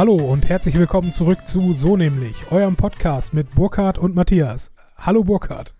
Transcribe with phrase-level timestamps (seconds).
[0.00, 4.72] Hallo und herzlich willkommen zurück zu So nämlich, eurem Podcast mit Burkhard und Matthias.
[4.96, 5.74] Hallo Burkhard.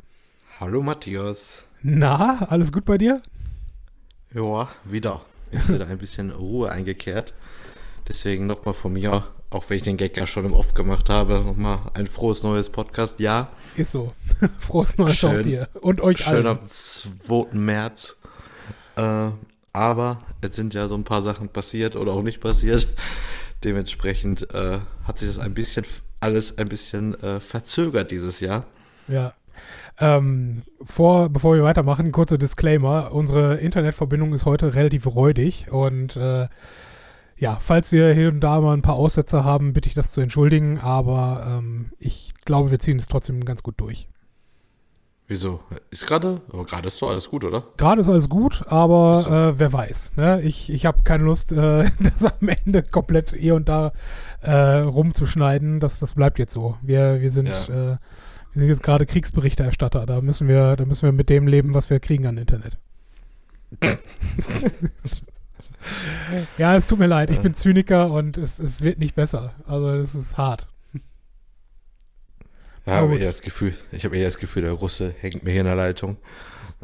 [0.61, 1.67] Hallo Matthias.
[1.81, 3.23] Na, alles gut bei dir?
[4.35, 5.23] Ja, wieder.
[5.51, 7.33] Ist wieder ein bisschen Ruhe eingekehrt.
[8.11, 11.41] Deswegen nochmal von mir, auch wenn ich den Gag ja schon im Off gemacht habe,
[11.41, 13.21] nochmal ein frohes neues Podcast.
[13.21, 13.49] Ja.
[13.75, 14.13] Ist so.
[14.59, 15.39] Frohes neues Schön.
[15.39, 16.47] auch dir und euch Schön allen.
[16.47, 17.55] am 2.
[17.55, 18.19] März.
[18.97, 19.31] Äh,
[19.73, 22.87] aber es sind ja so ein paar Sachen passiert oder auch nicht passiert.
[23.65, 25.85] Dementsprechend äh, hat sich das ein bisschen
[26.21, 28.65] alles ein bisschen äh, verzögert dieses Jahr.
[29.09, 29.35] Ja.
[29.99, 33.13] Ähm, vor, bevor wir weitermachen, kurzer Disclaimer.
[33.13, 36.49] Unsere Internetverbindung ist heute relativ räudig und äh,
[37.37, 40.21] ja, falls wir hier und da mal ein paar Aussetzer haben, bitte ich das zu
[40.21, 44.09] entschuldigen, aber ähm, ich glaube, wir ziehen es trotzdem ganz gut durch.
[45.31, 45.61] Wieso?
[45.91, 46.41] Ist gerade?
[46.53, 47.63] Aber gerade ist doch alles gut, oder?
[47.77, 49.31] Gerade ist alles gut, aber so.
[49.31, 50.11] äh, wer weiß.
[50.17, 50.43] Ne?
[50.43, 53.93] Ich, ich habe keine Lust, äh, das am Ende komplett hier und da
[54.41, 55.79] äh, rumzuschneiden.
[55.79, 56.79] Das, das bleibt jetzt so.
[56.83, 57.93] Wir, wir, sind, Ja.
[57.93, 57.97] äh,
[58.55, 60.05] wir sind jetzt gerade Kriegsberichterstatter.
[60.05, 62.77] Da müssen, wir, da müssen wir mit dem leben, was wir kriegen an Internet.
[66.59, 67.31] ja, es tut mir leid.
[67.31, 69.53] Ich bin Zyniker und es, es wird nicht besser.
[69.65, 70.67] Also es ist hart.
[72.87, 73.19] Ja, gut.
[73.19, 75.77] eher das Gefühl, ich habe eher das Gefühl, der Russe hängt mir hier in der
[75.77, 76.17] Leitung.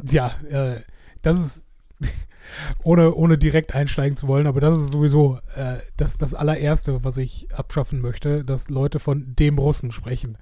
[0.09, 0.81] Ja, äh,
[1.21, 1.63] das ist,
[2.83, 7.17] ohne, ohne direkt einsteigen zu wollen, aber das ist sowieso äh, das, das allererste, was
[7.17, 10.37] ich abschaffen möchte, dass Leute von dem Russen sprechen.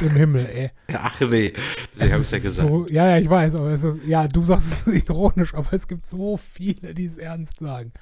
[0.00, 0.70] Im Himmel, ey.
[0.96, 1.52] Ach nee,
[1.96, 2.68] Es ich habe es ja gesagt.
[2.68, 5.88] So, ja, ja, ich weiß, aber es ist, ja, du sagst es ironisch, aber es
[5.88, 7.92] gibt so viele, die es ernst sagen.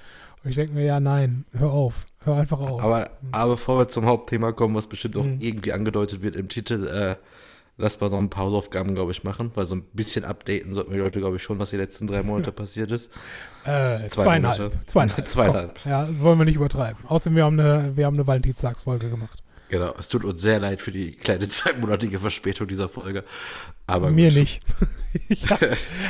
[0.43, 2.83] Und ich denke mir, ja, nein, hör auf, hör einfach auf.
[2.83, 5.39] Aber, aber bevor wir zum Hauptthema kommen, was bestimmt auch Mhm.
[5.41, 7.17] irgendwie angedeutet wird im Titel, äh,
[7.77, 10.91] lass mal noch ein paar Hausaufgaben, glaube ich, machen, weil so ein bisschen updaten sollten
[10.93, 13.11] wir die Leute, glaube ich, schon, was die letzten drei Monate passiert ist.
[13.65, 14.59] äh, zwei zweieinhalb.
[14.59, 14.87] Monate.
[14.87, 15.29] Zweieinhalb.
[15.29, 15.79] Zweieinhalb.
[15.83, 17.05] Komm, ja, wollen wir nicht übertreiben.
[17.07, 19.43] Außerdem, wir haben eine, wir haben eine Valentinstagsfolge gemacht.
[19.69, 23.25] Genau, es tut uns sehr leid für die kleine zweimonatige Verspätung dieser Folge.
[23.87, 24.39] Aber Mir gut.
[24.39, 24.63] nicht.
[25.29, 25.61] ich, hab,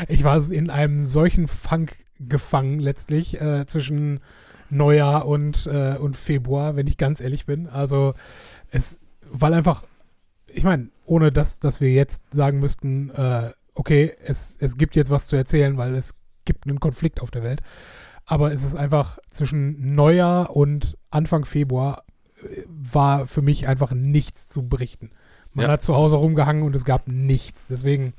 [0.09, 1.97] ich war in einem solchen Funk
[2.29, 4.21] gefangen letztlich äh, zwischen
[4.69, 7.67] Neujahr und, äh, und Februar, wenn ich ganz ehrlich bin.
[7.67, 8.15] Also
[8.71, 8.99] es,
[9.31, 9.85] weil einfach,
[10.49, 15.11] ich meine, ohne dass, dass wir jetzt sagen müssten, äh, okay, es, es gibt jetzt
[15.11, 16.15] was zu erzählen, weil es
[16.45, 17.63] gibt einen Konflikt auf der Welt.
[18.27, 22.05] Aber es ist einfach zwischen Neujahr und Anfang Februar
[22.43, 25.11] äh, war für mich einfach nichts zu berichten.
[25.53, 27.67] Man Ja, hat zu Hause rumgehangen und es gab nichts.
[27.67, 28.13] Deswegen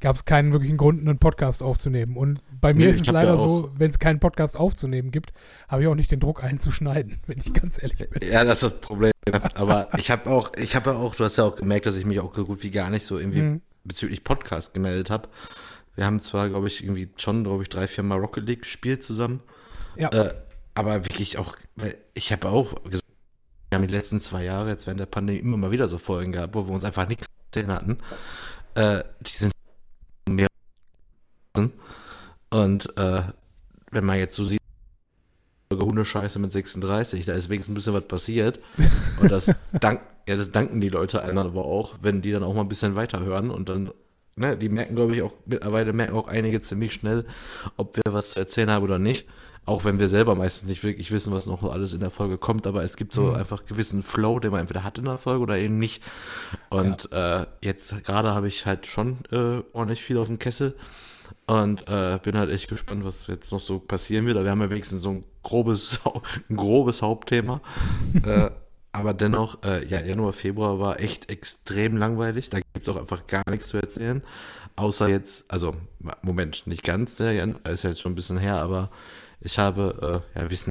[0.00, 2.16] gab es keinen wirklichen Grund, einen Podcast aufzunehmen.
[2.16, 5.32] Und bei mir Nee, ist es leider so, wenn es keinen Podcast aufzunehmen gibt,
[5.68, 8.28] habe ich auch nicht den Druck einzuschneiden, wenn ich ganz ehrlich bin.
[8.28, 9.12] Ja, das ist das Problem.
[9.54, 12.04] Aber ich habe auch, ich habe ja auch, du hast ja auch gemerkt, dass ich
[12.04, 13.60] mich auch so gut wie gar nicht so irgendwie Mhm.
[13.84, 15.28] bezüglich Podcast gemeldet habe.
[15.96, 19.02] Wir haben zwar, glaube ich, irgendwie schon, glaube ich, drei, vier Mal Rocket League gespielt
[19.04, 19.40] zusammen.
[19.96, 20.08] Ja.
[20.10, 20.34] Äh,
[20.74, 23.04] aber wirklich auch, weil ich habe auch gesagt,
[23.68, 26.32] wir haben die letzten zwei Jahre jetzt während der Pandemie immer mal wieder so Folgen
[26.32, 27.98] gehabt, wo wir uns einfach nichts zu erzählen hatten.
[28.74, 29.52] Äh, die sind
[32.50, 33.22] und äh,
[33.90, 34.60] wenn man jetzt so sieht,
[35.72, 38.58] Hundescheiße mit 36, da ist wenigstens ein bisschen was passiert.
[39.20, 42.42] Und das, dank, ja, das danken die Leute einem dann aber auch, wenn die dann
[42.42, 43.90] auch mal ein bisschen weiterhören und dann,
[44.36, 47.24] ne, die merken, glaube ich, auch mittlerweile merken auch einige ziemlich schnell,
[47.76, 49.28] ob wir was zu erzählen haben oder nicht.
[49.66, 52.66] Auch wenn wir selber meistens nicht wirklich wissen, was noch alles in der Folge kommt,
[52.66, 53.34] aber es gibt so Mhm.
[53.34, 56.02] einfach gewissen Flow, den man entweder hat in der Folge oder eben nicht.
[56.70, 60.74] Und äh, jetzt gerade habe ich halt schon äh, ordentlich viel auf dem Kessel.
[61.50, 64.36] Und äh, bin halt echt gespannt, was jetzt noch so passieren wird.
[64.36, 65.98] Aber wir haben ja wenigstens so ein grobes,
[66.48, 67.60] ein grobes Hauptthema.
[68.24, 68.50] äh,
[68.92, 72.50] aber dennoch, äh, ja, Januar, Februar war echt extrem langweilig.
[72.50, 74.22] Da gibt es auch einfach gar nichts zu erzählen.
[74.76, 75.74] Außer jetzt, also,
[76.22, 78.88] Moment, nicht ganz, der Jan, ist ja jetzt schon ein bisschen her, aber
[79.40, 80.70] ich habe, äh, ja, Wissen.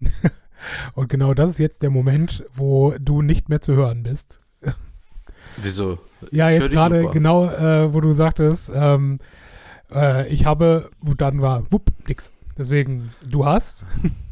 [0.94, 4.40] Und genau das ist jetzt der Moment, wo du nicht mehr zu hören bist.
[5.56, 5.98] Wieso?
[6.30, 9.18] Ja, Ich jetzt gerade genau, äh, wo du sagtest, ähm,
[9.92, 12.32] äh, ich habe, dann war, wupp, nix.
[12.58, 13.86] Deswegen, du hast.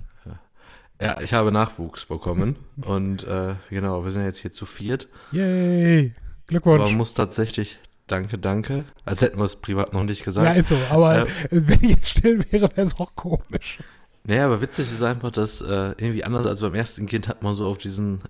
[1.03, 2.55] Ja, ich habe Nachwuchs bekommen.
[2.83, 5.09] und äh, genau, wir sind jetzt hier zu viert.
[5.33, 6.15] Yay!
[6.47, 6.83] Glückwunsch.
[6.83, 10.47] man muss tatsächlich, danke, danke, als hätten wir es privat noch nicht gesagt.
[10.47, 10.77] Ja, ist so.
[10.91, 13.81] Aber Äh, wenn ich jetzt still wäre, wäre es auch komisch.
[14.23, 15.67] Naja, aber witzig ist einfach, dass äh,
[15.99, 18.21] irgendwie anders als beim ersten Kind hat man so auf diesen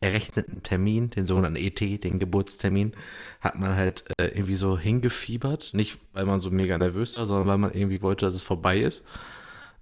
[0.00, 2.92] errechneten Termin, den sogenannten ET, den Geburtstermin,
[3.40, 5.74] hat man halt äh, irgendwie so hingefiebert.
[5.74, 8.78] Nicht, weil man so mega nervös war, sondern weil man irgendwie wollte, dass es vorbei
[8.78, 9.04] ist.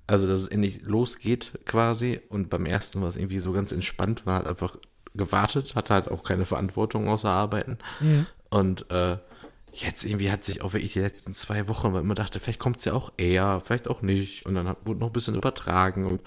[0.07, 2.21] Also, dass es endlich losgeht quasi.
[2.29, 4.27] Und beim ersten war es irgendwie so ganz entspannt.
[4.27, 4.77] Man hat einfach
[5.15, 7.79] gewartet, hatte halt auch keine Verantwortung außer Arbeiten.
[8.01, 8.27] Mhm.
[8.51, 9.19] Und äh,
[9.73, 12.79] jetzt irgendwie hat sich auch wirklich die letzten zwei Wochen, weil man dachte, vielleicht kommt
[12.79, 14.47] es ja auch eher, vielleicht auch nicht.
[14.47, 16.23] Und dann wurde noch ein bisschen übertragen und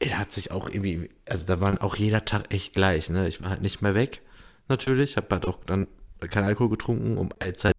[0.00, 3.28] er hat sich auch irgendwie, also da waren auch jeder Tag echt gleich, ne?
[3.28, 4.22] Ich war halt nicht mehr weg,
[4.68, 5.16] natürlich.
[5.16, 5.86] Hab halt auch dann
[6.20, 7.74] kein Alkohol getrunken, um allzeit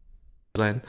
[0.54, 0.82] zu sein.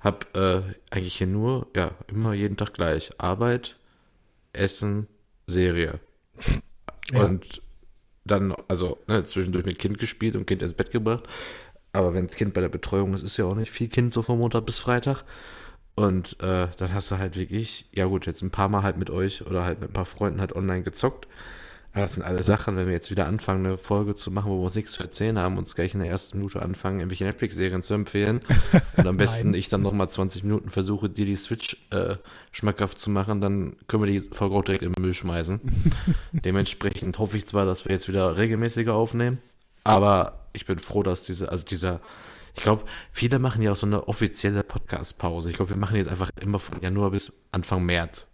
[0.00, 3.10] Hab äh, eigentlich hier nur, ja, immer jeden Tag gleich.
[3.18, 3.76] Arbeit,
[4.52, 5.06] Essen,
[5.46, 6.00] Serie.
[7.10, 7.24] Ja.
[7.24, 7.62] Und
[8.26, 11.24] dann, also ne, zwischendurch mit Kind gespielt und Kind ins Bett gebracht.
[11.94, 14.20] Aber wenn das Kind bei der Betreuung ist, ist ja auch nicht viel Kind so
[14.20, 15.24] von Montag bis Freitag.
[15.98, 19.10] Und äh, dann hast du halt wirklich, ja gut, jetzt ein paar Mal halt mit
[19.10, 21.26] euch oder halt mit ein paar Freunden halt online gezockt.
[21.92, 24.58] Aber das sind alle Sachen, wenn wir jetzt wieder anfangen, eine Folge zu machen, wo
[24.58, 27.82] wir uns nichts zu erzählen haben, uns gleich in der ersten Minute anfangen, irgendwelche Netflix-Serien
[27.82, 28.38] zu empfehlen.
[28.96, 32.14] Und am besten ich dann nochmal 20 Minuten versuche, dir die Switch äh,
[32.52, 35.60] schmackhaft zu machen, dann können wir die Folge auch direkt im Müll schmeißen.
[36.32, 39.38] Dementsprechend hoffe ich zwar, dass wir jetzt wieder regelmäßiger aufnehmen,
[39.82, 42.00] aber ich bin froh, dass diese, also dieser,
[42.56, 45.50] ich glaube, viele machen ja auch so eine offizielle Podcast-Pause.
[45.50, 48.26] Ich glaube, wir machen jetzt einfach immer von Januar bis Anfang März.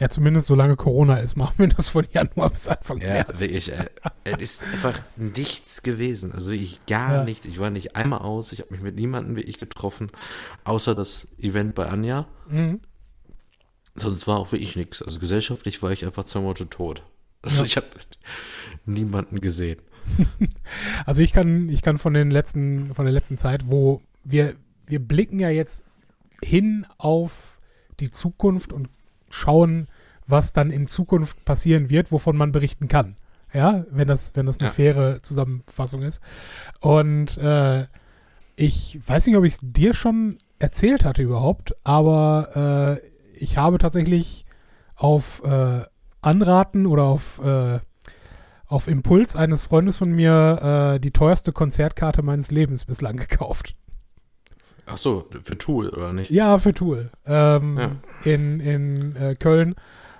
[0.00, 3.40] Ja, zumindest solange Corona ist, machen wir das von Januar bis Anfang Ja, März.
[3.40, 3.70] wirklich.
[3.72, 3.90] Äh,
[4.24, 6.32] es ist einfach nichts gewesen.
[6.32, 7.24] Also ich gar Ja.
[7.24, 7.46] nichts.
[7.46, 8.50] Ich war nicht einmal aus.
[8.52, 10.10] Ich habe mich mit niemandem wirklich getroffen,
[10.64, 12.26] außer das Event bei Anja.
[12.48, 12.80] Mhm.
[13.94, 15.00] Sonst war auch wirklich nichts.
[15.02, 17.04] Also gesellschaftlich war ich einfach zwei Monate tot.
[17.42, 17.66] Also Ja.
[17.66, 17.86] ich habe
[18.84, 19.80] niemanden gesehen.
[21.06, 24.54] Also ich kann, ich kann von den letzten, von der letzten Zeit, wo wir,
[24.86, 25.84] wir blicken ja jetzt
[26.42, 27.58] hin auf
[28.00, 28.88] die Zukunft und
[29.30, 29.88] schauen,
[30.26, 33.16] was dann in Zukunft passieren wird, wovon man berichten kann.
[33.52, 34.74] Ja, wenn das, wenn das eine Ja.
[34.74, 36.22] faire Zusammenfassung ist.
[36.80, 37.86] Und äh,
[38.56, 43.06] ich weiß nicht, ob ich es dir schon erzählt hatte überhaupt, aber äh,
[43.38, 44.46] ich habe tatsächlich
[44.94, 45.82] auf äh,
[46.22, 47.80] Anraten oder auf äh,
[48.72, 53.76] auf Impuls eines Freundes von mir äh, die teuerste Konzertkarte meines Lebens bislang gekauft.
[54.86, 56.30] Ach so, für Tool oder nicht?
[56.30, 57.10] Ja, für Tool.
[57.26, 57.90] Ähm, Ja.
[58.24, 59.74] In, in äh, Köln.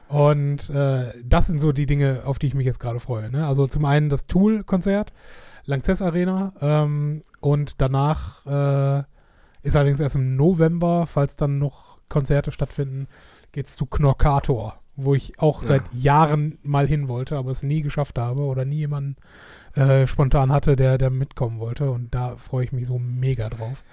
[0.09, 3.31] Und äh, das sind so die Dinge, auf die ich mich jetzt gerade freue.
[3.31, 3.47] Ne?
[3.47, 5.13] Also zum einen das Tool-Konzert,
[5.65, 6.53] Lanxess Arena.
[6.61, 9.05] Ähm, und danach äh,
[9.63, 13.09] ist allerdings erst im November, falls dann noch Konzerte stattfinden,
[13.53, 15.69] geht es zu Knorkator, wo ich auch Ja.
[15.69, 19.17] seit Jahren mal hin wollte, aber es nie geschafft habe oder nie jemanden
[19.75, 21.91] äh, spontan hatte, der, der mitkommen wollte.
[21.91, 23.85] Und da freue ich mich so mega drauf.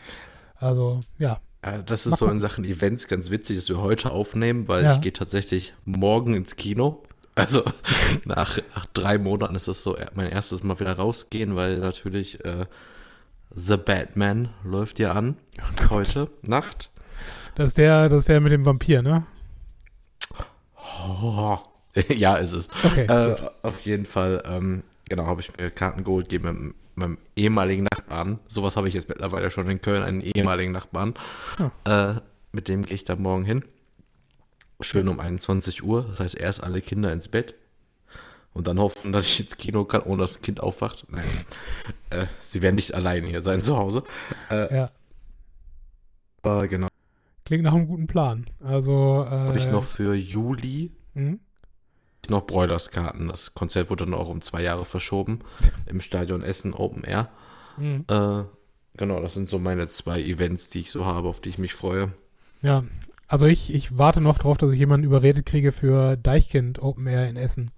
[0.55, 1.39] Also, ja.
[1.61, 2.33] Äh, Das Mach ist so mal.
[2.33, 4.95] in Sachen Events ganz witzig, dass wir heute aufnehmen, weil Ja.
[4.95, 7.03] ich gehe tatsächlich morgen ins Kino.
[7.35, 7.63] Also
[8.25, 12.65] nach, nach drei Monaten ist das so mein erstes Mal wieder rausgehen, weil natürlich äh,
[13.55, 15.37] The Batman läuft ja an
[15.89, 16.91] heute Nacht.
[17.55, 19.25] Das ist der, das ist der mit dem Vampir, ne?
[21.07, 21.57] Oh.
[22.09, 22.69] ja, ist es.
[22.83, 23.05] Okay.
[23.05, 27.83] Äh, auf jeden Fall, ähm, genau, habe ich mir Karten geholt, gehe mit meinem- ehemaligen
[27.91, 28.39] Nachbarn.
[28.47, 31.13] Sowas habe ich jetzt mittlerweile schon in Köln, einen ehemaligen Nachbarn.
[31.85, 32.15] Äh,
[32.51, 33.63] mit dem gehe ich da morgen hin.
[34.81, 36.05] Schön um 21 Uhr.
[36.09, 37.55] Das heißt, erst alle Kinder ins Bett.
[38.53, 41.05] Und dann hoffen, dass ich ins Kino kann, ohne dass das Kind aufwacht.
[41.09, 41.23] Nein.
[42.09, 44.03] äh, sie werden nicht alleine hier sein zu Hause.
[44.49, 44.91] Äh, Ja,
[46.41, 46.88] aber genau.
[47.49, 48.45] Klingt nach einem guten Plan.
[48.63, 51.39] Also, äh, Habe ich noch für Juli hm?
[52.29, 53.27] noch Broilers-Karten.
[53.27, 55.39] Das Konzert wurde dann auch um zwei Jahre verschoben.
[55.87, 57.27] Im Stadion Essen Open Air.
[57.77, 58.05] Hm.
[58.07, 58.43] Äh,
[58.97, 61.73] genau, das sind so meine zwei Events, die ich so habe, auf die ich mich
[61.73, 62.13] freue.
[62.61, 62.83] Ja,
[63.27, 67.29] also ich, ich warte noch drauf, dass ich jemanden überredet kriege für Deichkind Open Air
[67.29, 67.71] in Essen.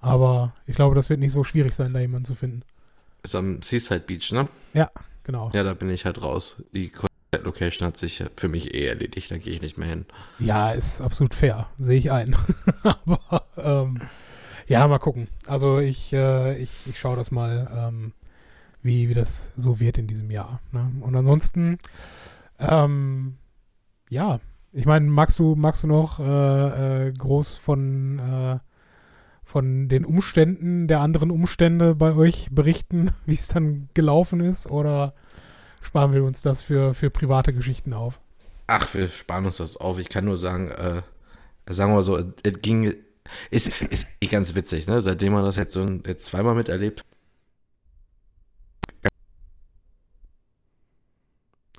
[0.00, 2.62] Aber ich glaube, das wird nicht so schwierig sein, da jemanden zu finden.
[3.22, 4.48] Ist am Seaside Beach, ne?
[5.22, 5.52] Genau.
[5.54, 6.60] Ja, da bin ich halt raus.
[6.74, 6.90] Die
[7.32, 10.04] Konzertlocation hat sich für mich eh erledigt, da gehe ich nicht mehr hin.
[10.38, 12.36] Ja, ist absolut fair, sehe ich ein.
[12.82, 14.02] Aber ähm,
[14.66, 15.28] ja, mal gucken.
[15.46, 18.12] Also ich, äh, ich, ich schaue das mal, ähm,
[18.82, 20.60] wie, wie das so wird in diesem Jahr.
[20.72, 20.92] Ne?
[21.00, 21.78] Und ansonsten,
[22.58, 23.38] ähm,
[24.10, 24.38] ja,
[24.74, 28.58] ich meine, magst du, magst du noch äh, äh, groß von, äh,
[29.42, 34.66] von den Umständen der anderen Umstände bei euch berichten, wie es dann gelaufen ist?
[34.66, 35.14] Oder
[35.82, 38.20] sparen wir uns das für, für private Geschichten auf?
[38.66, 39.98] Ach, wir sparen uns das auf.
[39.98, 41.02] Ich kann nur sagen, äh,
[41.68, 42.94] sagen wir mal so, es ging,
[43.50, 45.00] ist, ist eh ganz witzig, ne?
[45.00, 47.04] Seitdem man das jetzt so jetzt zweimal miterlebt,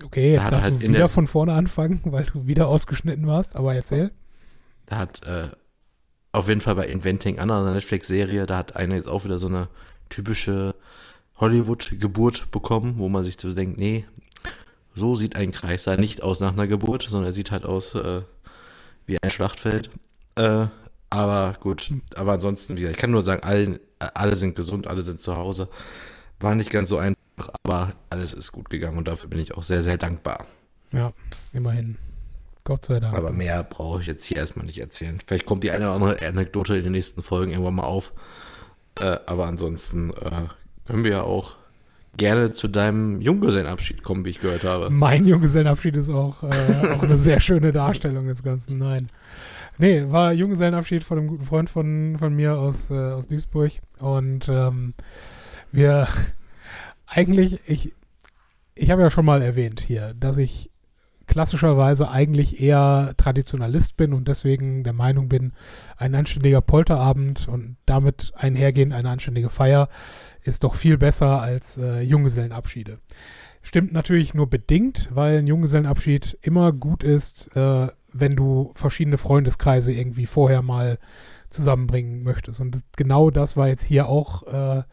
[0.03, 3.27] Okay, jetzt Da darfst halt du wieder der- von vorne anfangen, weil du wieder ausgeschnitten
[3.27, 4.11] warst, aber erzähl.
[4.87, 5.49] da hat äh,
[6.31, 9.47] auf jeden Fall bei Inventing Anna, einer Netflix-Serie, da hat eine jetzt auch wieder so
[9.47, 9.69] eine
[10.09, 10.75] typische
[11.43, 14.05] Hollywood-Geburt bekommen, wo man sich so denkt, nee,
[14.95, 18.21] so sieht ein Kreißsaal nicht aus nach einer Geburt, sondern er sieht halt aus äh,
[19.05, 19.89] wie ein Schlachtfeld.
[20.35, 20.67] Äh,
[21.09, 25.01] aber gut, aber ansonsten, wie gesagt, ich kann nur sagen, allen, alle sind gesund, alle
[25.01, 25.67] sind zu Hause.
[26.39, 27.19] War nicht ganz so einfach.
[27.63, 30.45] aber alles ist gut gegangen und dafür bin ich auch sehr, sehr dankbar.
[30.91, 31.11] Ja,
[31.51, 31.97] immerhin.
[32.63, 33.17] Gott sei Dank.
[33.17, 35.19] Aber mehr brauche ich jetzt hier erstmal nicht erzählen.
[35.25, 38.13] Vielleicht kommt die eine oder andere Anekdote in den nächsten Folgen irgendwann mal auf.
[38.99, 40.47] Äh, aber ansonsten äh,
[40.85, 41.55] können wir ja auch
[42.17, 44.89] gerne zu deinem Junggesellenabschied kommen, wie ich gehört habe.
[44.89, 48.77] Mein Junggesellenabschied ist auch, äh, auch eine sehr schöne Darstellung des Ganzen.
[48.77, 49.09] Nein.
[49.79, 53.71] Nee, war Junggesellenabschied von einem guten Freund von, von mir aus, äh, aus Duisburg.
[53.99, 54.93] Und ähm,
[55.71, 56.07] wir
[57.07, 57.93] eigentlich, ich,
[58.75, 60.69] ich habe ja schon mal erwähnt hier, dass ich
[61.25, 65.53] klassischerweise eigentlich eher Traditionalist bin und deswegen der Meinung bin,
[65.97, 69.87] ein anständiger Polterabend und damit einhergehend eine anständige Feier
[70.43, 72.99] ist doch viel besser als äh, Junggesellenabschiede.
[73.61, 79.93] Stimmt natürlich nur bedingt, weil ein Junggesellenabschied immer gut ist, äh, wenn du verschiedene Freundeskreise
[79.93, 80.99] irgendwie vorher mal
[81.49, 82.59] zusammenbringen möchtest.
[82.59, 84.83] Und genau das war jetzt hier auch äh,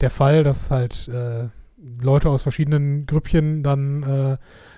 [0.00, 1.48] der Fall, dass halt äh,
[2.00, 4.36] Leute aus verschiedenen Grüppchen dann äh,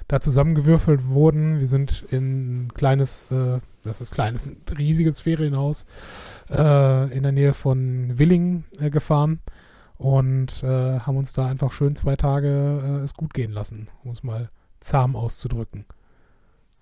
[0.08, 1.60] da zusammengewürfelt wurden.
[1.60, 5.86] Wir sind in ein kleines, äh, das ist kleines, ein riesiges Ferienhaus
[6.48, 9.40] äh, in der Nähe von Willingen äh, gefahren
[9.98, 14.10] und äh, haben uns da einfach schön zwei Tage äh, es gut gehen lassen, um
[14.10, 14.50] es mal
[14.80, 15.84] zahm auszudrücken.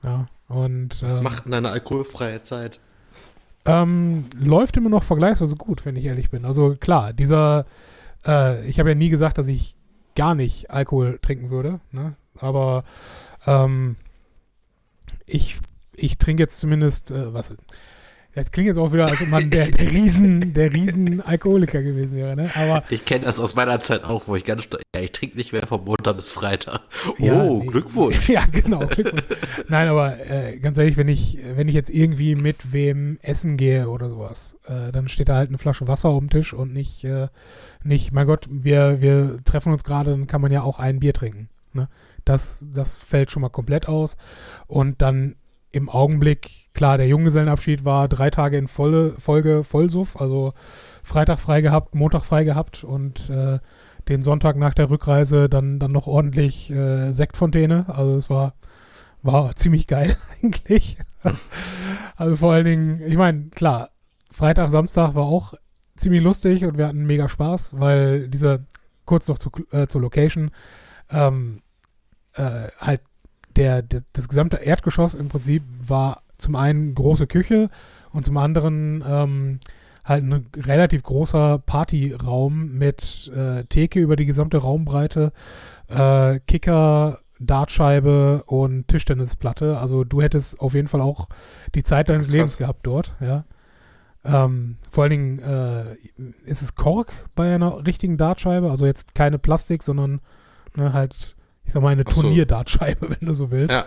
[0.02, 1.02] Ja, und.
[1.02, 2.80] Was ähm, macht denn deine alkoholfreie Zeit?
[3.64, 6.44] Ähm, läuft immer noch vergleichsweise gut, wenn ich ehrlich bin.
[6.44, 7.64] Also klar, dieser,
[8.26, 9.74] äh, ich habe ja nie gesagt, dass ich
[10.14, 12.14] gar nicht Alkohol trinken würde, ne?
[12.38, 12.84] aber
[13.46, 13.96] ähm,
[15.24, 15.58] ich,
[15.94, 17.54] ich trinke jetzt zumindest, äh, was,
[18.34, 22.16] das klingt jetzt auch wieder, als ob man der, der Riesen, der Riesen Alkoholiker gewesen
[22.16, 22.50] wäre, ne?
[22.54, 25.36] Aber Ich kenne das aus meiner Zeit auch, wo ich ganz stolz, ja, ich trinke
[25.36, 26.80] nicht mehr vom Montag bis Freitag.
[27.18, 27.66] Ja, oh, nee.
[27.66, 28.28] Glückwunsch.
[28.34, 29.22] Ja, genau, Glückwunsch.
[29.68, 33.88] Nein, aber äh, ganz ehrlich, wenn ich, wenn ich jetzt irgendwie mit wem essen gehe
[33.88, 37.04] oder sowas, äh, dann steht da halt eine Flasche Wasser auf dem Tisch und nicht,
[37.04, 37.28] äh,
[37.84, 41.12] nicht, mein Gott, wir, wir treffen uns gerade, dann kann man ja auch ein Bier
[41.12, 41.48] trinken.
[41.72, 41.88] Ne?
[42.24, 44.16] Das, das fällt schon mal komplett aus.
[44.66, 45.36] Und dann
[45.74, 50.54] im Augenblick, klar, der Junggesellenabschied war drei Tage in volle, Folge Vollsuff, also
[51.02, 53.58] Freitag frei gehabt, Montag frei gehabt und äh,
[54.08, 57.86] den Sonntag nach der Rückreise dann, dann noch ordentlich äh, Sektfontäne.
[57.88, 58.54] Also es war,
[59.22, 60.96] war ziemlich geil eigentlich.
[62.16, 63.90] also vor allen Dingen, ich meine, klar,
[64.30, 65.54] Freitag, Samstag war auch
[65.96, 68.64] ziemlich lustig und wir hatten mega Spaß, weil diese,
[69.06, 70.52] kurz noch zu, äh, zur Location,
[71.10, 71.62] ähm,
[72.34, 73.00] äh, halt
[73.56, 77.70] der, der, das gesamte Erdgeschoss im Prinzip war zum einen große Küche
[78.10, 79.60] und zum anderen ähm,
[80.04, 85.32] halt ein relativ großer Partyraum mit äh, Theke über die gesamte Raumbreite,
[85.88, 89.78] äh, Kicker, Dartscheibe und Tischtennisplatte.
[89.78, 91.28] Also du hättest auf jeden Fall auch
[91.74, 92.34] die Zeit deines Krass.
[92.34, 93.44] Lebens gehabt dort, ja.
[94.26, 95.96] Ähm, vor allen Dingen äh,
[96.46, 100.20] ist es Kork bei einer richtigen Dartscheibe, also jetzt keine Plastik, sondern
[100.76, 101.33] ne, halt,
[101.64, 102.22] ich sag mal, eine so.
[102.22, 103.72] Turnierdartscheibe, wenn du so willst.
[103.72, 103.86] Ja.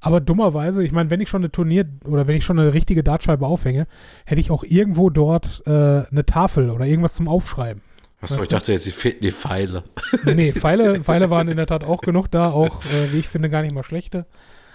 [0.00, 3.02] Aber dummerweise, ich meine, wenn ich schon eine Turnier- oder wenn ich schon eine richtige
[3.02, 3.86] Dartscheibe aufhänge,
[4.26, 7.82] hätte ich auch irgendwo dort äh, eine Tafel oder irgendwas zum Aufschreiben.
[8.20, 9.84] Achso, ich dachte jetzt, die fehlten die Pfeile.
[10.24, 13.50] Nee, Pfeile, Pfeile waren in der Tat auch genug da, auch, äh, wie ich finde,
[13.50, 14.26] gar nicht mal schlechte.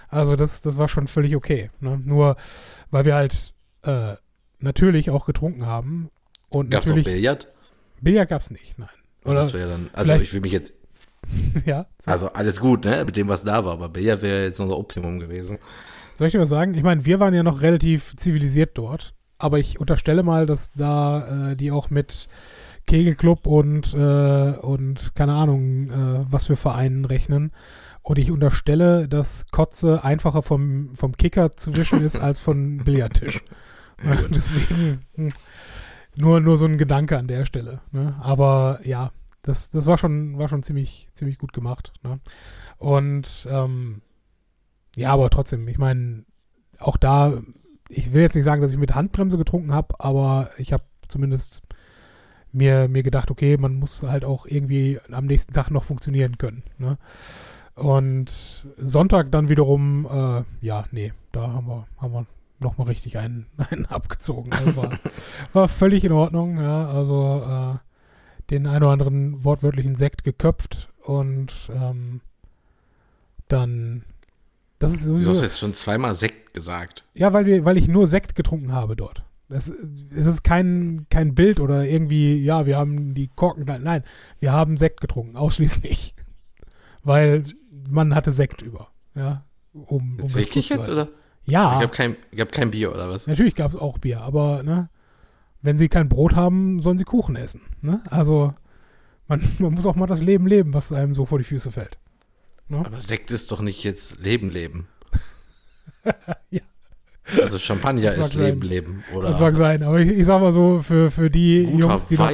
[0.08, 1.70] Also das, das war schon völlig okay.
[1.80, 2.00] Ne?
[2.04, 2.36] Nur,
[2.90, 4.14] weil wir halt äh,
[4.58, 6.10] natürlich auch getrunken haben.
[6.48, 7.48] Und Gab's noch natürlich, Billard?
[8.00, 8.88] Billard gab es nicht, nein.
[9.24, 10.72] Oder, das wäre dann, also ich will mich jetzt,
[11.66, 11.86] ja.
[12.02, 12.10] So.
[12.10, 15.18] also alles gut, ne, mit dem, was da war, aber Billard wäre jetzt unser Optimum
[15.18, 15.58] gewesen.
[16.14, 16.74] Soll ich dir was sagen?
[16.74, 21.52] Ich meine, wir waren ja noch relativ zivilisiert dort, aber ich unterstelle mal, dass da
[21.52, 22.28] äh, die auch mit
[22.86, 27.52] Kegelclub und, äh, und keine Ahnung, äh, was für Vereinen rechnen.
[28.02, 33.42] Und ich unterstelle, dass Kotze einfacher vom, vom Kicker zu wischen ist als von Billardtisch.
[34.30, 35.32] Deswegen hm,
[36.16, 37.80] nur, nur so ein Gedanke an der Stelle.
[37.92, 38.14] Ne?
[38.20, 39.12] Aber ja,
[39.42, 41.92] das, das war schon, war schon ziemlich, ziemlich gut gemacht.
[42.02, 42.20] Ne?
[42.78, 44.02] Und ähm,
[44.96, 46.24] ja, aber trotzdem, ich meine,
[46.78, 47.42] auch da,
[47.88, 51.62] ich will jetzt nicht sagen, dass ich mit Handbremse getrunken habe, aber ich habe zumindest
[52.52, 56.62] mir, mir gedacht, okay, man muss halt auch irgendwie am nächsten Tag noch funktionieren können.
[56.78, 56.98] Ne?
[57.74, 62.26] Und Sonntag dann wiederum, äh, ja, nee, da haben wir, haben wir
[62.58, 64.52] nochmal richtig einen, einen abgezogen.
[64.52, 64.90] Also war,
[65.52, 67.89] war völlig in Ordnung, ja, also äh,
[68.50, 72.20] den ein oder anderen wortwörtlichen Sekt geköpft und ähm,
[73.48, 74.04] dann
[74.78, 77.04] das ist Du sowieso, hast jetzt schon zweimal Sekt gesagt.
[77.14, 79.24] ja, weil, wir, weil ich nur Sekt getrunken habe dort.
[79.48, 84.04] Das, es ist kein, kein Bild oder irgendwie, ja, wir haben die Korken, nein,
[84.38, 86.14] wir haben Sekt getrunken, ausschließlich.
[87.02, 87.42] Weil
[87.88, 89.44] man hatte Sekt über, ja.
[89.72, 91.08] Um, um Jetzt wirklich jetzt, oder?
[91.46, 93.26] Ja, Ich habe kein, hab kein Bier, oder was?
[93.26, 94.88] natürlich gab es auch Bier, aber, ne,
[95.62, 98.00] wenn sie kein Brot haben, sollen sie Kuchen essen, ne?
[98.10, 98.54] Also,
[99.28, 101.98] Man, man muss auch mal das Leben leben, was einem so vor die Füße fällt.
[102.68, 102.78] Ne?
[102.84, 104.88] Aber Sekt ist doch nicht jetzt Leben, Leben.
[106.50, 106.62] Ja.
[107.42, 108.68] Also Champagner ist Leben, sein.
[108.68, 109.04] Leben.
[109.14, 112.06] Oder Das mag sein, aber ich, ich sag mal so, für, für die guter Jungs,
[112.08, 112.32] die noch,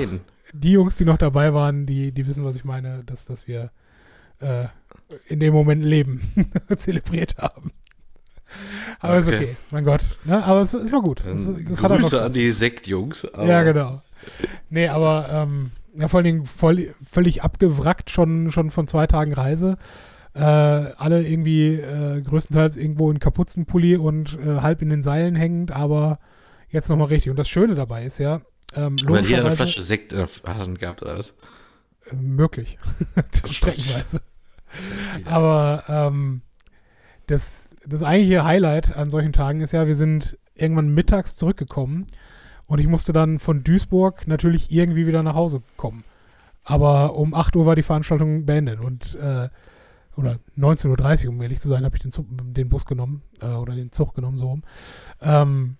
[0.54, 3.70] die Jungs, die noch dabei waren, die, die wissen, was ich meine, dass, dass wir
[4.40, 4.66] äh,
[5.26, 6.20] in dem Moment Leben
[6.76, 7.72] zelebriert haben.
[9.00, 9.36] Aber ist Okay.
[9.36, 10.04] okay, mein Gott.
[10.24, 10.42] Ne?
[10.44, 11.22] Aber es, es war gut.
[11.24, 13.26] Das noch Grüße an die Sektjungs.
[13.36, 14.02] Ja, genau.
[14.70, 19.32] Nee, aber ähm, ja, vor allen Dingen voll, völlig abgewrackt schon, schon von zwei Tagen
[19.32, 19.76] Reise.
[20.34, 25.70] Äh, alle irgendwie äh, größtenteils irgendwo in Kapuzenpulli und äh, halb in den Seilen hängend,
[25.70, 26.18] aber
[26.70, 27.30] jetzt nochmal richtig.
[27.30, 28.42] Und das Schöne dabei ist ja,
[28.74, 31.34] ähm, Weil jeder eine Flasche Sekt in der gehabt oder was?
[32.10, 32.78] äh, möglich.
[33.50, 34.20] Streckenweise.
[35.24, 36.42] Aber ähm,
[37.26, 42.06] das, das eigentliche Highlight an solchen Tagen ist ja, wir sind irgendwann mittags zurückgekommen
[42.66, 46.04] und ich musste dann von Duisburg natürlich irgendwie wieder nach Hause kommen.
[46.64, 49.48] Aber um 8 Uhr war die Veranstaltung beendet und äh,
[50.16, 52.10] oder 19.30 Uhr, um ehrlich zu sein, habe ich den,
[52.54, 54.62] den Bus genommen äh, oder den Zug genommen, so rum.
[55.20, 55.76] Ähm,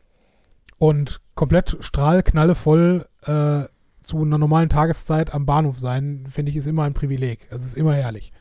[0.79, 3.65] und komplett strahlknallevoll äh,
[4.03, 7.49] zu einer normalen Tageszeit am Bahnhof sein, finde ich, ist immer ein Privileg.
[7.51, 8.33] Es ist immer herrlich.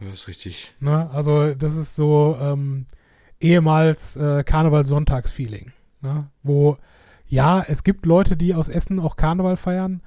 [0.00, 0.74] Das ist richtig.
[0.80, 1.10] Ne?
[1.10, 2.86] Also das ist so ähm,
[3.40, 5.72] ehemals äh, Karneval-Sonntags-Feeling.
[6.02, 6.28] Ne?
[6.42, 6.76] Wo,
[7.26, 10.02] ja, es gibt Leute, die aus Essen auch Karneval feiern,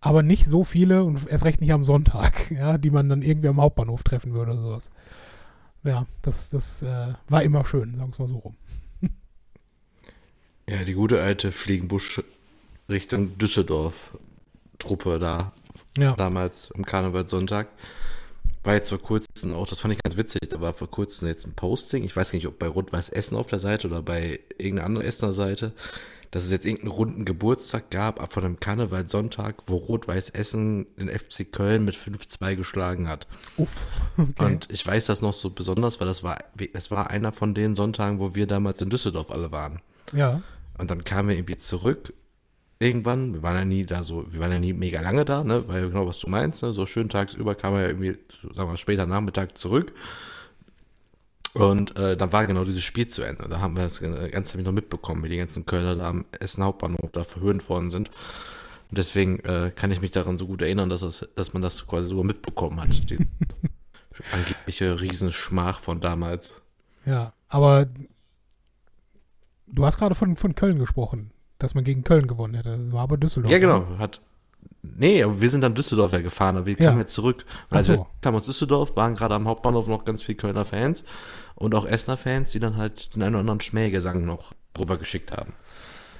[0.00, 3.48] aber nicht so viele und erst recht nicht am Sonntag, ja, die man dann irgendwie
[3.48, 4.90] am Hauptbahnhof treffen würde oder sowas.
[5.82, 8.56] Ja, das, das äh, war immer schön, sagen wir es mal so rum.
[10.68, 12.22] Ja, die gute alte Fliegenbusch
[12.88, 14.16] Richtung Düsseldorf
[14.78, 15.52] Truppe da
[15.98, 17.68] Ja, damals am Karnevalssonntag.
[18.64, 21.46] War jetzt vor kurzem auch, das fand ich ganz witzig, da war vor kurzem jetzt
[21.46, 24.86] ein Posting, ich weiß nicht, ob bei Rot-Weiß Essen auf der Seite oder bei irgendeiner
[24.86, 25.72] anderen Essener Seite,
[26.30, 31.08] dass es jetzt irgendeinen runden Geburtstag gab ab von einem Karnevalssonntag, wo Rot-Weiß Essen den
[31.08, 33.28] FC Köln mit 5-2 geschlagen hat.
[33.58, 33.86] uff.
[34.16, 34.44] Okay.
[34.44, 36.38] Und ich weiß das noch so besonders, weil das war,
[36.72, 39.80] das war einer von den Sonntagen, wo wir damals in Düsseldorf alle waren.
[40.12, 40.42] ja,
[40.78, 42.14] Und dann kamen wir irgendwie zurück.
[42.84, 45.66] Irgendwann, wir waren ja nie da so, wir waren ja nie mega lange da, ne,
[45.68, 48.18] weil genau was du meinst, ne, so schön tagsüber kamen wir ja irgendwie,
[48.52, 49.94] sagen wir später Nachmittag zurück.
[51.54, 53.48] Und äh, dann war genau dieses Spiel zu Ende.
[53.48, 57.10] Da haben wir das Ganze noch mitbekommen, wie die ganzen Kölner da am Essen Hauptbahnhof
[57.12, 58.10] da verhöhnt worden sind.
[58.90, 61.86] Und deswegen äh, kann ich mich daran so gut erinnern, dass, das, dass man das
[61.86, 63.08] quasi sogar mitbekommen hat.
[63.08, 63.16] Die
[64.32, 66.60] angebliche Riesenschmach von damals.
[67.06, 67.32] ja.
[67.48, 67.86] Aber
[69.68, 71.30] du hast gerade von, von Köln gesprochen,
[71.64, 72.78] dass man gegen Köln gewonnen hätte.
[72.78, 73.50] Das war aber Düsseldorf.
[73.52, 73.86] Ja, genau.
[73.98, 74.20] Hat,
[74.82, 76.90] nee, aber wir sind dann Düsseldorf ja gefahren, aber wir Ja.
[76.90, 77.44] kamen jetzt zurück.
[77.48, 77.94] Und Ach als so.
[77.94, 81.04] wir kamen aus Düsseldorf, waren gerade am Hauptbahnhof noch ganz viele Kölner Fans
[81.56, 85.32] und auch Essener Fans, die dann halt den einen oder anderen Schmähgesang noch rüber geschickt
[85.32, 85.52] haben.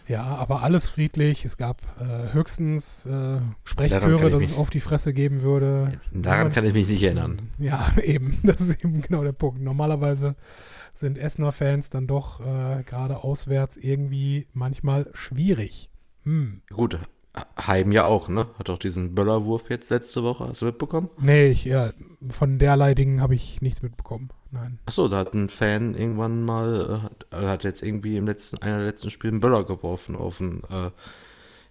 [0.07, 1.47] Ja, aber alles friedlich.
[1.47, 5.93] Es gab äh, höchstens äh, Sprechchöre, dass es auf die Fresse geben würde.
[6.13, 7.49] Daran Ja, kann ich mich nicht erinnern.
[7.59, 8.39] Ja, eben.
[8.43, 9.63] Das ist eben genau der Punkt.
[9.63, 10.35] Normalerweise
[10.99, 15.91] sind Essener Fans dann doch äh, gerade auswärts irgendwie manchmal schwierig.
[16.23, 16.63] Hm.
[16.71, 16.99] Gut,
[17.59, 18.47] Heim ja auch, ne?
[18.59, 21.11] Hat auch diesen Böllerwurf jetzt letzte Woche, hast du mitbekommen?
[21.19, 21.91] Nee, ich, ja,
[22.31, 24.31] von derlei Dingen habe ich nichts mitbekommen.
[24.53, 24.79] Nein.
[24.87, 27.03] Achso, da hat ein Fan irgendwann mal,
[27.33, 30.41] äh, hat, hat jetzt irgendwie im letzten, einer der letzten Spiele einen Böller geworfen auf
[30.41, 30.91] einen, äh,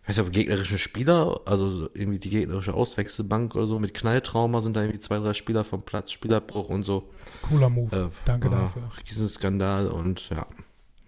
[0.04, 3.94] ich weiß nicht, ob gegnerischen Spieler, also so irgendwie die gegnerische Auswechselbank oder so, mit
[3.94, 7.10] Knalltrauma sind da irgendwie zwei, drei Spieler vom Platz, Spielerbruch und so.
[7.50, 7.96] Cooler Move.
[7.96, 8.84] Äh, Danke dafür.
[9.08, 10.46] Riesenskandal und ja,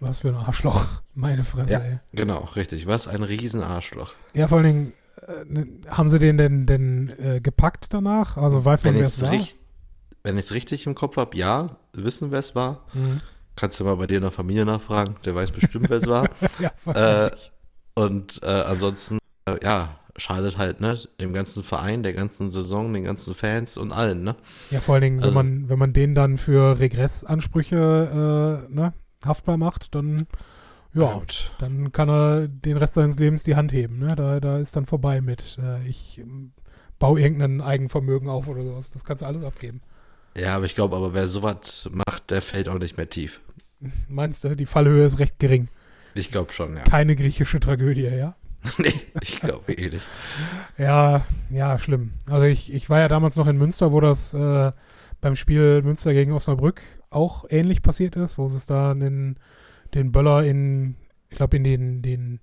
[0.00, 0.84] Was für ein Arschloch.
[1.14, 1.78] Meine Fresse, Ja.
[1.80, 1.98] ey.
[2.12, 2.86] genau, richtig.
[2.86, 4.14] Was ein Riesenarschloch.
[4.34, 4.92] Ja, vor allen Dingen,
[5.26, 8.36] äh, haben sie den denn, denn äh, gepackt danach?
[8.38, 9.32] Also weiß man, Wenn wer ich es es war?
[9.32, 9.58] richt,
[10.22, 12.86] wenn ich's richtig im Kopf habe, ja, wissen, wer es war.
[12.94, 13.20] Mhm.
[13.56, 16.28] Kannst du mal bei dir in der Familie nachfragen, der weiß bestimmt, wer es war.
[16.58, 17.30] Ja, Äh.
[17.96, 23.04] Und äh, ansonsten, äh, ja, schadet halt, ne, dem ganzen Verein, der ganzen Saison, den
[23.04, 24.36] ganzen Fans und allen, ne?
[24.70, 28.92] Ja, vor allen Dingen, wenn Also- man, wenn man den dann für Regressansprüche äh, ne,
[29.24, 30.26] haftbar macht, dann
[30.94, 33.98] ja, Und, dann kann er den Rest seines Lebens die Hand heben.
[33.98, 34.16] Ne?
[34.16, 36.52] Da, da ist dann vorbei mit, äh, ich ähm,
[36.98, 38.92] baue irgendein Eigenvermögen auf oder sowas.
[38.92, 39.82] Das kannst du alles abgeben.
[40.34, 43.42] ja, aber ich glaube, aber wer sowas macht, der fällt auch nicht mehr tief.
[44.08, 45.68] Meinst du, die Fallhöhe ist recht gering.
[46.18, 46.82] Ich glaube schon, ja.
[46.84, 48.34] Keine griechische Tragödie, ja?
[48.78, 50.06] nee, ich glaube eh nicht.
[50.78, 52.12] Ja, ja, schlimm.
[52.28, 54.72] Also ich, ich war ja damals noch in Münster, wo das äh,
[55.20, 59.38] beim Spiel Münster gegen Osnabrück auch ähnlich passiert ist, wo sie es da den,
[59.94, 60.96] den Böller in,
[61.30, 62.40] ich glaube, in den, den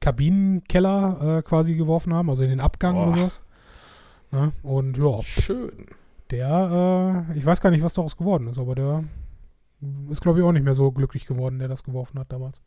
[0.00, 3.08] Kabinenkeller äh, quasi geworfen haben, also in den Abgang Boah.
[3.08, 3.42] oder sowas.
[4.30, 4.52] Ne?
[4.62, 5.86] Und ja, Schön.
[6.30, 9.04] der, äh, ich weiß gar nicht, was daraus geworden ist, aber der
[10.10, 12.62] ist, glaube ich, auch nicht mehr so glücklich geworden, der das geworfen hat damals.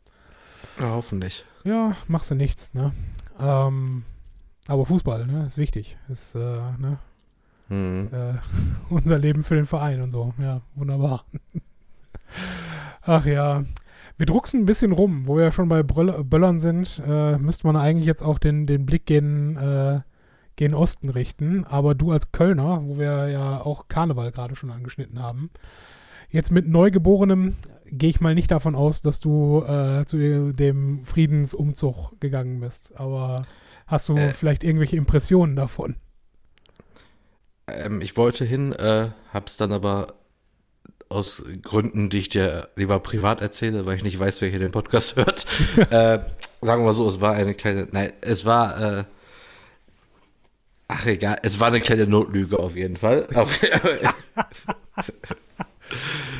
[0.80, 1.44] Ja, hoffentlich.
[1.64, 2.92] Ja, machst du nichts, ne?
[3.40, 4.04] Ähm,
[4.66, 5.96] Aber Fußball, ne, ist wichtig.
[6.08, 6.38] Ist, äh,
[6.78, 6.98] ne,
[7.70, 8.08] Mhm.
[8.12, 8.34] äh,
[8.90, 10.32] unser Leben für den Verein und so.
[10.38, 11.24] Ja, wunderbar.
[13.02, 13.62] Ach ja.
[14.16, 17.76] Wir drucksen ein bisschen rum, wo wir schon bei Bröll Böllern sind, äh, müsste man
[17.76, 20.00] eigentlich jetzt auch den, den Blick gen, äh,
[20.56, 21.64] gen Osten richten.
[21.64, 25.50] Aber du als Kölner, wo wir ja auch Karneval gerade schon angeschnitten haben,
[26.30, 27.56] jetzt mit Neugeborenem
[27.90, 32.92] gehe ich mal nicht davon aus, dass du äh, zu dem Friedensumzug gegangen bist.
[32.96, 33.42] Aber
[33.86, 34.30] hast du Äh.
[34.30, 35.96] vielleicht irgendwelche Impressionen davon?
[37.66, 40.14] Ähm, ich wollte hin, äh, hab's dann aber
[41.08, 44.72] aus Gründen, die ich dir lieber privat erzähle, weil ich nicht weiß, wer hier den
[44.72, 45.46] Podcast hört.
[45.90, 46.18] äh,
[46.60, 49.04] sagen wir mal so, es war eine kleine, nein, es war, äh,
[50.88, 53.26] ach egal, es war eine kleine Notlüge auf jeden Fall.
[53.34, 53.58] Auf,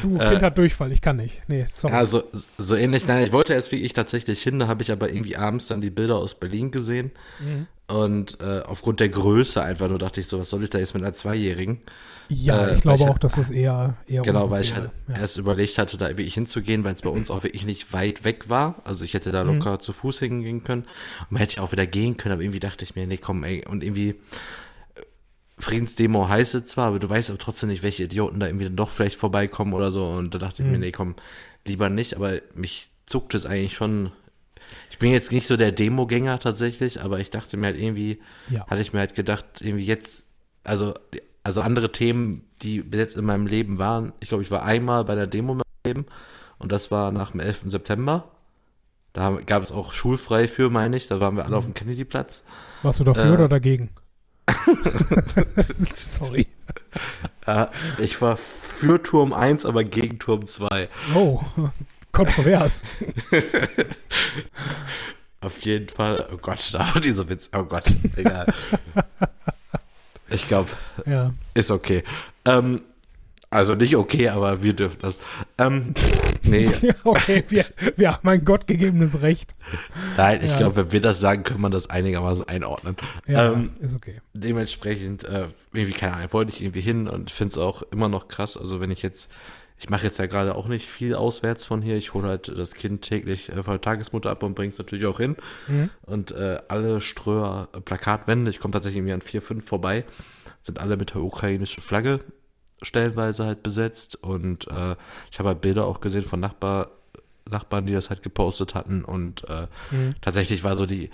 [0.02, 1.40] Du, Kind hat Durchfall, ich kann nicht.
[1.48, 1.94] Nee, sorry.
[1.94, 2.22] also
[2.58, 5.66] so ähnlich, nein, ich wollte erst wirklich tatsächlich hin, da habe ich aber irgendwie abends
[5.66, 7.66] dann die Bilder aus Berlin gesehen Mhm.
[7.94, 10.94] und äh, aufgrund der Größe einfach nur dachte ich so, was soll ich da jetzt
[10.94, 11.80] mit einer Zweijährigen?
[12.30, 15.16] ja, äh, ich glaube ich- auch, dass das eher, eher Genau, weil ich halt ja.
[15.16, 18.50] erst überlegt hatte, da wirklich hinzugehen, weil es bei uns auch wirklich nicht weit weg
[18.50, 18.82] war.
[18.84, 20.82] Also ich hätte da locker zu Fuß hingehen können.
[20.82, 23.64] Und man hätte auch wieder gehen können, aber irgendwie dachte ich mir, nee, komm, ey,
[23.66, 24.14] und irgendwie äh,
[25.59, 28.77] Friedensdemo heißt es zwar, aber du weißt aber trotzdem nicht, welche Idioten da irgendwie dann
[28.77, 30.07] doch vielleicht vorbeikommen oder so.
[30.07, 31.16] Und da dachte ich mir, nee, komm,
[31.66, 34.12] lieber nicht, aber mich zuckt es eigentlich schon.
[34.90, 38.66] Ich bin jetzt nicht so der Demogänger tatsächlich, aber ich dachte mir halt irgendwie, Ja.
[38.66, 40.25] hatte ich mir halt gedacht, irgendwie jetzt,
[40.64, 40.94] also,
[41.42, 45.05] also andere Themen, die bis jetzt in meinem Leben waren, ich glaube, ich war einmal
[45.05, 46.07] bei der Demo in meinem Leben
[46.59, 47.62] und das war nach dem 11.
[47.66, 48.31] September.
[49.12, 52.44] Da gab es auch schulfrei für, meine ich, da waren wir alle auf dem Kennedy-Platz.
[52.83, 53.90] Warst du dafür äh, oder dagegen?
[55.96, 56.46] Sorry.
[57.46, 57.66] Äh,
[57.98, 60.88] ich war für Turm 1, aber gegen Turm 2.
[61.14, 61.40] Oh,
[62.12, 62.82] kontrovers.
[65.40, 68.52] Auf jeden Fall, oh Gott, da war dieser Witz, oh Gott, egal.
[70.30, 70.68] Ich glaube,
[71.06, 71.32] ja.
[71.54, 72.04] ist okay.
[72.44, 72.82] Ähm,
[73.50, 75.16] also nicht okay, aber wir dürfen das.
[75.56, 75.94] Ähm,
[76.42, 76.68] nee,
[77.04, 77.64] okay, wir,
[77.96, 79.54] wir haben ein gottgegebenes Recht.
[80.16, 80.58] nein, ich Ja.
[80.58, 82.96] glaube, wenn wir das sagen, kann man das einigermaßen einordnen.
[83.26, 84.20] Ja, Ähm, ist okay.
[84.34, 88.28] dementsprechend, äh, irgendwie, keine Ahnung, wollte ich irgendwie hin und finde es auch immer noch
[88.28, 88.56] krass.
[88.56, 89.30] Also wenn ich jetzt,
[89.78, 91.96] ich mache jetzt ja gerade auch nicht viel auswärts von hier.
[91.96, 95.06] Ich hole halt das Kind täglich äh, von der Tagesmutter ab und bringe es natürlich
[95.06, 95.37] auch hin.
[95.68, 95.88] Mhm.
[96.02, 100.04] Und äh, alle Ströer äh, Plakatwände, ich komme tatsächlich irgendwie an vier, fünf vorbei,
[100.62, 102.20] sind alle mit der ukrainischen Flagge
[102.82, 104.16] stellenweise halt besetzt.
[104.22, 104.96] Und äh,
[105.30, 106.90] ich habe halt Bilder auch gesehen von Nachbar,
[107.48, 109.04] Nachbarn, die das halt gepostet hatten.
[109.04, 110.14] Und äh, Mhm.
[110.20, 111.10] tatsächlich war so die,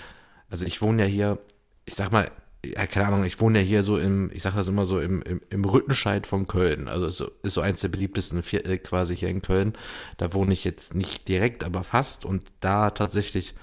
[0.50, 1.38] also ich wohne ja hier,
[1.85, 2.31] ich sag mal,
[2.64, 5.20] ja, keine Ahnung, ich wohne ja hier so im, ich sag das immer so, im,
[5.22, 6.88] im, im Rüttenscheid von Köln.
[6.88, 9.74] Also ist so, ist so eins der beliebtesten Viertel quasi hier in Köln.
[10.16, 12.24] Da wohne ich jetzt nicht direkt, aber fast.
[12.24, 13.55] Und da tatsächlich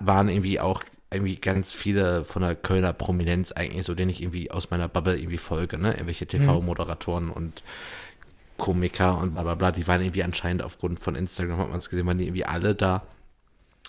[0.00, 4.50] waren irgendwie auch irgendwie ganz viele von der Kölner Prominenz eigentlich, so denen ich irgendwie
[4.50, 5.92] aus meiner Bubble irgendwie folge, ne?
[5.92, 7.62] Irgendwelche TV-Moderatoren und
[8.56, 11.90] Komiker und bla bla bla, die waren irgendwie anscheinend aufgrund von Instagram, hat man es
[11.90, 13.02] gesehen, waren die irgendwie alle da.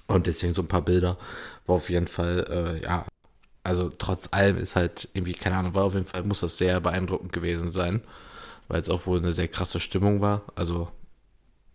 [0.08, 1.18] Und deswegen so ein paar Bilder.
[1.66, 3.06] War auf jeden Fall, äh, ja,
[3.64, 6.82] also trotz allem ist halt irgendwie, keine Ahnung, war auf jeden Fall, muss das sehr
[6.82, 8.02] beeindruckend gewesen sein,
[8.68, 10.42] weil es auch wohl eine sehr krasse Stimmung war.
[10.56, 10.90] Also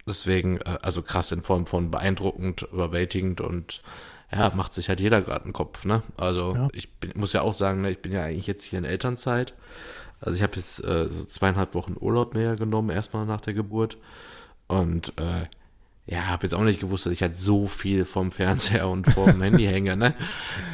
[0.07, 3.83] deswegen, äh, also krass in Form von beeindruckend, überwältigend und
[4.33, 6.03] ja, macht sich halt jeder gerade einen Kopf, ne?
[6.17, 6.69] Also Ja.
[6.73, 9.55] ich bin, muss ja auch sagen, ne, ich bin ja eigentlich jetzt hier in Elternzeit.
[10.21, 13.99] Also ich habe jetzt äh, so zweieinhalb Wochen Urlaub mehr genommen, erstmal nach der Geburt.
[14.67, 15.47] Und äh,
[16.07, 19.41] ja, habe jetzt auch nicht gewusst, dass ich halt so viel vom Fernseher und vom
[19.43, 20.15] Handy hänge, ne?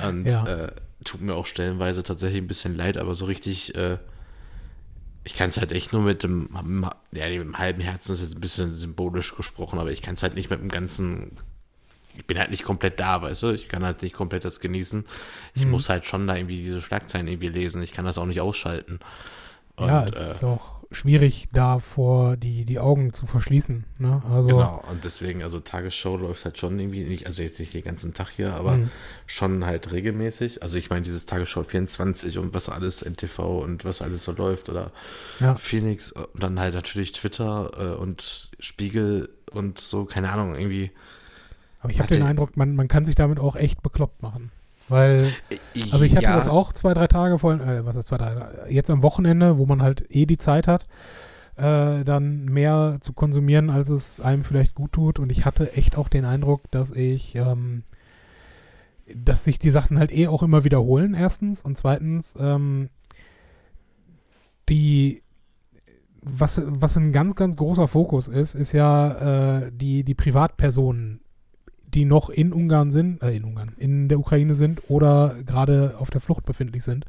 [0.07, 0.47] Und Ja.
[0.47, 0.73] äh,
[1.05, 3.99] tut mir auch stellenweise tatsächlich ein bisschen leid, aber so richtig, äh,
[5.25, 6.49] ich kann es halt echt nur mit dem,
[7.13, 10.23] ja, mit dem halben Herzen ist jetzt ein bisschen symbolisch gesprochen, aber ich kann es
[10.23, 11.39] halt nicht mit dem ganzen,
[12.17, 15.05] ich bin halt nicht komplett da, weißt du, ich kann halt nicht komplett das genießen.
[15.55, 18.41] Ich muss halt schon da irgendwie diese Schlagzeilen irgendwie lesen, ich kann das auch nicht
[18.41, 19.01] ausschalten.
[19.77, 23.85] Und, ja, es äh, ist auch schwierig, davor die, die Augen zu verschließen.
[23.99, 24.23] Ne?
[24.31, 27.83] Also, Genau, und deswegen, also Tagesschau läuft halt schon irgendwie nicht, also jetzt nicht den
[27.83, 28.91] ganzen Tag hier, aber Mhm.
[29.27, 30.63] schon halt regelmäßig.
[30.63, 34.69] Also ich meine, dieses Tagesschau 24 und was alles NTV und was alles so läuft
[34.69, 34.93] oder
[35.41, 35.55] Ja.
[35.55, 40.91] Phoenix und dann halt natürlich Twitter äh, und Spiegel und so, keine Ahnung, irgendwie.
[41.85, 44.51] Aber ich habe den Eindruck, man, man kann sich damit auch echt bekloppt machen.
[44.89, 45.31] Weil,
[45.93, 48.71] also ich hatte ja, das auch zwei, drei Tage vor, äh, was ist zwei, drei,
[48.71, 50.87] jetzt am Wochenende, wo man halt eh die Zeit hat,
[51.57, 55.19] äh, dann mehr zu konsumieren, als es einem vielleicht gut tut.
[55.19, 57.83] Und ich hatte echt auch den Eindruck, dass ich, ähm,
[59.15, 61.63] dass sich die Sachen halt eh auch immer wiederholen, erstens.
[61.63, 62.89] Und zweitens, ähm,
[64.71, 65.23] die,
[66.23, 71.21] was, was ein ganz, ganz großer Fokus ist, ist ja äh, die, die Privatpersonen,
[71.95, 76.11] die noch in Ungarn sind, äh, in Ungarn, in der Ukraine sind oder gerade auf
[76.11, 77.05] der Flucht befindlich sind,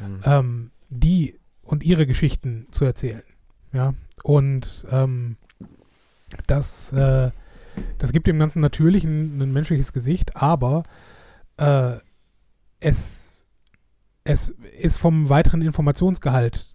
[0.00, 0.20] Mhm.
[0.24, 3.22] ähm, die und ihre Geschichten zu erzählen.
[3.72, 5.36] Ja, und ähm,
[6.46, 7.30] das, äh,
[7.98, 10.84] das gibt dem Ganzen natürlich ein, ein menschliches Gesicht, aber
[11.56, 11.96] äh,
[12.80, 13.46] es,
[14.24, 16.74] es ist vom weiteren Informationsgehalt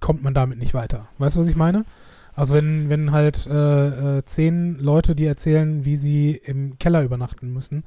[0.00, 1.08] kommt man damit nicht weiter.
[1.18, 1.84] Weißt du, was ich meine?
[2.34, 7.52] Also wenn, wenn halt äh, äh, zehn Leute dir erzählen, wie sie im Keller übernachten
[7.52, 7.84] müssen,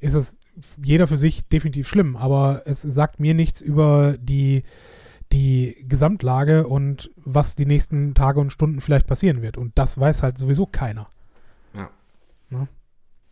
[0.00, 0.38] ist es
[0.82, 4.62] jeder für sich definitiv schlimm, aber es sagt mir nichts über die,
[5.32, 9.58] die Gesamtlage und was die nächsten Tage und Stunden vielleicht passieren wird.
[9.58, 11.08] Und das weiß halt sowieso keiner.
[11.74, 11.90] Ja.
[12.50, 12.68] Ne?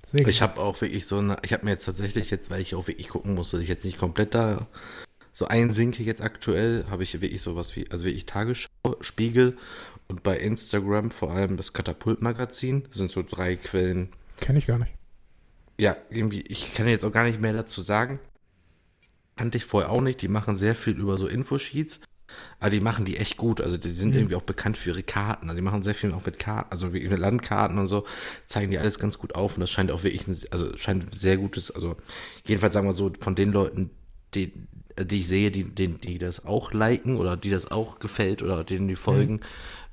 [0.03, 2.75] Deswegen Ich habe auch wirklich so eine, ich habe mir jetzt tatsächlich jetzt, weil ich
[2.75, 4.67] auch wirklich gucken musste, dass ich jetzt nicht komplett da
[5.33, 8.69] so einsinke jetzt aktuell, habe ich wirklich sowas wie, also wirklich Tagesschau,
[9.01, 9.57] Spiegel
[10.13, 12.85] und bei Instagram vor allem das Katapult-Magazin.
[12.89, 14.11] Das sind so drei Quellen.
[14.43, 14.93] Kenn ich gar nicht.
[15.81, 18.21] Ja, irgendwie, ich kann jetzt auch gar nicht mehr dazu sagen.
[19.37, 20.21] Kannte ich vorher auch nicht.
[20.21, 22.01] Die machen sehr viel über so Infosheets.
[22.61, 23.63] Aber die machen die echt gut.
[23.63, 24.17] Also die sind Mhm.
[24.17, 25.47] irgendwie auch bekannt für ihre Karten.
[25.49, 28.05] Also die machen sehr viel auch mit Karten, also wie mit Landkarten und so,
[28.45, 29.55] zeigen die alles ganz gut auf.
[29.55, 31.97] Und das scheint auch wirklich, ein, also scheint sehr gutes, also
[32.47, 33.89] jedenfalls sagen wir so, von den Leuten,
[34.35, 34.53] die,
[34.99, 38.63] die ich sehe, die, die, die das auch liken oder die das auch gefällt oder
[38.63, 39.41] denen die folgen,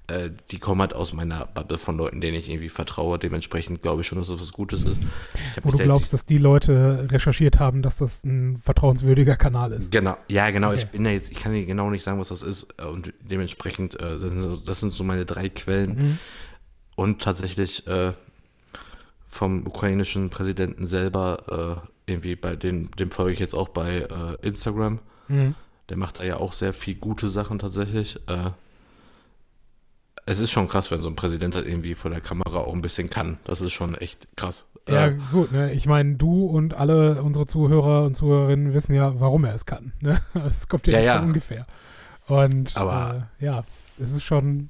[0.10, 3.20] äh, die kommen halt aus meiner Bubble von Leuten, denen ich irgendwie vertraue.
[3.20, 5.02] Dementsprechend glaube ich schon, dass das was Gutes ist.
[5.62, 9.92] Wo du da glaubst, dass die Leute recherchiert haben, dass das ein vertrauenswürdiger Kanal ist.
[9.92, 10.70] Genau, ja, genau.
[10.70, 10.80] Okay.
[10.80, 12.68] Ich bin ja jetzt, ich kann dir genau nicht sagen, was das ist.
[12.78, 15.96] äh, Und dementsprechend, äh, das, sind so, das sind so meine drei Quellen.
[15.96, 16.20] Mhm.
[16.96, 18.14] Und tatsächlich äh,
[19.28, 24.08] vom ukrainischen Präsidenten selber, äh, irgendwie bei den, dem folge ich jetzt auch bei
[24.42, 25.00] Instagram.
[25.28, 25.54] Mhm.
[25.90, 28.20] Der macht da ja auch sehr viel gute Sachen tatsächlich.
[28.28, 28.52] Äh,
[30.30, 32.82] es ist schon krass, wenn so ein Präsident halt irgendwie vor der Kamera auch ein
[32.82, 33.38] bisschen kann.
[33.46, 34.66] Das ist schon echt krass.
[34.88, 35.74] Ja, Äh, gut, ne?
[35.74, 39.94] Ich meine, du und alle unsere Zuhörer und Zuhörerinnen wissen ja, warum er es kann.
[40.02, 40.20] Ne?
[40.34, 41.20] Das kommt ja, Ja, nicht ja.
[41.22, 41.66] ungefähr.
[42.28, 43.64] Und Aber- äh, ja,
[44.00, 44.70] es ist schon,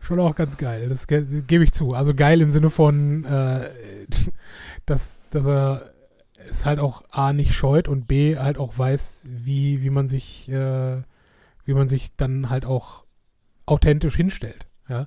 [0.00, 0.88] schon auch ganz geil.
[0.88, 1.92] Das ge gebe ich zu.
[1.94, 3.70] Also geil im Sinne von, äh,
[4.86, 5.90] dass, dass er
[6.48, 10.48] es halt auch A nicht scheut und B halt auch weiß, wie, wie man sich,
[10.50, 11.02] äh,
[11.64, 13.03] wie man sich dann halt auch
[13.66, 14.66] authentisch hinstellt.
[14.88, 15.06] Ja.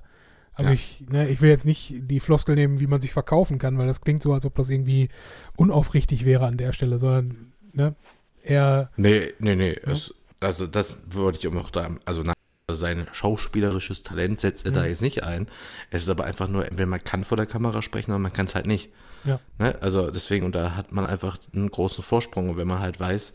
[0.54, 0.74] Also Ja.
[0.74, 3.86] ich, ne, ich will jetzt nicht die Floskel nehmen, wie man sich verkaufen kann, weil
[3.86, 5.08] das klingt so, als ob das irgendwie
[5.56, 7.94] unaufrichtig wäre an der Stelle, sondern ne,
[8.42, 9.76] er, Nee, nee, nee.
[9.84, 12.32] Es, also das würde ich auch noch da, also na-
[12.70, 14.88] also sein schauspielerisches Talent setzt er da Mhm.
[14.88, 15.48] jetzt nicht ein.
[15.90, 18.44] Es ist aber einfach nur, entweder man kann vor der Kamera sprechen oder man kann
[18.46, 18.90] es halt nicht.
[19.24, 19.40] Ja.
[19.58, 19.76] Ne?
[19.80, 23.32] Also deswegen, und da hat man einfach einen großen Vorsprung, und wenn man halt weiß,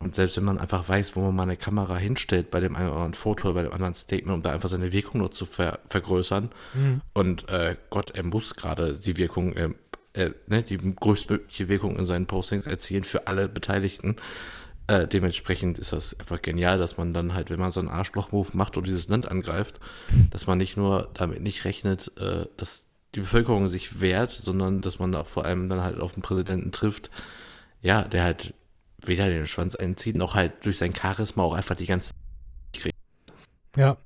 [0.00, 2.88] und selbst wenn man einfach weiß, wo man mal eine Kamera hinstellt bei dem einen
[2.88, 5.80] oder anderen Foto, bei dem anderen Statement, um da einfach seine Wirkung nur zu ver
[5.86, 6.50] vergrößern.
[6.74, 7.00] Mhm.
[7.14, 9.70] Und äh, Gott, er muss gerade die Wirkung, äh,
[10.12, 14.16] äh, ne, die größtmögliche Wirkung in seinen Postings erzielen für alle Beteiligten.
[14.86, 18.50] Äh, dementsprechend ist das einfach genial, dass man dann halt, wenn man so einen Arschloch-Move
[18.54, 19.80] macht und dieses Land angreift,
[20.30, 24.98] dass man nicht nur damit nicht rechnet, äh, dass die Bevölkerung sich wehrt, sondern dass
[25.00, 27.10] man da vor allem dann halt auf einen Präsidenten trifft,
[27.82, 28.54] ja, der halt
[28.98, 32.12] weder den Schwanz einzieht, noch halt durch sein Charisma auch einfach die ganze
[33.76, 33.96] ja,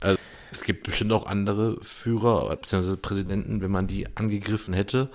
[0.50, 2.96] es gibt bestimmt auch andere Führer bzw.
[2.96, 5.10] Präsidenten, wenn man die angegriffen hätte,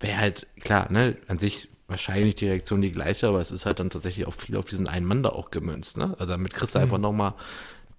[0.00, 3.80] wäre halt klar, ne, an sich wahrscheinlich die Reaktion die gleiche, aber es ist halt
[3.80, 6.16] dann tatsächlich auch viel auf diesen einen Mann da auch gemünzt, ne?
[6.18, 6.84] Also damit kriegst du Mhm.
[6.84, 7.34] einfach nochmal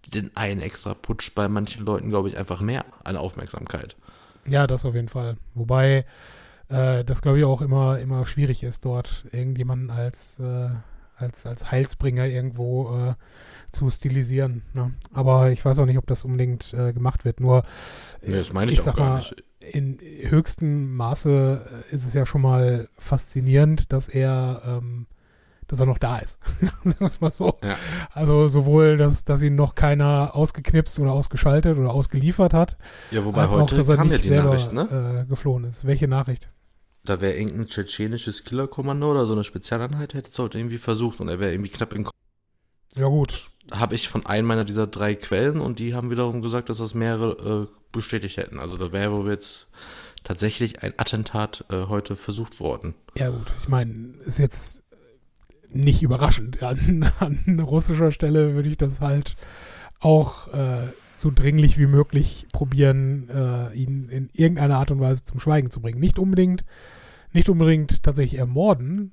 [0.08, 3.98] den einen extra Putsch bei manchen Leuten, glaube ich, einfach mehr an Aufmerksamkeit.
[4.48, 5.38] ja, das auf jeden Fall.
[5.54, 6.06] Wobei
[6.70, 10.72] äh, das, glaube ich, auch immer, immer schwierig ist, dort irgendjemanden als, äh,
[11.20, 13.14] als, als Heilsbringer irgendwo äh,
[13.72, 14.64] zu stilisieren.
[14.74, 14.92] Ne?
[15.14, 17.40] Aber ich weiß auch nicht, ob das unbedingt äh, gemacht wird.
[17.40, 17.64] Nur,
[18.22, 19.36] Nee, das meine ich, auch sag gar mal, nicht.
[19.60, 25.06] in höchstem Maße äh, ist es ja schon mal faszinierend, dass er, ähm,
[25.68, 26.40] dass er noch da ist.
[26.84, 27.60] Sagen wir es mal so.
[27.64, 27.76] Ja.
[28.12, 32.76] Also sowohl, dass, dass ihn noch keiner ausgeknipst oder ausgeschaltet oder ausgeliefert hat,
[33.12, 35.24] Ja, wobei als auch, heute dass er ja nicht die selber Nachricht, ne?
[35.24, 35.86] äh, geflohen ist.
[35.86, 36.50] Welche Nachricht?
[37.10, 41.28] Da wäre irgendein tschetschenisches Killerkommando oder so eine Spezialeinheit, hätte es heute irgendwie versucht und
[41.28, 42.08] er wäre irgendwie knapp in
[42.96, 46.70] Ja gut, habe ich von einem meiner dieser drei Quellen und die haben wiederum gesagt,
[46.70, 48.60] dass das mehrere äh, bestätigt hätten.
[48.60, 49.70] Also da wäre wohl jetzt
[50.24, 52.94] tatsächlich ein Attentat äh, heute versucht worden.
[53.18, 53.52] ja gut.
[53.64, 54.84] Ich meine, ist jetzt
[55.68, 56.62] nicht überraschend.
[56.64, 59.36] An, an russischer Stelle würde ich das halt
[60.00, 65.40] auch äh, so dringlich wie möglich probieren, äh, ihn in irgendeiner Art und Weise zum
[65.40, 66.00] Schweigen zu bringen.
[66.00, 66.66] Nicht unbedingt,
[67.32, 69.12] nicht unbedingt tatsächlich ermorden,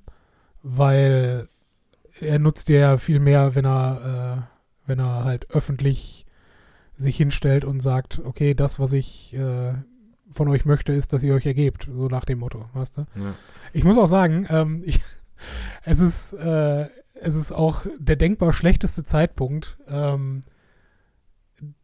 [0.63, 1.49] weil
[2.19, 4.47] er nutzt ja viel mehr, wenn er,
[4.85, 6.25] äh, wenn er halt öffentlich
[6.95, 9.73] sich hinstellt und sagt, okay, das, was ich, äh,
[10.31, 13.01] von euch möchte, ist, dass ihr euch ergebt, so nach dem Motto, weißt du?
[13.15, 13.33] Ja.
[13.73, 14.99] Ich muss auch sagen, ähm, ich,
[15.83, 20.41] es ist, äh, es ist auch der denkbar schlechteste Zeitpunkt ähm,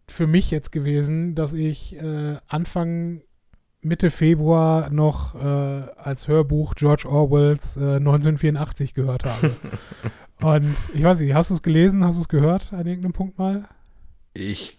[0.07, 3.21] für mich jetzt gewesen, dass ich äh, Anfang
[3.81, 5.47] Mitte Februar noch äh,
[5.97, 9.55] als Hörbuch George Orwells äh, 1984 gehört habe.
[10.41, 13.37] Und ich weiß nicht, hast du es gelesen, hast du es gehört an irgendeinem Punkt
[13.37, 13.67] mal?
[14.33, 14.77] Ich,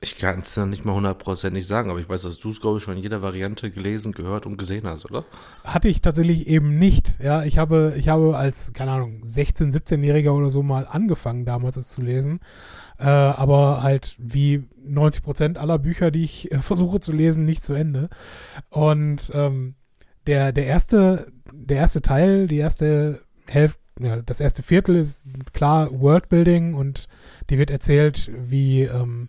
[0.00, 2.78] ich kann es ja nicht mal hundertprozentig sagen, aber ich weiß, dass du es, glaube
[2.78, 5.24] ich, schon in jeder Variante gelesen, gehört und gesehen hast, oder?
[5.64, 7.18] Hatte ich tatsächlich eben nicht.
[7.22, 11.76] Ja, ich habe, ich habe als, keine Ahnung, 16-, 17-Jähriger oder so mal angefangen, damals
[11.76, 12.40] es zu lesen.
[13.00, 17.64] Äh, aber halt wie 90 Prozent aller Bücher, die ich äh, versuche zu lesen, nicht
[17.64, 18.10] zu Ende.
[18.68, 19.74] Und ähm,
[20.26, 25.88] der, der erste, der erste Teil, die erste Hälfte, ja, das erste Viertel ist klar
[25.92, 27.06] Worldbuilding und
[27.50, 29.28] die wird erzählt, wie, ähm,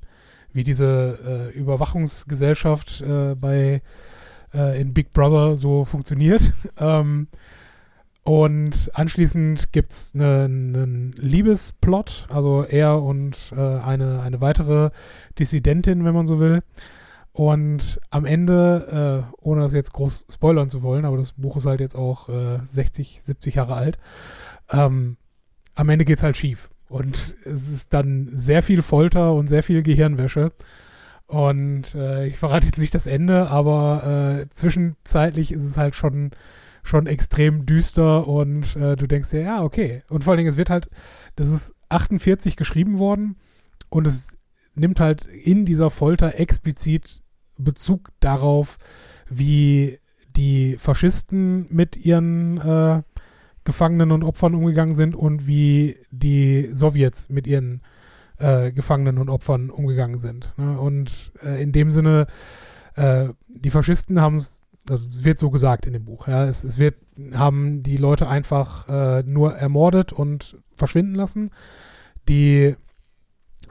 [0.54, 3.82] wie diese äh, Überwachungsgesellschaft äh, bei
[4.54, 6.54] äh, in Big Brother so funktioniert.
[6.78, 7.28] ähm,
[8.24, 14.92] und anschließend gibt es einen ne Liebesplot, also er und äh, eine, eine weitere
[15.40, 16.62] Dissidentin, wenn man so will.
[17.34, 21.66] Und am Ende, äh, ohne das jetzt groß spoilern zu wollen, aber das Buch ist
[21.66, 23.98] halt jetzt auch äh, 60, 70 Jahre alt,
[24.70, 25.18] ähm,
[25.74, 26.70] am Ende geht es halt schief.
[26.90, 30.52] Und es ist dann sehr viel Folter und sehr viel Gehirnwäsche.
[31.26, 36.32] Und äh, ich verrate jetzt nicht das Ende, aber äh, zwischenzeitlich ist es halt schon
[36.84, 40.04] schon extrem düster und äh, du denkst dir, ja, okay.
[40.10, 40.90] Und vor allen Dingen, es wird halt,
[41.36, 43.38] das ist 48 geschrieben worden
[43.90, 44.38] und es
[44.76, 47.22] nimmt halt in dieser Folter explizit
[47.58, 48.78] Bezug darauf,
[49.30, 50.00] wie
[50.36, 53.04] die Faschisten mit ihren äh,
[53.64, 57.82] Gefangenen und Opfern umgegangen sind und wie die Sowjets mit ihren
[58.38, 60.54] äh, Gefangenen und Opfern umgegangen sind.
[60.58, 60.80] Ne?
[60.80, 62.28] Und äh, in dem Sinne,
[62.96, 66.28] äh, die Faschisten haben es also es wird so gesagt in dem Buch.
[66.28, 66.96] Ja, es, es wird,
[67.34, 71.52] haben die Leute einfach äh, nur ermordet und verschwinden lassen.
[72.28, 72.76] Die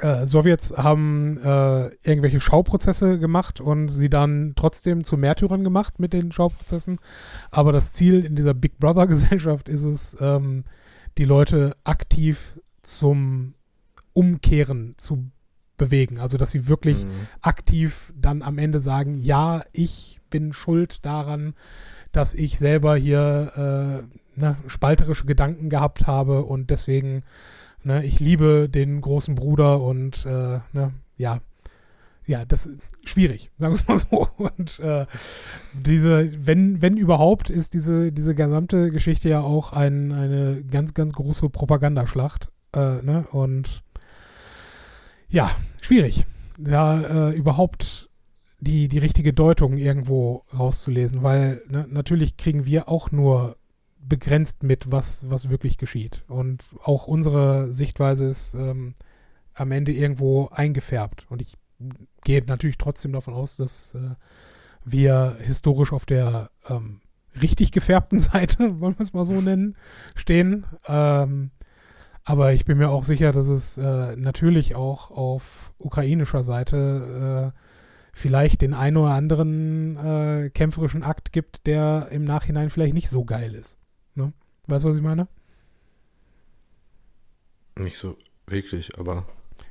[0.00, 6.12] äh, Sowjets haben äh, irgendwelche Schauprozesse gemacht und sie dann trotzdem zu Märtyrern gemacht mit
[6.12, 6.98] den Schauprozessen.
[7.50, 10.64] Aber das Ziel in dieser Big Brother Gesellschaft ist es, ähm,
[11.18, 13.54] die Leute aktiv zum
[14.12, 15.30] Umkehren zu
[15.80, 16.20] bewegen.
[16.20, 17.26] Also, dass sie wirklich mhm.
[17.40, 21.54] aktiv dann am Ende sagen, ja, ich bin schuld daran,
[22.12, 27.22] dass ich selber hier äh, ne, spalterische Gedanken gehabt habe und deswegen,
[27.82, 31.40] ne, ich liebe den großen Bruder und äh, ne, ja,
[32.26, 34.28] ja, das ist schwierig, sagen wir es mal so.
[34.36, 35.06] Und äh,
[35.72, 41.12] diese, wenn, wenn überhaupt, ist diese, diese gesamte Geschichte ja auch ein, eine ganz, ganz
[41.14, 42.50] große Propagandaschlacht.
[42.72, 43.26] Äh, ne?
[43.32, 43.82] Und
[45.30, 46.24] ja, schwierig.
[46.58, 48.10] Da äh, überhaupt
[48.60, 53.56] die, die richtige Deutung irgendwo rauszulesen, weil ne, natürlich kriegen wir auch nur
[53.98, 56.24] begrenzt mit, was, was wirklich geschieht.
[56.28, 58.94] Und auch unsere Sichtweise ist ähm,
[59.54, 61.26] am Ende irgendwo eingefärbt.
[61.30, 61.56] Und ich
[62.24, 64.14] gehe natürlich trotzdem davon aus, dass äh,
[64.84, 67.00] wir historisch auf der ähm,
[67.40, 69.76] richtig gefärbten Seite, wollen wir es mal so nennen,
[70.14, 70.66] stehen.
[70.86, 71.50] Ähm,
[72.24, 77.58] aber ich bin mir auch sicher, dass es äh, natürlich auch auf ukrainischer Seite äh,
[78.12, 83.24] vielleicht den einen oder anderen äh, kämpferischen Akt gibt, der im Nachhinein vielleicht nicht so
[83.24, 83.78] geil ist.
[84.14, 84.32] Ne?
[84.66, 85.28] Weißt du, was ich meine?
[87.76, 89.26] Nicht so wirklich, aber.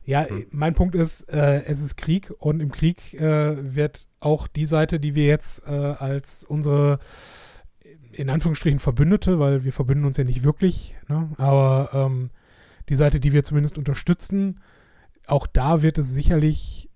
[0.05, 0.47] Ja, hm.
[0.51, 4.99] mein Punkt ist, äh, es ist Krieg und im Krieg äh, wird auch die Seite,
[4.99, 6.99] die wir jetzt äh, als unsere
[8.11, 11.29] in Anführungsstrichen Verbündete, weil wir verbünden uns ja nicht wirklich, ne?
[11.37, 12.31] aber ähm,
[12.89, 14.59] die Seite, die wir zumindest unterstützen,
[15.27, 16.89] auch da wird es sicherlich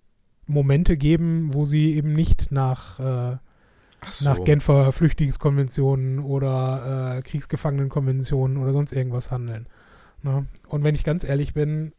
[0.45, 3.37] Momente geben, wo sie eben nicht nach, äh,
[4.09, 4.25] so.
[4.25, 9.67] nach Genfer Flüchtlingskonventionen oder äh, Kriegsgefangenenkonventionen oder sonst irgendwas handeln.
[10.21, 10.47] Ne?
[10.67, 11.93] Und wenn ich ganz ehrlich bin,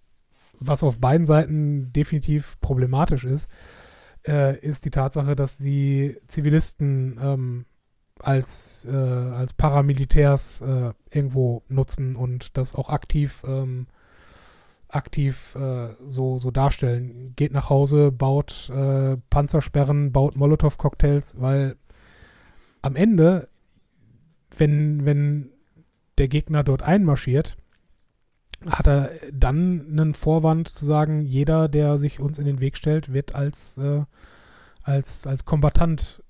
[0.61, 3.49] was auf beiden Seiten definitiv problematisch ist,
[4.27, 7.65] äh, ist die Tatsache, dass die Zivilisten ähm,
[8.21, 13.87] als, äh, als Paramilitärs äh, irgendwo nutzen und das auch aktiv ähm,
[14.95, 17.33] aktiv äh, so, so darstellen.
[17.37, 21.77] Geht nach Hause, baut äh, Panzersperren, baut Molotow-Cocktails, weil
[22.83, 23.49] am Ende,
[24.57, 25.51] wenn, wenn
[26.19, 27.57] der Gegner dort einmarschiert,
[28.67, 33.13] hat er dann einen Vorwand zu sagen, jeder, der sich uns in den Weg stellt,
[33.13, 34.05] wird als, äh,
[34.83, 36.23] als, als Kombatant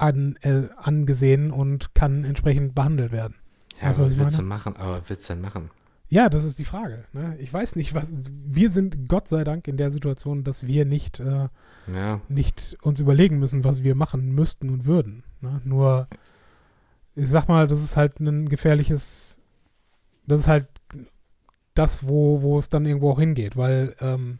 [0.00, 3.34] an, äh, angesehen und kann entsprechend behandelt werden.
[3.80, 4.76] Ja, also, was willst du machen?
[4.76, 5.70] Aber willst du denn machen?
[6.08, 7.04] Ja, das ist die Frage.
[7.12, 7.36] Ne?
[7.38, 8.10] Ich weiß nicht, was.
[8.28, 11.48] Wir sind Gott sei Dank in der Situation, dass wir nicht, äh,
[11.94, 15.22] Ja, nicht uns überlegen müssen, was wir machen müssten und würden.
[15.40, 15.60] Ne?
[15.64, 16.08] Nur,
[17.14, 19.38] ich sag mal, das ist halt ein gefährliches.
[20.26, 20.68] Das ist halt
[21.74, 24.38] das, wo, wo es dann irgendwo auch hingeht, weil ähm,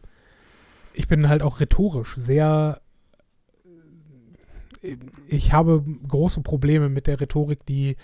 [0.93, 2.80] ich bin halt auch rhetorisch sehr.
[5.27, 7.97] Ich habe große Probleme mit der Rhetorik, die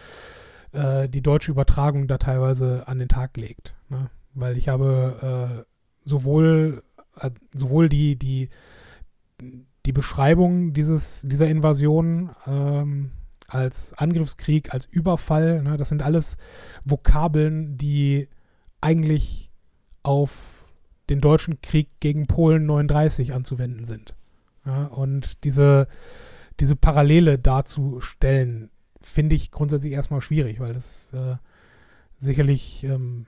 [0.74, 3.76] äh, die deutsche Übertragung da teilweise an den Tag legt.
[3.90, 4.10] Ne?
[4.34, 6.84] Weil ich habe äh, sowohl,
[7.20, 8.50] äh, sowohl die, die,
[9.86, 13.12] die Beschreibung dieses, dieser Invasion ähm,
[13.48, 15.78] als Angriffskrieg, als Überfall, ne?
[15.78, 16.38] das sind alles
[16.86, 18.28] Vokabeln, die
[18.82, 19.50] eigentlich
[20.04, 20.66] auf
[21.10, 24.16] den deutschen Krieg gegen Polen 39 anzuwenden sind.
[24.66, 24.86] Ja?
[24.88, 25.88] Und diese,
[26.60, 28.70] diese Parallele darzustellen,
[29.02, 31.36] finde ich grundsätzlich erstmal schwierig, weil das äh,
[32.20, 33.28] sicherlich, ähm,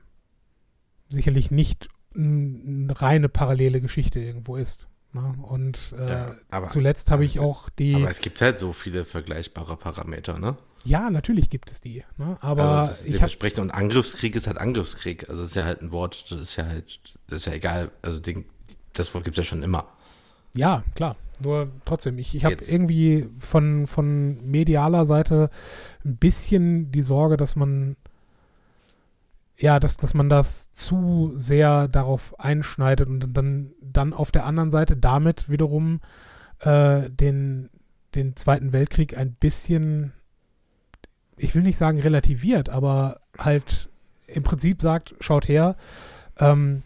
[1.10, 4.88] sicherlich nicht eine reine parallele Geschichte irgendwo ist.
[5.14, 5.34] Ne?
[5.44, 7.96] Und äh, Ja, aber- zuletzt habe ich auch die.
[7.96, 10.58] aber es gibt halt so viele vergleichbare Parameter, ne?
[10.86, 12.04] ja, natürlich gibt es die.
[12.18, 12.38] Ne?
[12.42, 13.14] Aber also das ich habe.
[13.18, 15.30] dementsprechend und Angriffskrieg ist halt Angriffskrieg.
[15.30, 17.92] Also es ist ja halt ein Wort, das ist ja halt, das ist ja egal.
[18.02, 18.46] Also den,
[18.94, 19.88] das Wort gibt es ja schon immer.
[20.56, 21.16] Ja, klar.
[21.42, 25.50] Nur trotzdem, ich, ich habe irgendwie von, von medialer Seite
[26.04, 27.96] ein bisschen die Sorge, dass man
[29.60, 34.72] ja, dass, dass man das zu sehr darauf einschneidet und dann, dann auf der anderen
[34.72, 36.00] Seite damit wiederum
[36.60, 37.70] äh, den,
[38.16, 40.14] den Zweiten Weltkrieg ein bisschen,
[41.36, 43.90] ich will nicht sagen relativiert, aber halt
[44.28, 45.76] im Prinzip sagt, schaut her,
[46.38, 46.84] ähm,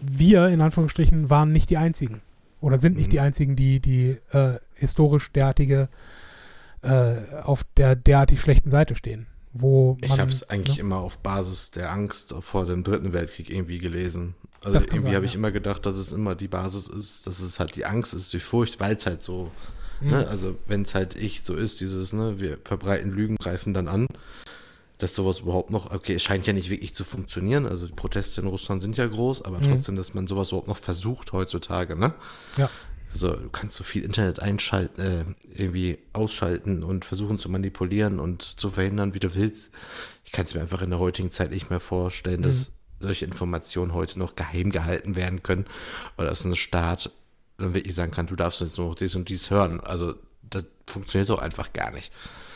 [0.00, 2.22] wir in Anführungsstrichen waren nicht die Einzigen
[2.60, 3.10] oder sind nicht Mhm.
[3.10, 5.88] die Einzigen, die, die äh, historisch derartige
[6.82, 9.26] äh, auf der derartig schlechten Seite stehen.
[9.52, 10.82] Wo Ich man, habe es eigentlich ne?
[10.82, 14.34] immer auf Basis der Angst vor dem Dritten Weltkrieg irgendwie gelesen.
[14.62, 15.38] Also irgendwie habe ich ja.
[15.38, 18.40] immer gedacht, dass es immer die Basis ist, dass es halt die Angst ist, die
[18.40, 19.50] Furcht, weil es halt so,
[20.00, 20.10] Mhm.
[20.10, 23.88] ne, also wenn es halt ich so ist, dieses, ne, wir verbreiten Lügen, greifen dann
[23.88, 24.06] an,
[25.00, 28.40] dass sowas überhaupt noch, okay, es scheint ja nicht wirklich zu funktionieren, also die Proteste
[28.40, 29.68] in Russland sind ja groß, aber Mhm.
[29.70, 32.14] trotzdem, dass man sowas überhaupt noch versucht heutzutage, ne?
[32.56, 32.70] Ja.
[33.12, 35.24] Also du kannst so viel Internet einschalten, äh,
[35.60, 39.72] irgendwie ausschalten und versuchen zu manipulieren und zu verhindern, wie du willst.
[40.24, 42.70] Ich kann es mir einfach in der heutigen Zeit nicht mehr vorstellen, dass
[43.00, 45.64] solche Informationen heute noch geheim gehalten werden können
[46.18, 47.10] oder dass ein Staat
[47.58, 49.80] dann wirklich sagen kann, du darfst jetzt nur noch dies und dies hören.
[49.80, 52.12] Also das funktioniert doch einfach gar nicht.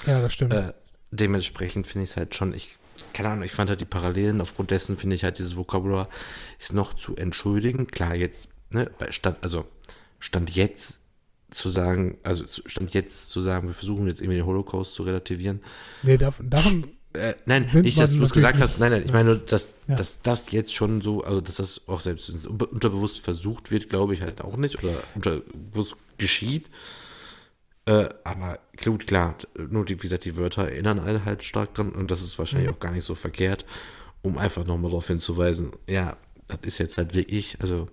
[0.06, 0.52] Ja, das stimmt.
[0.52, 0.72] Äh,
[1.14, 2.76] dementsprechend finde ich es halt schon, ich,
[3.12, 6.08] keine Ahnung, ich fand halt die Parallelen, aufgrund dessen finde ich halt dieses Vokabular
[6.58, 7.86] ist noch zu entschuldigen.
[7.86, 9.66] Klar, jetzt, ne, bei Stand, also
[10.20, 11.00] Stand jetzt
[11.50, 15.60] zu sagen, also Stand jetzt zu sagen, wir versuchen jetzt irgendwie den Holocaust zu relativieren.
[16.02, 19.28] nee, davon, davon Äh, nein, nicht, dass du es gesagt hast, nein, nein, ich meine
[19.30, 19.94] nur, dass, Ja.
[19.94, 24.22] dass das jetzt schon so, also dass das auch selbst unterbewusst versucht wird, glaube ich
[24.22, 26.70] halt auch nicht, oder unterbewusst geschieht.
[27.86, 29.34] Äh, aber gut, klar,
[29.68, 32.70] nur die, wie gesagt, die Wörter erinnern einen halt stark dran und das ist wahrscheinlich
[32.70, 32.76] Mhm.
[32.76, 33.66] auch gar nicht so verkehrt,
[34.22, 36.16] um einfach nochmal darauf hinzuweisen, ja,
[36.46, 37.86] das ist jetzt halt wirklich, also,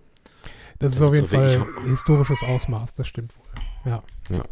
[0.80, 3.92] Das ist auf jeden Fall historisches Ausmaß, das stimmt wohl.
[3.92, 4.04] Ja.
[4.30, 4.44] ja.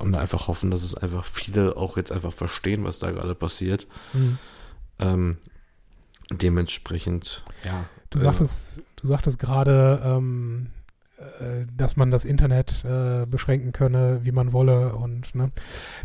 [0.00, 3.86] Und einfach hoffen, dass es einfach viele auch jetzt einfach verstehen, was da gerade passiert.
[4.14, 4.38] Mhm.
[4.98, 5.36] Ähm,
[6.30, 7.84] dementsprechend, ja.
[8.10, 10.83] Du sagtest, du sagtest gerade, ähm, äh,
[11.76, 14.96] dass man das Internet äh, beschränken könne, wie man wolle.
[14.96, 15.48] Und ne,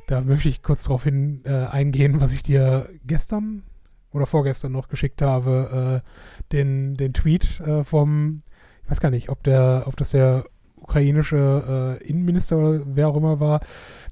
[0.07, 3.63] da möchte ich kurz darauf hin äh, eingehen, was ich dir gestern
[4.11, 8.41] oder vorgestern noch geschickt habe, äh, den, den Tweet äh, vom,
[8.83, 10.45] ich weiß gar nicht, ob der, ob das der
[10.75, 13.61] ukrainische äh, Innenminister oder wer auch immer war,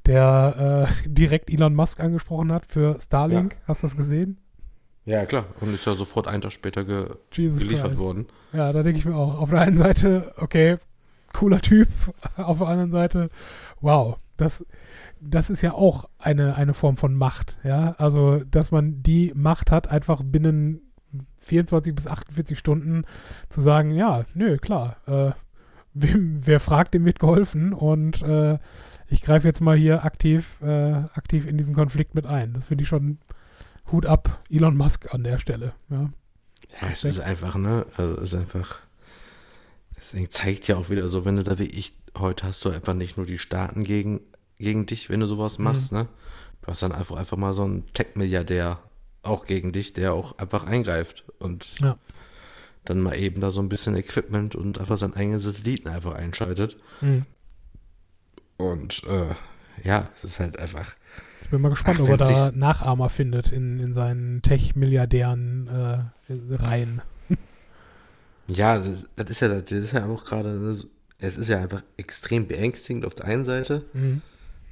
[0.06, 3.58] der äh, direkt Elon Musk angesprochen hat für Starlink.
[3.68, 4.38] Hast du das gesehen?
[5.08, 5.46] Ja, klar.
[5.62, 8.00] Und ist ja sofort einen Tag später ge Jesus geliefert Christ.
[8.00, 8.28] worden.
[8.52, 9.40] Ja, da denke ich mir auch.
[9.40, 10.78] Auf der einen Seite, okay,
[11.32, 11.88] cooler Typ.
[12.36, 13.30] Auf der anderen Seite,
[13.80, 14.66] wow, das,
[15.22, 17.58] das ist ja auch eine, eine Form von Macht.
[17.64, 20.82] Ja, also, dass man die Macht hat, einfach binnen
[21.38, 23.06] 24 bis 48 Stunden
[23.48, 25.32] zu sagen, ja, nö, klar, äh,
[25.94, 28.58] wem, wer fragt, dem wird geholfen und äh,
[29.08, 32.52] ich greife jetzt mal hier aktiv, äh, aktiv in diesen Konflikt mit ein.
[32.52, 33.20] Das finde ich schon
[33.92, 35.74] Hut ab, Elon Musk an der Stelle.
[35.90, 36.10] Ja.
[36.82, 37.86] Ja, es ist einfach, ne?
[37.96, 38.82] Also es ist einfach.
[39.96, 43.18] Deswegen zeigt ja auch wieder so, wenn du da wirklich, heute hast du einfach nicht
[43.18, 44.20] nur die Staaten gegen,
[44.60, 46.08] gegen dich, wenn du sowas machst, ne?
[46.62, 48.80] Du hast dann einfach einfach mal so einen Tech-Milliardär
[49.24, 51.98] auch gegen dich, der auch einfach eingreift und Ja.
[52.86, 56.78] dann mal eben da so ein bisschen Equipment und einfach seinen eigenen Satelliten einfach einschaltet.
[57.02, 57.26] Mhm.
[58.58, 59.34] Und äh,
[59.88, 60.96] ja, es ist halt einfach.
[61.48, 66.34] Ich bin mal gespannt, Ach, ob er da Nachahmer findet in, in seinen Tech-Milliardären äh,
[66.56, 67.02] Reihen.
[68.50, 70.78] Ja, das, das ist ja, das ist ja auch gerade, ne,
[71.20, 74.22] es ist ja einfach extrem beängstigend auf der einen Seite Mhm.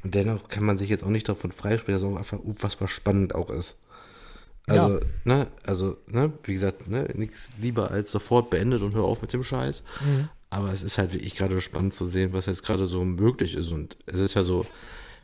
[0.04, 2.88] und dennoch kann man sich jetzt auch nicht davon freisprechen, dass es auch einfach unfassbar
[2.88, 3.76] spannend auch ist.
[4.68, 5.00] Also, Ja.
[5.26, 9.34] ne, also, ne, wie gesagt, ne, nichts lieber als sofort beendet und hör auf mit
[9.34, 9.84] dem Scheiß.
[10.06, 10.30] Mhm.
[10.50, 13.74] Aber es ist halt wirklich gerade spannend zu sehen, was jetzt gerade so möglich ist.
[13.74, 14.66] Und es ist ja so,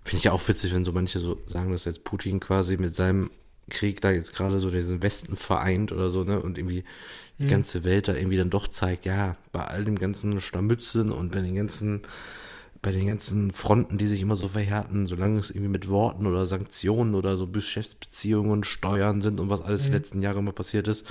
[0.03, 2.95] finde ich ja auch witzig, wenn so manche so sagen, dass jetzt Putin quasi mit
[2.95, 3.29] seinem
[3.69, 6.41] Krieg da jetzt gerade so diesen Westen vereint oder so, ne?
[6.41, 6.83] Und irgendwie
[7.41, 11.31] die ganze Welt da irgendwie dann doch zeigt, ja, bei all dem ganzen Scharmützeln und
[11.31, 12.01] bei den ganzen,
[12.81, 16.45] bei den ganzen Fronten, die sich immer so verhärten, solange es irgendwie mit Worten oder
[16.45, 21.07] Sanktionen oder so Geschäftsbeziehungen Steuern sind und was alles die letzten Jahre immer passiert ist,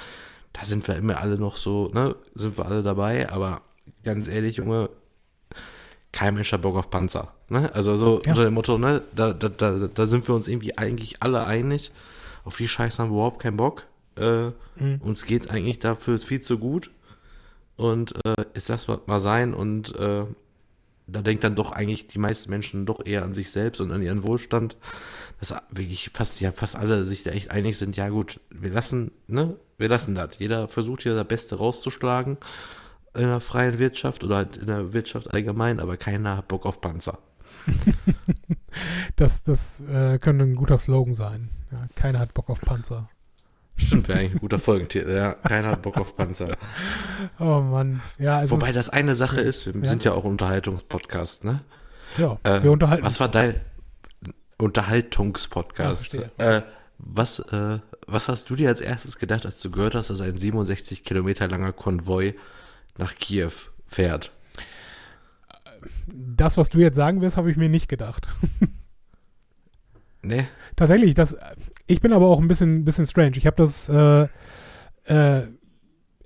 [0.52, 3.62] da sind wir immer alle noch so, ne, sind wir alle dabei, aber
[4.04, 4.90] ganz ehrlich, Junge,
[6.12, 7.32] kein Mensch hat Bock auf Panzer.
[7.48, 7.70] Ne?
[7.74, 8.30] Also so Ja.
[8.32, 11.92] unter dem Motto, ne, da, da, da, da sind wir uns irgendwie eigentlich alle einig.
[12.44, 13.84] Auf die Scheiße haben wir überhaupt keinen Bock.
[14.16, 14.50] Äh,
[15.00, 16.90] Uns geht's eigentlich dafür viel zu gut.
[17.76, 20.24] Und äh, ist das mal sein und äh,
[21.06, 24.02] da denkt dann doch eigentlich die meisten Menschen doch eher an sich selbst und an
[24.02, 24.76] ihren Wohlstand,
[25.40, 29.10] dass wirklich fast, ja, fast alle sich da echt einig sind, ja gut, wir lassen,
[29.28, 30.38] ne, wir lassen das.
[30.38, 32.36] Jeder versucht hier das Beste rauszuschlagen
[33.14, 36.80] in der freien Wirtschaft oder halt in der Wirtschaft allgemein, aber keiner hat Bock auf
[36.80, 37.18] Panzer.
[39.16, 41.50] Das, das äh, könnte ein guter Slogan sein.
[41.72, 43.08] Ja, keiner hat Bock auf Panzer.
[43.76, 45.10] Stimmt, wäre eigentlich ein guter Folgentitel.
[45.14, 46.56] Ja, keiner hat Bock auf Panzer.
[47.38, 48.00] Oh Mann.
[48.18, 49.84] Ja, es Wobei das eine Sache ist, wir Ja.
[49.88, 51.60] sind ja auch Unterhaltungspodcast, ne?
[52.16, 53.56] ja, Äh, wir unterhalten Was war dein
[54.58, 56.14] Unterhaltungspodcast?
[56.14, 56.62] Ja, äh,
[56.98, 60.36] was, äh, was hast du dir als erstes gedacht, als du gehört hast, dass ein
[60.36, 62.34] 67 Kilometer langer Konvoi
[62.98, 63.52] nach Kiew
[63.86, 64.32] fährt?
[66.06, 68.28] Das, was du jetzt sagen wirst, habe ich mir nicht gedacht.
[70.22, 70.46] Ne?
[70.76, 71.36] Tatsächlich, das,
[71.86, 73.36] ich bin aber auch ein bisschen, bisschen strange.
[73.36, 74.28] Ich habe das, äh,
[75.04, 75.46] äh,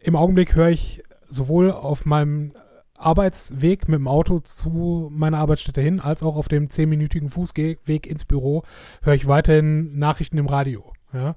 [0.01, 2.53] im Augenblick höre ich sowohl auf meinem
[2.97, 8.25] Arbeitsweg mit dem Auto zu meiner Arbeitsstätte hin, als auch auf dem zehnminütigen Fußweg ins
[8.25, 8.65] Büro
[9.03, 10.93] höre ich weiterhin Nachrichten im Radio.
[11.13, 11.37] Ja?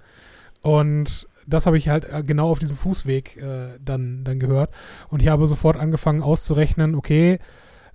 [0.62, 4.74] Und das habe ich halt äh, genau auf diesem Fußweg äh, dann, dann gehört.
[5.10, 7.40] Und ich habe sofort angefangen auszurechnen, okay,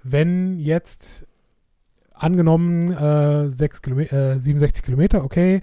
[0.02, 1.26] wenn jetzt
[2.14, 5.62] angenommen äh, sechs Kilome äh, 67 Kilometer, okay,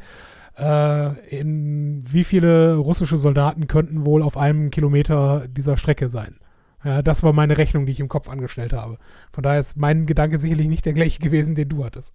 [0.57, 6.35] äh, in wie viele russische Soldaten könnten wohl auf einem Kilometer dieser Strecke sein?
[6.83, 8.97] Ja, das war meine Rechnung, die ich im Kopf angestellt habe.
[9.31, 12.13] Von daher ist mein Gedanke sicherlich nicht der gleiche gewesen, den du hattest.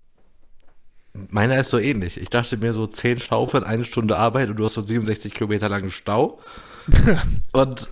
[1.31, 2.21] Meiner ist so ähnlich.
[2.21, 5.69] Ich dachte mir so 10 Schaufeln, eine Stunde Arbeit und du hast so 67 Kilometer
[5.69, 6.41] langen Stau.
[7.53, 7.89] und,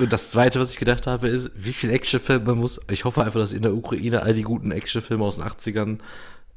[0.00, 3.40] und das zweite, was ich gedacht habe, ist, wie viel Actionfilme muss, ich hoffe einfach,
[3.40, 5.98] dass in der Ukraine all die guten Actionfilme aus den 80ern,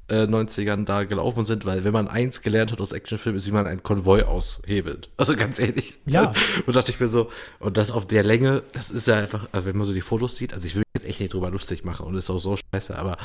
[0.09, 3.51] äh, 90ern da gelaufen sind, weil wenn man eins gelernt hat aus Actionfilmen, ist, wie
[3.51, 5.09] man einen Konvoi aushebelt.
[5.17, 5.99] Also ganz ehrlich.
[6.05, 6.33] Ja.
[6.65, 7.29] Und dachte ich mir so,
[7.59, 10.37] und das auf der Länge, das ist ja einfach, also wenn man so die Fotos
[10.37, 12.55] sieht, also ich will mich jetzt echt nicht drüber lustig machen und ist auch so
[12.55, 13.17] scheiße, aber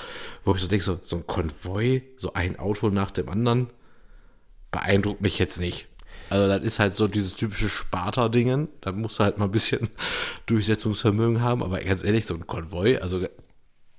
[0.44, 3.70] wo ich so denke, so, so ein Konvoi, so ein Auto nach dem anderen,
[4.70, 5.86] beeindruckt mich jetzt nicht.
[6.30, 9.90] Also das ist halt so dieses typische Sparta-Dingen, da musst du halt mal ein bisschen
[10.46, 13.26] Durchsetzungsvermögen haben, aber ganz ehrlich, so ein Konvoi, also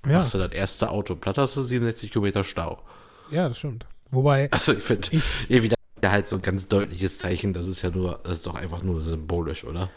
[0.06, 2.82] Ja, machst du das erste Auto platt, hast du 67 Kilometer Stau.
[3.30, 3.86] ja, das stimmt.
[4.10, 5.08] Wobei, Also ich finde,
[5.48, 8.54] irgendwie da halt so ein ganz deutliches Zeichen, das ist ja nur, das ist doch
[8.54, 9.90] einfach nur symbolisch, oder?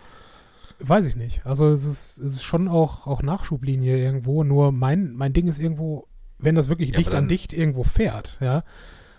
[0.79, 1.43] weiß ich nicht.
[1.43, 5.57] Also es ist, es ist schon auch, auch Nachschublinie irgendwo, nur mein, mein Ding ist
[5.59, 8.63] irgendwo, wenn das wirklich Ja, dicht aber an dann- dicht irgendwo fährt, ja,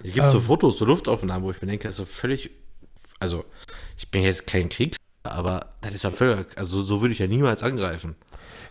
[0.02, 0.44] Hier gibt es so Ähm.
[0.44, 2.50] Fotos, so Luftaufnahmen, wo ich mir denke, das ist so völlig,
[3.18, 3.44] also
[3.96, 7.26] ich bin jetzt kein Kriegs, aber das ist ja völlig, also so würde ich ja
[7.26, 8.14] niemals angreifen.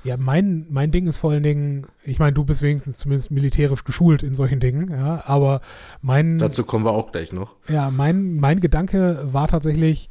[0.03, 3.83] Ja, mein, mein Ding ist vor allen Dingen, ich meine, du bist wenigstens zumindest militärisch
[3.83, 5.61] geschult in solchen Dingen, ja, aber
[6.01, 7.55] mein, Dazu kommen wir auch gleich noch.
[7.67, 10.09] ja, mein, mein Gedanke war tatsächlich,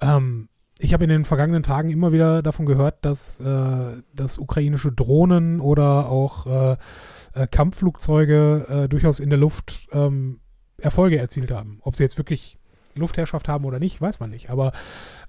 [0.00, 0.48] ähm,
[0.78, 5.60] ich habe in den vergangenen Tagen immer wieder davon gehört, dass, äh, dass ukrainische Drohnen
[5.60, 6.76] oder auch äh,
[7.34, 10.40] äh, Kampfflugzeuge äh, durchaus in der Luft ähm,
[10.78, 11.78] Erfolge erzielt haben.
[11.82, 12.58] Ob sie jetzt wirklich
[12.94, 14.50] Luftherrschaft haben oder nicht, weiß man nicht.
[14.50, 14.72] Aber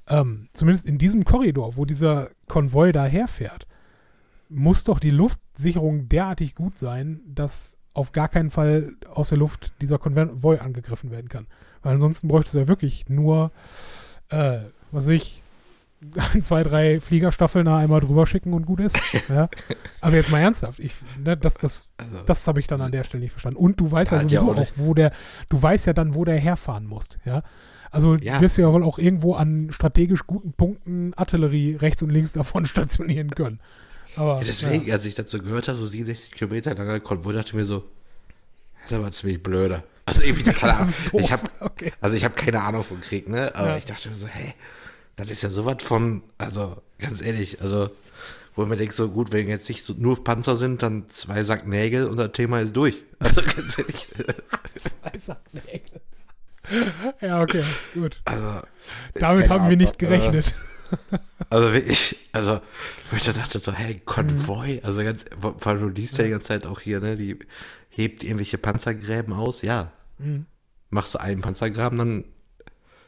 [0.10, 3.68] ähm, zumindest in diesem Korridor, wo dieser Konvoi daherfährt,
[4.54, 9.74] muss doch die Luftsicherung derartig gut sein, dass auf gar keinen Fall aus der Luft
[9.82, 11.48] dieser Konvoi angegriffen werden kann.
[11.82, 13.52] Weil ansonsten bräuchtest du ja wirklich nur,
[14.30, 14.60] äh,
[14.92, 15.44] was ich,
[16.34, 18.98] ein, zwei, drei Fliegerstaffeln da einmal drüber schicken und gut ist.
[19.30, 19.50] ja.
[20.02, 20.80] Also jetzt mal ernsthaft.
[20.80, 23.58] Ich, ne, das das, Also, das habe ich dann an der Stelle nicht verstanden.
[23.58, 25.12] Und du weißt ja, sowieso auch auch, wo der,
[25.50, 27.20] du weißt ja dann, wo der herfahren musst.
[27.26, 27.44] Ja.
[27.92, 28.42] Also Ja.
[28.42, 32.66] wirst du ja wohl auch irgendwo an strategisch guten Punkten Artillerie rechts und links davon
[32.66, 33.60] stationieren können.
[34.16, 37.54] Aber ja, deswegen, als ich dazu gehört habe, so 67 Kilometer langer Konvoi, dachte ich
[37.56, 37.84] mir so,
[38.84, 39.84] das ist aber ziemlich blöde.
[40.06, 41.04] Also irgendwie, doof.
[41.14, 41.94] Ich hab, Okay.
[42.02, 43.54] also ich habe keine Ahnung von Krieg, ne?
[43.56, 43.78] Aber Ja.
[43.78, 44.54] ich dachte mir so, hä,
[45.16, 47.90] das ist ja sowas von, also ganz ehrlich, also
[48.56, 51.66] wo man denkt, so gut, wenn jetzt nicht so nur Panzer sind, dann zwei Sack
[51.68, 52.98] Nägel und das Thema ist durch.
[53.20, 54.08] Also ganz ehrlich.
[54.80, 56.02] Zwei Sacknägel.
[57.22, 58.22] Ja, okay, gut.
[58.26, 58.62] Also,
[59.16, 60.50] Damit haben wir nicht gerechnet.
[60.50, 60.73] Äh,
[61.50, 62.60] also wirklich, also
[63.10, 66.32] wo ich da dachte so, hey, Konvoi, also ganz, vor allem du liest ja die
[66.32, 67.38] ganze Zeit auch hier, ne, die
[67.90, 69.92] hebt irgendwelche Panzergräben aus, ja.
[70.18, 70.46] Mhm.
[70.90, 72.26] Machst du einen Panzergraben, dann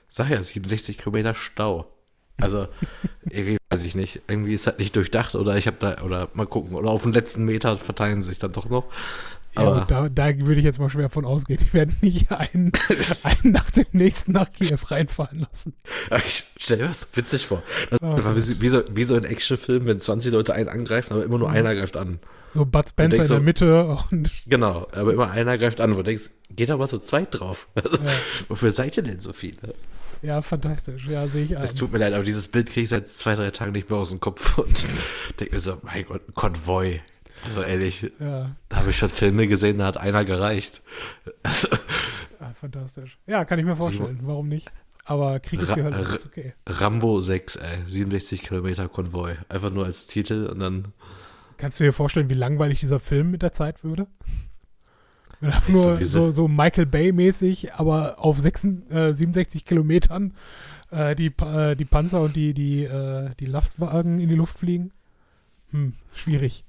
[0.09, 1.91] sag ja, 67 Kilometer Stau.
[2.38, 2.67] Also,
[3.29, 4.21] irgendwie weiß ich nicht.
[4.27, 7.13] Irgendwie ist das nicht durchdacht oder ich habe da, oder mal gucken, oder auf den
[7.13, 8.86] letzten Meter verteilen sie sich dann doch noch.
[9.56, 11.60] Ja, Aber und da, da würde ich jetzt mal schwer von ausgehen.
[11.62, 12.72] Ich werde nicht einen,
[13.24, 15.74] einen nach dem nächsten nach Kiew reinfahren lassen.
[16.26, 17.64] ich stell mir das so witzig vor.
[17.89, 21.14] Das Oh war wie, so- wie, so, so ein Actionfilm, wenn 20 Leute einen angreifen,
[21.14, 22.20] aber immer nur einer greift an.
[22.51, 25.97] So Bud Spencer in der so- Mitte und Genau, aber immer einer greift an, wo
[25.97, 27.68] du denkst, geht aber zu zweit drauf.
[27.76, 28.12] Also, Ja.
[28.49, 29.74] Wofür seid ihr denn so viele?
[30.22, 31.06] ja, fantastisch.
[31.08, 31.64] Ja, sehe ich ein.
[31.64, 33.99] Es tut mir leid, aber dieses Bild kriege ich seit zwei, drei Tagen nicht mehr
[33.99, 34.84] aus dem Kopf und
[35.39, 37.01] denke mir so, mein Gott, Konvoi.
[37.45, 40.81] Also ehrlich, Ja, da habe ich schon Filme gesehen, da hat einer gereicht.
[41.43, 41.67] Also,
[42.39, 43.17] ah, fantastisch.
[43.27, 44.19] Ja, kann ich mir vorstellen.
[44.23, 44.71] Warum nicht?
[45.05, 46.07] Aber Krieg ist die Hölle.
[46.09, 46.53] Ra- Ist okay.
[46.67, 49.35] Rambo 6, ey, 67 Kilometer Konvoi.
[49.49, 50.93] Einfach nur als Titel und dann
[51.57, 54.07] Kannst du dir vorstellen, wie langweilig dieser Film mit der Zeit würde?
[55.41, 60.33] Wenn so nur so, so Michael Bay-mäßig, aber auf 6, äh, 67 Kilometern
[60.91, 64.91] äh, die, äh, die Panzer und die, die, äh, die Lastwagen in die Luft fliegen.
[65.71, 66.63] Hm, schwierig.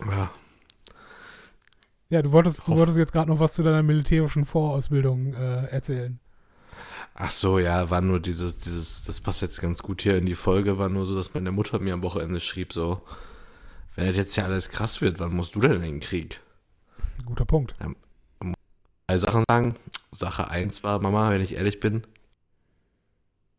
[0.00, 0.30] Ja,
[2.10, 6.20] Ja, du wolltest, du wolltest jetzt gerade noch was zu deiner militärischen Vorausbildung äh, erzählen.
[7.14, 10.34] Ach so, ja, war nur dieses, dieses, das passt jetzt ganz gut hier in die
[10.34, 13.02] Folge, war nur so, dass meine Mutter mir am Wochenende schrieb, so,
[13.94, 16.40] wenn jetzt ja alles krass wird, wann musst du denn in den Krieg?
[17.24, 17.74] Guter Punkt.
[19.06, 19.74] Zwei Sachen sagen.
[20.10, 22.04] Sache eins war, Mama, wenn ich ehrlich bin,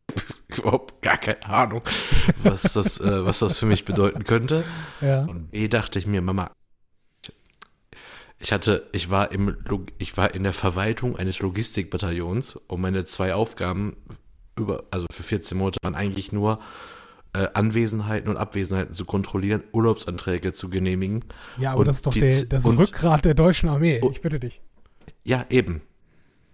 [0.58, 1.82] überhaupt gar keine Ahnung,
[2.43, 4.64] was das, äh, was das für mich bedeuten könnte.
[5.01, 5.26] Ja.
[5.26, 6.51] Und B dachte ich mir, Mama,
[8.39, 9.58] ich hatte, ich war im,
[9.97, 13.95] ich war in der Verwaltung eines Logistikbataillons und meine zwei Aufgaben
[14.58, 16.60] über, also für 14 Monate waren eigentlich nur
[17.34, 21.26] äh, Anwesenheiten und Abwesenheiten zu kontrollieren, Urlaubsanträge zu genehmigen.
[21.58, 23.99] Ja, aber Und das ist doch die der, das und- Rückgrat der deutschen Armee.
[24.01, 24.62] Und- Ich bitte dich.
[25.24, 25.82] Ja, eben.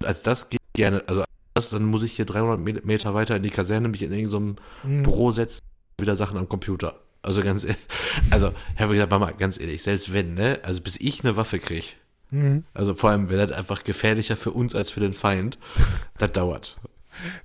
[0.03, 1.23] Als das geht gerne, also
[1.63, 4.55] das, dann muss ich hier 300 Me- Meter weiter in die Kaserne mich in irgendeinem
[4.83, 5.03] Mhm.
[5.03, 5.61] Büro setzen,
[5.99, 6.95] wieder Sachen am Computer.
[7.23, 7.77] Also ganz, ehrlich,
[8.31, 11.59] also ich habe gesagt, Mama, ganz ehrlich, selbst wenn, ne, also bis ich eine Waffe
[11.59, 11.85] kriege,
[12.31, 12.63] Mhm.
[12.73, 15.57] also vor allem, wäre das einfach gefährlicher für uns als für den Feind,
[16.17, 16.77] das dauert.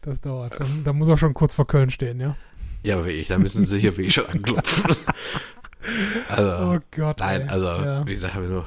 [0.03, 0.59] Das dauert.
[0.61, 2.37] Dann, dann muss er schon kurz vor Köln stehen, ja.
[2.85, 4.95] Ja, aber wirklich, da müssen sie hier wirklich schon anklopfen.
[6.29, 7.19] Also, Oh Gott.
[7.21, 7.49] nein, ey.
[7.49, 8.07] also, Ja.
[8.07, 8.65] wie gesagt, habe ich nur,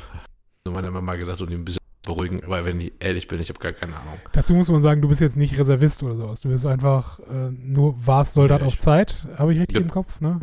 [0.66, 3.50] nur meiner Mama gesagt und ihn ein bisschen beruhigen, aber wenn ich ehrlich bin, ich
[3.50, 4.20] habe gar keine Ahnung.
[4.34, 6.41] Dazu muss man sagen, du bist jetzt nicht Reservist oder sowas.
[6.41, 9.28] Du bist einfach äh, nur warst Soldat Ja, auf Zeit.
[9.38, 9.82] Habe ich richtig Ja.
[9.82, 10.39] im Kopf, ne?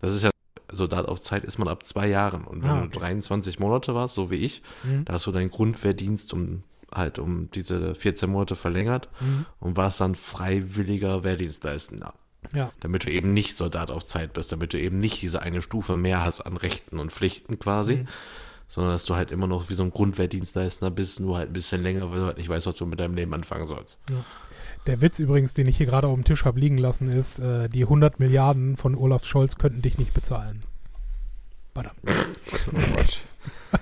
[0.00, 0.30] Das ist ja,
[0.72, 2.44] Soldat auf Zeit ist man ab zwei Jahren.
[2.44, 2.98] Und wenn Ah, du okay.
[2.98, 5.04] 23 Monate warst, so wie ich, Mhm.
[5.04, 9.46] da hast du deinen Grundwehrdienst um halt um diese 14 Monate verlängert Mhm.
[9.60, 12.14] und warst dann freiwilliger Wehrdienstleistender.
[12.52, 12.72] Ja.
[12.80, 15.96] Damit du eben nicht Soldat auf Zeit bist, damit du eben nicht diese eine Stufe
[15.96, 18.08] mehr hast an Rechten und Pflichten quasi, Mhm.
[18.70, 21.82] Sondern dass du halt immer noch wie so ein Grundwehrdienstleister bist, nur halt ein bisschen
[21.82, 23.98] länger, weil du halt nicht weißt, was du mit deinem Leben anfangen sollst.
[24.86, 27.68] Der Witz übrigens, den ich hier gerade auf dem Tisch habe liegen lassen, ist, äh,
[27.68, 30.62] die 100 Milliarden von Olaf Scholz könnten dich nicht bezahlen.
[31.74, 31.96] Badam.
[32.72, 33.22] Oh Gott.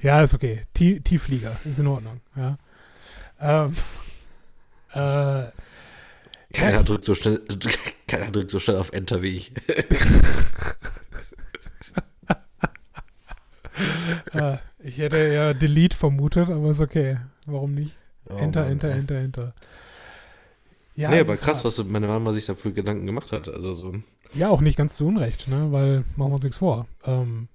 [0.00, 0.62] Ja, ist okay.
[0.74, 2.20] Tie Tiefflieger, ist in Ordnung.
[2.36, 2.56] Ja.
[3.40, 3.74] Ähm,
[4.92, 5.50] äh,
[6.54, 7.42] Keiner drückt so schnell,
[8.06, 9.52] keiner drückt so schnell auf Enter wie ich.
[14.32, 17.18] Äh, ich hätte eher Delete vermutet, aber ist okay.
[17.46, 17.96] Warum nicht?
[18.28, 18.98] Oh enter, Mann, enter, ey.
[18.98, 19.54] enter, enter.
[20.94, 23.48] Ja, nee, aber krass, was meine Mama sich dafür Gedanken gemacht hat.
[23.48, 23.94] Also so.
[24.34, 25.68] Ja, auch nicht ganz zu Unrecht, ne?
[25.70, 26.86] Weil, machen wir uns nichts vor.
[27.04, 27.48] Ähm,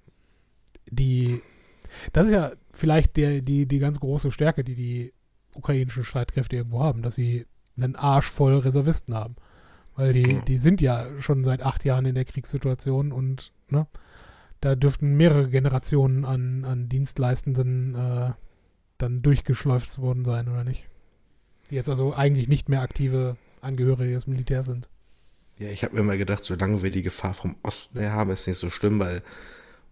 [0.89, 1.41] die,
[2.13, 5.13] das ist ja vielleicht der, die, die ganz große Stärke, die die
[5.53, 7.45] ukrainischen Streitkräfte irgendwo haben, dass sie
[7.77, 9.35] einen Arsch voll Reservisten haben.
[9.95, 10.41] Weil die, Ja.
[10.41, 13.87] die sind ja schon seit acht Jahren in der Kriegssituation und, ne?
[14.61, 18.31] Da dürften mehrere Generationen an, an Dienstleistenden äh,
[18.97, 20.87] dann durchgeschleift worden sein, oder nicht?
[21.69, 24.89] Die jetzt also eigentlich nicht mehr aktive Angehörige des Militärs sind.
[25.57, 28.47] Ja, ich habe mir mal gedacht, solange wir die Gefahr vom Osten her haben, ist
[28.47, 29.21] nicht so schlimm, weil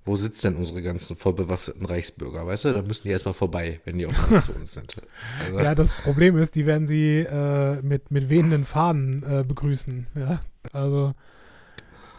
[0.05, 2.73] wo sitzen denn unsere ganzen vollbewaffneten Reichsbürger, weißt du?
[2.73, 4.95] Da müssen die erstmal vorbei, wenn die Weg zu uns sind.
[5.45, 10.07] Also, Ja, das Problem ist, die werden sie äh, mit, mit wehenden Fahnen äh, begrüßen.
[10.15, 10.39] Ja,
[10.71, 11.13] also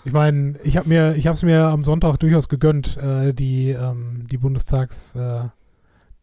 [0.04, 3.70] ich meine, ich habe mir, ich habe es mir am Sonntag durchaus gegönnt, äh, die
[3.70, 5.44] ähm, die Bundestags äh,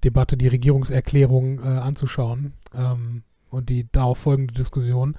[0.03, 5.17] die Regierungserklärung äh, anzuschauen ähm, und die darauf folgende Diskussion.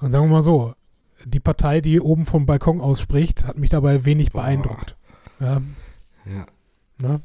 [0.00, 0.74] Und sagen wir mal so,
[1.24, 4.96] die Partei, die oben vom Balkon ausspricht, hat mich dabei wenig beeindruckt.
[5.38, 5.62] Ja,
[6.26, 6.46] Ja.
[6.98, 7.20] ne?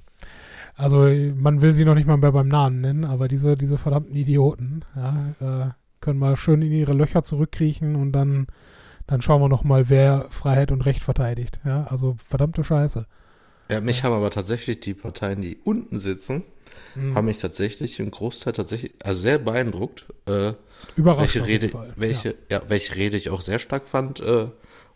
[0.75, 4.15] Also man will sie noch nicht mal mehr beim Namen nennen, aber diese, diese verdammten
[4.15, 5.69] Idioten ja, äh,
[6.01, 8.47] können mal schön in ihre Löcher zurückkriechen und dann,
[9.07, 11.59] dann schauen wir noch mal, wer Freiheit und Recht verteidigt.
[11.65, 13.05] Ja, also verdammte Scheiße.
[13.69, 16.43] Ja, mich haben aber tatsächlich die Parteien, die unten sitzen,
[16.95, 17.15] Mhm.
[17.15, 20.53] haben mich tatsächlich im Großteil tatsächlich, also sehr beeindruckt, äh,
[20.95, 21.93] Überrascht welche Rede, Fall.
[21.95, 22.61] welche, ja.
[22.67, 24.47] welche Rede ich auch sehr stark fand, äh,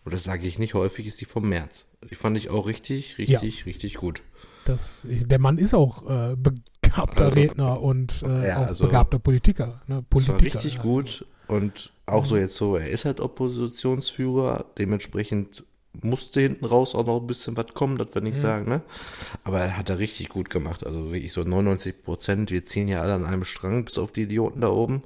[0.06, 1.86] und das sage ich nicht häufig, ist die vom März.
[2.10, 4.24] Die fand ich auch richtig, richtig, richtig gut.
[4.66, 9.20] Das, der Mann ist auch äh, begabter Also, Redner und äh, ja, auch also, begabter
[9.20, 9.82] Politiker.
[9.88, 10.04] Ne?
[10.10, 10.82] Politiker war richtig ja.
[10.82, 15.64] gut und auch so jetzt so, er ist halt Oppositionsführer, dementsprechend
[16.02, 18.82] musste hinten raus auch noch ein bisschen was kommen, das will ich nicht sagen, ne?
[19.44, 23.02] Aber er hat er richtig gut gemacht, also wirklich so 99 Prozent, wir ziehen ja
[23.02, 25.04] alle an einem Strang, bis auf die Idioten da oben.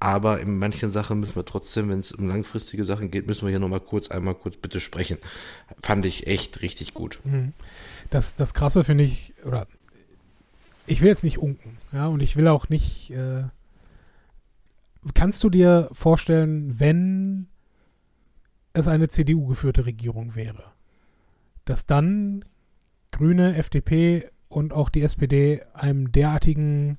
[0.00, 3.50] Aber in manchen Sachen müssen wir trotzdem, wenn es um langfristige Sachen geht, müssen wir
[3.50, 5.18] hier nochmal kurz, einmal kurz bitte sprechen.
[5.80, 7.18] Fand ich echt richtig gut.
[7.24, 7.52] Mhm.
[8.08, 9.66] Das, das Krasse finde ich, oder
[10.86, 13.10] ich will jetzt nicht unken, ja, und ich will auch nicht.
[13.10, 13.44] Äh,
[15.14, 17.48] kannst du dir vorstellen, wenn
[18.72, 20.64] es eine CDU-geführte Regierung wäre,
[21.64, 22.44] dass dann
[23.10, 26.98] Grüne, FDP und auch die SPD einem derartigen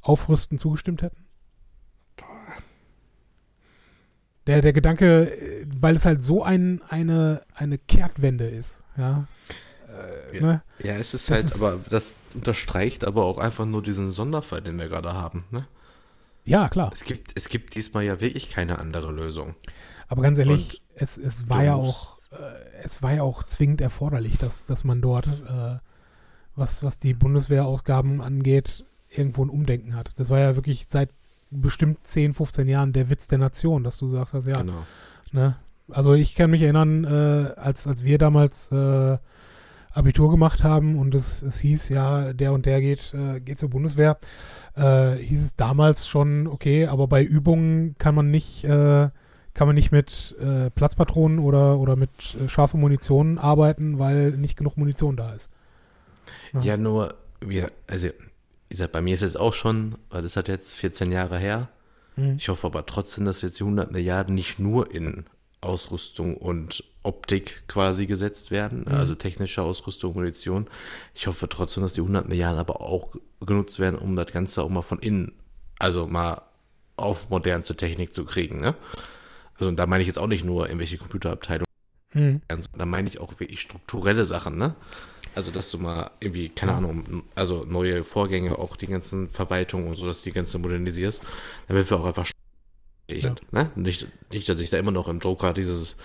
[0.00, 1.24] Aufrüsten zugestimmt hätten?
[4.46, 5.30] Der, der Gedanke,
[5.78, 9.26] weil es halt so ein, eine, eine Kehrtwende ist, ja.
[9.88, 10.42] Äh, Ja.
[10.46, 10.62] Ne?
[10.82, 14.62] Ja, es ist Das halt, ist- aber das unterstreicht aber auch einfach nur diesen Sonderfall,
[14.62, 15.66] den wir gerade haben, ne?
[16.48, 16.90] Ja, klar.
[16.94, 19.54] Es gibt, es gibt diesmal ja wirklich keine andere Lösung.
[20.08, 23.80] Aber ganz ehrlich, Und es, es war ja auch, äh, es war ja auch zwingend
[23.80, 25.76] erforderlich, dass, dass man dort, äh,
[26.56, 30.12] was, was die Bundeswehrausgaben angeht, irgendwo ein Umdenken hat.
[30.16, 31.10] Das war ja wirklich seit
[31.50, 34.84] bestimmt 10, 15 Jahren der Witz der Nation, dass du sagst, ja, Genau.
[35.32, 35.56] Ne?
[35.90, 39.18] Also ich kann mich erinnern, äh, als, als wir damals äh,
[39.98, 43.68] Abitur gemacht haben und es, es hieß, ja, der und der geht, äh, geht zur
[43.68, 44.18] Bundeswehr,
[44.76, 49.10] äh, hieß es damals schon, okay, aber bei Übungen kann man nicht, äh,
[49.54, 54.56] kann man nicht mit äh, Platzpatronen oder, oder mit äh, scharfer Munition arbeiten, weil nicht
[54.56, 55.50] genug Munition da ist.
[56.52, 56.60] Ja.
[56.60, 60.46] Ja, nur, wir, also, wie gesagt, bei mir ist es auch schon, weil das hat
[60.46, 61.68] jetzt 14 Jahre her.
[62.16, 62.36] Mhm.
[62.36, 65.24] Ich hoffe aber trotzdem, dass jetzt die 100 Milliarden nicht nur in
[65.60, 68.94] Ausrüstung und Optik quasi gesetzt werden, Mhm.
[68.94, 70.66] also technische Ausrüstung, Munition.
[71.14, 74.68] Ich hoffe trotzdem, dass die 100 Milliarden aber auch genutzt werden, um das Ganze auch
[74.68, 75.32] mal von innen,
[75.78, 76.42] also mal
[76.96, 78.60] auf modernste Technik zu kriegen.
[78.60, 78.74] Ne?
[79.58, 81.64] Also da meine ich jetzt auch nicht nur irgendwelche Computerabteilungen,
[82.14, 82.40] Mhm.
[82.76, 84.74] da meine ich auch wirklich strukturelle Sachen, ne?
[85.34, 89.94] Also, dass du mal irgendwie, keine Ahnung, also neue Vorgänge, auch die ganzen Verwaltungen und
[89.94, 91.22] so, dass du die ganze modernisierst,
[91.68, 92.26] damit wir auch einfach
[93.10, 93.34] Ja.
[93.52, 93.70] ne?
[93.74, 95.96] Nicht, nicht, dass ich da immer noch im Drucker dieses,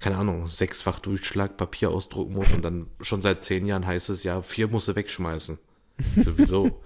[0.00, 4.24] keine Ahnung, sechsfach Durchschlag Papier ausdrucken muss und dann schon seit zehn Jahren heißt es
[4.24, 5.58] ja, vier musst du wegschmeißen.
[6.16, 6.82] Sowieso.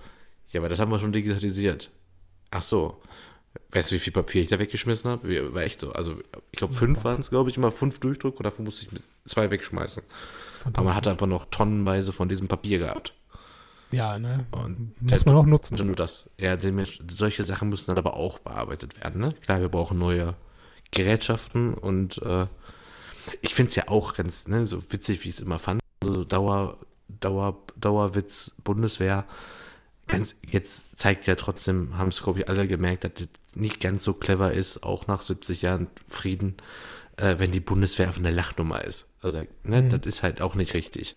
[0.53, 1.91] ja, aber das haben wir schon digitalisiert.
[2.51, 3.01] Ach so.
[3.73, 5.55] Weißt du, wie viel Papier ich da weggeschmissen habe?
[5.55, 5.93] War echt so.
[5.93, 6.21] Also,
[6.53, 9.03] ich glaube, fünf waren es, glaube ich, immer fünf Durchdruck und davon musste ich mit
[9.25, 10.05] zwei wegschmeißen.
[10.73, 13.15] Aber man hat einfach noch tonnenweise von diesem Papier gehabt.
[13.91, 14.47] Ja, ne?
[14.53, 15.77] Und Muss man auch nutzen.
[15.85, 16.29] Nur das.
[16.39, 16.57] Ja,
[17.09, 19.21] solche Sachen müssen dann aber auch bearbeitet werden.
[19.21, 19.35] Ne?
[19.43, 20.35] Klar, wir brauchen neue
[20.93, 22.47] Gerätschaften und äh,
[23.43, 25.81] ich finde es ja auch ganz ne, so witzig, wie ich es immer fand.
[26.03, 26.79] So Dauer,
[27.09, 29.25] Dauer, Dauerwitz, Bundeswehr.
[30.09, 34.03] Ganz, jetzt zeigt ja trotzdem, haben es, glaube ich, alle gemerkt, dass das nicht ganz
[34.03, 36.57] so clever ist, auch nach 70 Jahren Frieden,
[37.17, 39.07] äh, wenn die Bundeswehr auf eine Lachnummer ist.
[39.23, 39.91] Also, ne, Mhm.
[39.91, 41.15] das ist halt auch nicht richtig.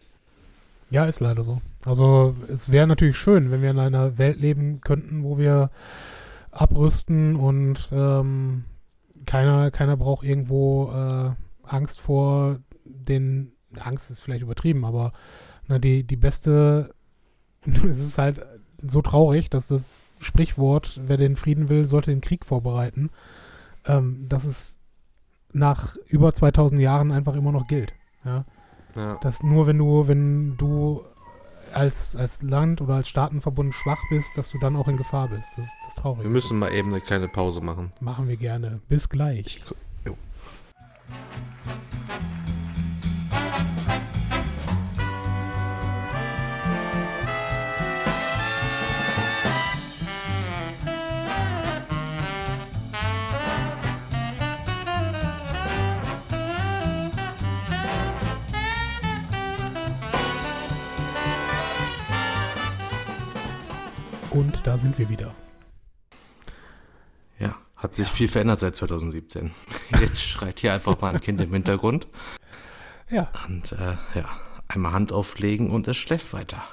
[0.94, 1.60] Ja, ist leider so.
[1.86, 5.72] Also es wäre natürlich schön, wenn wir in einer Welt leben könnten, wo wir
[6.52, 8.66] abrüsten und ähm,
[9.26, 11.32] keiner, keiner braucht irgendwo äh,
[11.64, 15.14] Angst vor den, Angst ist vielleicht übertrieben, aber
[15.68, 16.94] na, die, die beste,
[17.66, 18.46] es ist halt
[18.78, 23.10] so traurig, dass das Sprichwort, wer den Frieden will, sollte den Krieg vorbereiten,
[23.88, 24.78] ähm, dass es
[25.54, 27.96] nach über 2000 Jahren einfach immer noch gilt.
[28.24, 28.46] Ja.
[28.96, 29.16] Ja.
[29.22, 31.04] Dass nur wenn du, wenn du
[31.74, 35.52] als, als Land oder als Staatenverbund schwach bist, dass du dann auch in Gefahr bist.
[35.58, 36.24] Das, das ist traurig.
[36.24, 37.92] Wir müssen mal eben eine kleine Pause machen.
[38.00, 38.80] Machen wir gerne.
[38.90, 39.64] Bis gleich.
[40.06, 40.16] Jo.
[64.64, 65.34] Da sind wir wieder.
[67.40, 69.52] Ja, hat sich viel verändert seit 2017.
[70.00, 72.08] Jetzt schreit hier einfach mal ein Kind im Hintergrund.
[73.10, 74.26] Ja, Und äh, ja,
[74.68, 76.64] einmal Hand auflegen und es schläft weiter.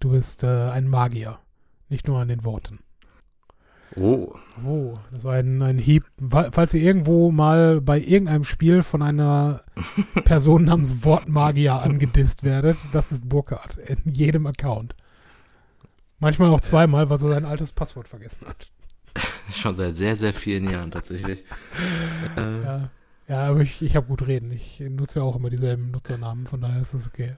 [0.00, 1.38] du bist äh, ein Magier.
[1.88, 2.80] Nicht nur an den Worten.
[3.96, 4.34] Oh,
[4.64, 6.04] Oh, das war ein, ein Hieb.
[6.28, 9.62] Falls ihr irgendwo mal bei irgendeinem Spiel von einer
[10.24, 13.76] Person namens Wortmagier angedisst werdet, das ist Burkhardt.
[13.78, 14.94] In jedem Account.
[16.24, 18.70] Manchmal auch zweimal, weil er sein altes Passwort vergessen hat.
[19.54, 21.40] schon seit sehr, sehr vielen Jahren tatsächlich.
[22.38, 22.90] Äh, Ja,
[23.28, 24.50] ja aber ich, ich habe gut reden.
[24.50, 27.36] Ich nutze ja auch immer dieselben Nutzernamen, von daher ist es okay.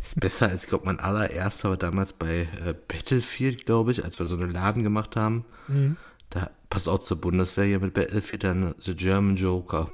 [0.00, 4.26] Ist besser als, glaube mein allererster war damals bei äh, Battlefield, glaube ich, als wir
[4.26, 5.44] so einen Laden gemacht haben.
[5.66, 5.96] Mhm.
[6.30, 9.90] Da passt auch zur Bundeswehr hier mit Battlefield dann The German Joker.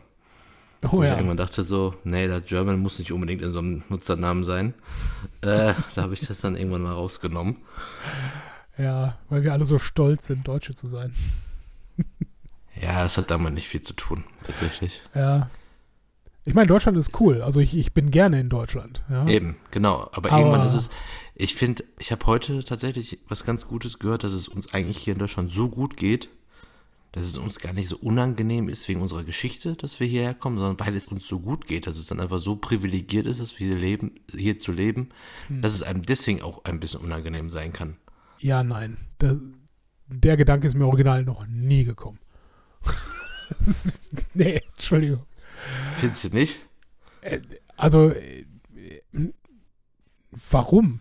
[0.83, 1.17] Oh Wo ich ja.
[1.17, 4.75] irgendwann dachte so, nee, der German muss nicht unbedingt in so einem Nutzernamen sein.
[5.41, 7.57] Äh, da habe ich das dann irgendwann mal rausgenommen.
[8.77, 11.13] Ja, weil wir alle so stolz sind, Deutsche zu sein.
[12.81, 15.03] Ja, das hat damit nicht viel zu tun, tatsächlich.
[15.15, 15.51] Ja.
[16.45, 17.43] Ich meine, Deutschland ist cool.
[17.43, 19.03] Also ich, ich bin gerne in Deutschland.
[19.11, 19.27] Ja.
[19.27, 20.09] Eben, genau.
[20.13, 20.91] Aber, Aber- irgendwann ist es,
[21.35, 25.15] ich finde, ich habe heute tatsächlich was ganz Gutes gehört, dass es uns eigentlich hier
[25.15, 26.29] in Deutschland so gut geht,
[27.13, 30.59] dass es uns gar nicht so unangenehm ist wegen unserer Geschichte, dass wir hierher kommen,
[30.59, 33.59] sondern weil es uns so gut geht, dass es dann einfach so privilegiert ist, dass
[33.59, 35.09] wir hier leben, hier zu leben,
[35.49, 35.63] Hm.
[35.63, 37.97] dass es einem deswegen auch ein bisschen unangenehm sein kann.
[38.39, 38.99] Ja, nein.
[39.21, 39.39] Der,
[40.07, 42.19] der Gedanke ist mir original noch nie gekommen.
[43.67, 43.99] Ist,
[44.35, 45.25] nee, Entschuldigung.
[45.97, 46.59] Findest du nicht?
[47.77, 48.45] Also, äh,
[50.51, 51.01] warum?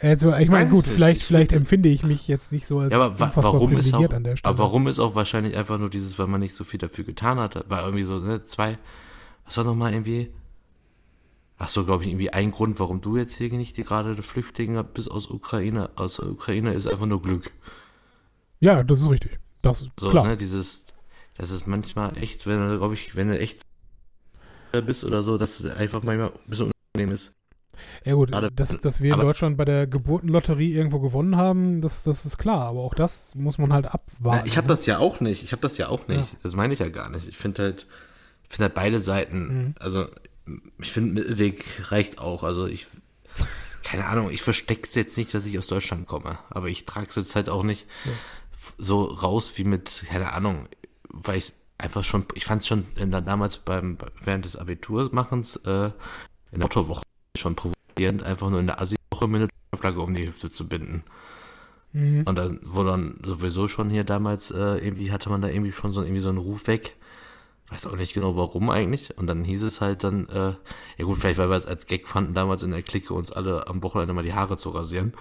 [0.00, 2.92] Also, ich meine, gut, vielleicht, Ich vielleicht find- empfinde ich mich jetzt nicht so als
[2.92, 4.48] Ja, aber wa warum ist auch, an der Stelle.
[4.54, 7.38] aber warum ist auch wahrscheinlich einfach nur dieses, weil man nicht so viel dafür getan
[7.38, 8.78] hat, war irgendwie so, ne, zwei,
[9.44, 10.30] was war nochmal irgendwie,
[11.58, 14.84] ach so, glaube ich, irgendwie ein Grund, warum du jetzt hier nicht die gerade Flüchtlinge
[14.84, 17.50] bist aus Ukraine, aus der Ukraine, ist einfach nur Glück.
[18.60, 19.38] Ja, das ist richtig.
[19.62, 20.26] Das ist So, klar.
[20.28, 20.86] ne, dieses,
[21.36, 23.62] das ist manchmal echt, wenn du, glaube ich, wenn du echt
[24.86, 27.32] bist oder so, dass es einfach manchmal ein bisschen unangenehm ist.
[28.04, 31.80] Ja gut, Gerade- dass, dass wir in aber- Deutschland bei der Geburtenlotterie irgendwo gewonnen haben,
[31.80, 32.62] das, das ist klar.
[32.66, 34.40] Aber auch das muss man halt abwarten.
[34.42, 34.74] Na, ich habe ne?
[34.74, 35.42] das ja auch nicht.
[35.42, 36.36] Ich habe das ja auch nicht.
[36.42, 37.28] Das meine ich ja gar nicht.
[37.28, 37.86] Ich finde halt,
[38.48, 39.74] finde halt beide Seiten, Mhm.
[39.78, 40.06] also
[40.78, 42.42] ich finde Mittelweg reicht auch.
[42.44, 42.86] Also ich,
[43.84, 46.38] keine Ahnung, ich verstecke es jetzt nicht, dass ich aus Deutschland komme.
[46.50, 48.12] Aber ich trage es jetzt halt auch nicht Ja.
[48.78, 50.68] so raus wie mit, keine Ahnung,
[51.10, 55.86] weil ich einfach schon, ich fand es schon in damals beim, während des Abiturmachens äh,
[55.86, 55.92] in
[56.52, 57.02] der Mottowoche
[57.38, 61.04] schon provozierend, einfach nur in der Asi-Woche mir eine Flagge um die Hüfte zu binden.
[61.92, 62.24] Mhm.
[62.26, 65.92] Und dann, wo dann sowieso schon hier damals, äh, irgendwie hatte man da irgendwie schon
[65.92, 66.96] so, irgendwie so einen Ruf weg.
[67.70, 69.16] Weiß auch nicht genau warum eigentlich.
[69.18, 70.54] Und dann hieß es halt dann, äh,
[70.96, 73.66] ja gut, vielleicht weil wir es als Gag fanden, damals in der Clique uns alle
[73.66, 75.12] am Wochenende mal die Haare zu rasieren.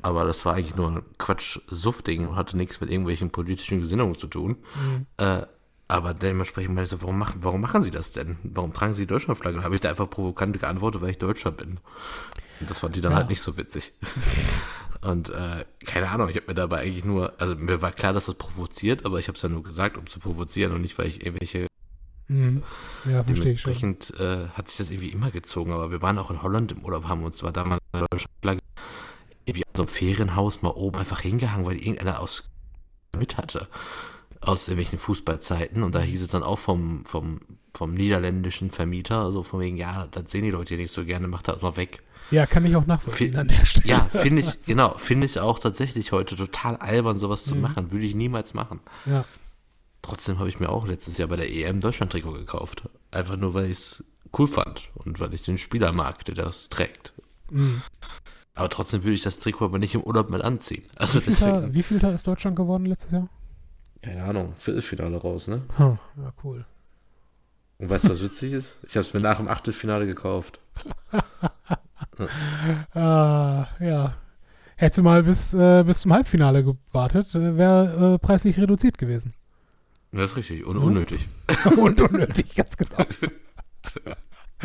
[0.00, 4.28] Aber das war eigentlich nur ein Quatsch-Suff-Ding und hatte nichts mit irgendwelchen politischen Gesinnungen zu
[4.28, 4.56] tun.
[4.74, 5.06] Mhm.
[5.18, 5.42] Äh,
[5.88, 8.38] aber dementsprechend meine ich so, warum machen, warum machen sie das denn?
[8.42, 9.56] Warum tragen sie die Deutschlandflagge?
[9.56, 11.78] Dann habe ich da einfach provokant geantwortet, weil ich Deutscher bin.
[12.60, 13.18] Und das fand die dann Ja.
[13.18, 13.92] halt nicht so witzig.
[15.02, 18.24] Und äh, keine Ahnung, ich habe mir dabei eigentlich nur, also mir war klar, dass
[18.26, 21.06] das provoziert, aber ich habe es ja nur gesagt, um zu provozieren und nicht, weil
[21.08, 21.66] ich irgendwelche,
[22.26, 22.62] Mhm.
[23.04, 23.74] Ja, verstehe ich schon.
[23.74, 25.72] dementsprechend äh, hat sich das irgendwie immer gezogen.
[25.72, 28.60] Aber wir waren auch in Holland im Urlaub, haben uns zwar damals eine Deutschlandflagge
[29.44, 32.48] irgendwie an so einem Ferienhaus mal oben einfach hingehangen, weil irgendeiner aus
[33.14, 33.68] mit hatte.
[34.46, 35.82] Aus irgendwelchen Fußballzeiten.
[35.82, 37.40] Und da hieß es dann auch vom, vom,
[37.72, 41.26] vom niederländischen Vermieter, also von wegen, ja, das sehen die Leute hier nicht so gerne,
[41.28, 42.02] macht das mal weg.
[42.30, 43.86] Ja, kann ich auch nachvollziehen Fi- an der Stelle.
[43.88, 47.60] Ja, finde ich, genau, finde ich auch tatsächlich heute total albern, sowas zu Mhm.
[47.62, 47.92] machen.
[47.92, 48.80] Würde ich niemals machen.
[49.06, 49.24] Ja.
[50.02, 52.88] Trotzdem habe ich mir auch letztes Jahr bei der EM Deutschland-Trikot gekauft.
[53.10, 54.04] Einfach nur, weil ich es
[54.38, 57.12] cool fand und weil ich den Spieler mag, der das trägt.
[57.50, 57.80] Mhm.
[58.54, 60.84] Aber trotzdem würde ich das Trikot aber nicht im Urlaub mit anziehen.
[60.98, 63.28] Also wie, viel da, wie viel da ist Deutschland geworden letztes Jahr?
[64.04, 65.62] Keine Ahnung, Viertelfinale raus, ne?
[65.78, 66.64] Huh, ja, cool.
[67.78, 68.76] Und weißt du, was witzig ist?
[68.86, 70.60] Ich habe es mir nach dem Achtelfinale gekauft.
[72.94, 74.14] Ah, ja.
[74.76, 79.34] Hättest du mal bis, äh, bis zum Halbfinale gewartet, äh, wäre äh, preislich reduziert gewesen.
[80.12, 80.82] Das ist richtig, un Mhm.
[80.84, 81.28] unnötig.
[81.76, 82.98] Und unnötig, ganz genau.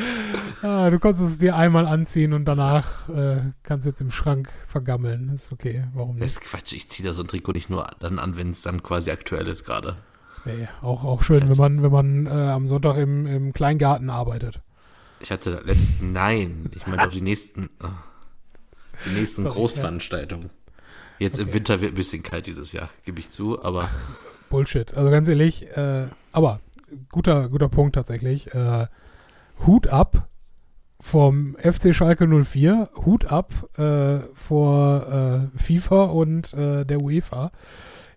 [0.62, 5.30] ah, du konntest es dir einmal anziehen und danach äh, kannst jetzt im Schrank vergammeln.
[5.34, 6.32] Ist okay, warum Das nicht?
[6.32, 8.84] ist Quatsch, ich ziehe da so ein Trikot nicht nur dann an, wenn es dann
[8.84, 9.98] quasi aktuell ist gerade.
[10.46, 14.62] Nee, auch, auch schön, wenn man, wenn man äh, am Sonntag im, im Kleingarten arbeitet.
[15.20, 17.92] Ich hatte letzten, nein, ich meine auch die nächsten, ah,
[19.06, 20.50] die nächsten Sorry, Großveranstaltungen.
[21.20, 21.56] Jetzt im Okay.
[21.56, 23.90] Winter wird ein bisschen kalt dieses Jahr, gebe ich zu, aber
[24.50, 24.94] Bullshit.
[24.96, 26.62] Also ganz ehrlich, äh, aber
[27.12, 28.54] guter, guter Punkt tatsächlich.
[28.54, 28.88] Äh,
[29.66, 30.30] Hut ab
[31.02, 37.52] vom FC Schalke 04, Hut ab äh, vor äh, FIFA und äh, der UEFA.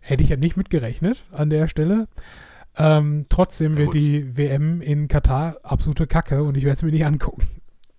[0.01, 2.09] Hätte ich ja nicht mitgerechnet an der Stelle.
[2.77, 7.05] Ähm, trotzdem wird die WM in Katar absolute Kacke und ich werde es mir nicht
[7.05, 7.47] angucken.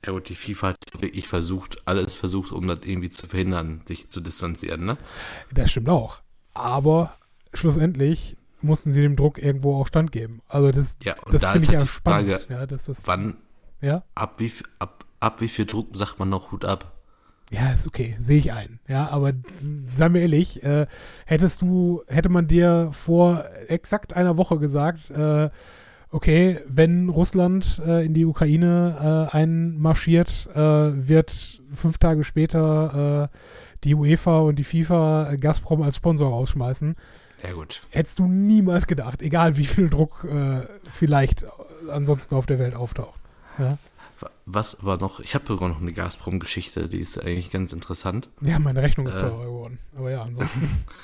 [0.05, 4.09] Ja gut, die FIFA hat wirklich versucht, alles versucht, um das irgendwie zu verhindern, sich
[4.09, 4.97] zu distanzieren, ne?
[5.53, 6.21] Das stimmt auch.
[6.53, 7.13] Aber
[7.53, 10.41] schlussendlich mussten sie dem Druck irgendwo auch standgeben.
[10.47, 12.31] Also das, ja, das da finde ich halt ja spannend.
[12.33, 13.35] Frage, ja, das ist, Wann,
[13.81, 14.03] ja?
[14.15, 16.91] ab wie, viel- ab, ab wie viel Druck sagt man noch Hut ab?
[17.51, 18.79] Ja, ist okay, sehe ich ein.
[18.87, 20.87] Ja, aber sei mir ehrlich, äh,
[21.25, 25.49] hättest du, hätte man dir vor exakt einer Woche gesagt, äh,
[26.09, 33.37] okay, wenn Russland äh, in die Ukraine äh, einmarschiert, äh, wird fünf Tage später äh,
[33.83, 36.95] die UEFA und die FIFA Gazprom als Sponsor rausschmeißen.
[37.43, 37.81] Ja gut.
[37.89, 41.45] Hättest du niemals gedacht, egal wie viel Druck äh, vielleicht
[41.89, 43.19] ansonsten auf der Welt auftaucht.
[43.59, 43.77] Ja,
[44.45, 45.19] Was war noch?
[45.19, 48.29] Ich habe sogar noch eine Gazprom-Geschichte, die ist eigentlich ganz interessant.
[48.41, 49.21] ja meine Rechnung ist Äh.
[49.21, 49.79] teurer geworden.
[49.97, 50.85] Aber ja, ansonsten.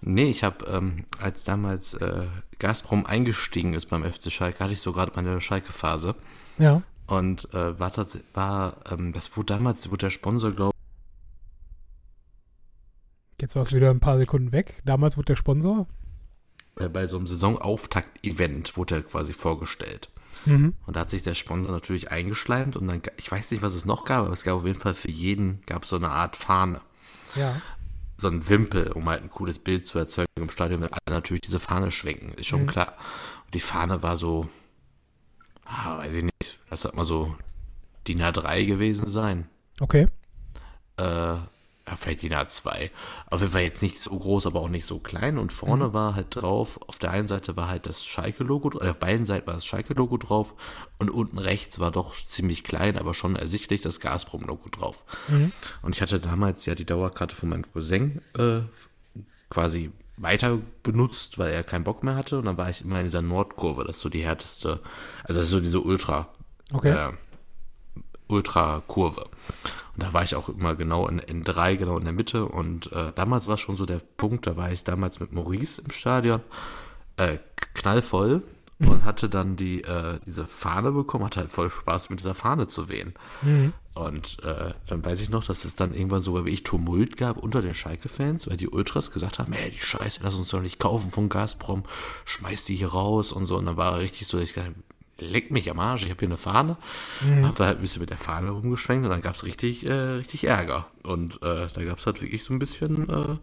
[0.00, 2.26] Nee, ich habe, ähm, als damals äh,
[2.60, 6.14] Gazprom eingestiegen ist beim FC Schalke, hatte ich so gerade meine Schalke-Phase.
[6.58, 6.82] ja.
[7.08, 7.90] Und äh, war,
[8.34, 10.72] war ähm, das wurde damals, wurde der Sponsor, glaube
[13.40, 14.82] Jetzt war es wieder ein paar Sekunden weg.
[14.84, 15.86] Damals wurde der Sponsor.
[16.76, 20.10] äh, bei so einem Saisonauftakt-Event wurde er quasi vorgestellt.
[20.44, 20.74] Mhm.
[20.86, 23.84] Und da hat sich der Sponsor natürlich eingeschleimt und dann, ich weiß nicht, was es
[23.84, 26.36] noch gab, aber es gab auf jeden Fall für jeden, gab es so eine Art
[26.36, 26.80] Fahne.
[27.34, 27.60] Ja.
[28.16, 31.40] So ein Wimpel, um halt ein cooles Bild zu erzeugen im Stadion, wenn alle natürlich
[31.42, 32.66] diese Fahne schwenken, ist schon Mhm.
[32.68, 32.94] klar.
[33.46, 34.48] Und die Fahne war so,
[35.64, 37.34] ah, weiß ich nicht, das hat mal so
[38.06, 39.48] DIN A3 gewesen sein.
[39.80, 40.06] Okay.
[40.96, 41.36] Äh,
[41.88, 42.90] ja, vielleicht DIN A2.
[43.30, 45.38] Auf jeden Fall jetzt nicht so groß, aber auch nicht so klein.
[45.38, 48.98] Und vorne war halt drauf, auf der einen Seite war halt das Schalke-Logo, oder auf
[48.98, 50.54] beiden Seiten war das Schalke-Logo drauf.
[50.98, 55.04] Und unten rechts war doch ziemlich klein, aber schon ersichtlich das Gazprom-Logo drauf.
[55.82, 58.60] Und ich hatte damals ja die Dauerkarte von meinem Cousin äh,
[59.48, 62.38] quasi weiter benutzt, weil er keinen Bock mehr hatte.
[62.38, 64.80] Und dann war ich immer in dieser Nordkurve, das ist so die härteste,
[65.24, 66.28] also das ist so diese Ultra,
[66.74, 66.90] Okay.
[67.10, 67.12] äh,
[68.26, 69.24] Ultra-Kurve.
[69.98, 72.44] Und da war ich auch immer genau in, in drei, genau in der Mitte.
[72.44, 75.90] Und äh, damals war schon so der Punkt, da war ich damals mit Maurice im
[75.90, 76.40] Stadion,
[77.16, 77.38] äh,
[77.74, 78.44] knallvoll
[78.78, 82.68] und hatte dann die, äh, diese Fahne bekommen, hatte halt voll Spaß mit dieser Fahne
[82.68, 83.14] zu wehen.
[83.94, 87.36] Und äh, dann weiß ich noch, dass es dann irgendwann sogar wie ich Tumult gab
[87.36, 90.78] unter den Schalke-Fans, weil die Ultras gesagt haben, ey, die Scheiße, lass uns doch nicht
[90.78, 91.82] kaufen von Gazprom,
[92.24, 93.56] schmeiß die hier raus und so.
[93.56, 94.76] Und dann war er richtig so, dass ich habe,
[95.20, 96.76] leck mich am Arsch, ich habe hier eine Fahne.
[97.42, 99.92] Hab da halt ein bisschen mit der Fahne rumgeschwenkt und dann gab es richtig, äh,
[99.92, 100.86] richtig Ärger.
[101.04, 103.36] Und äh, da gab es halt wirklich so ein bisschen äh,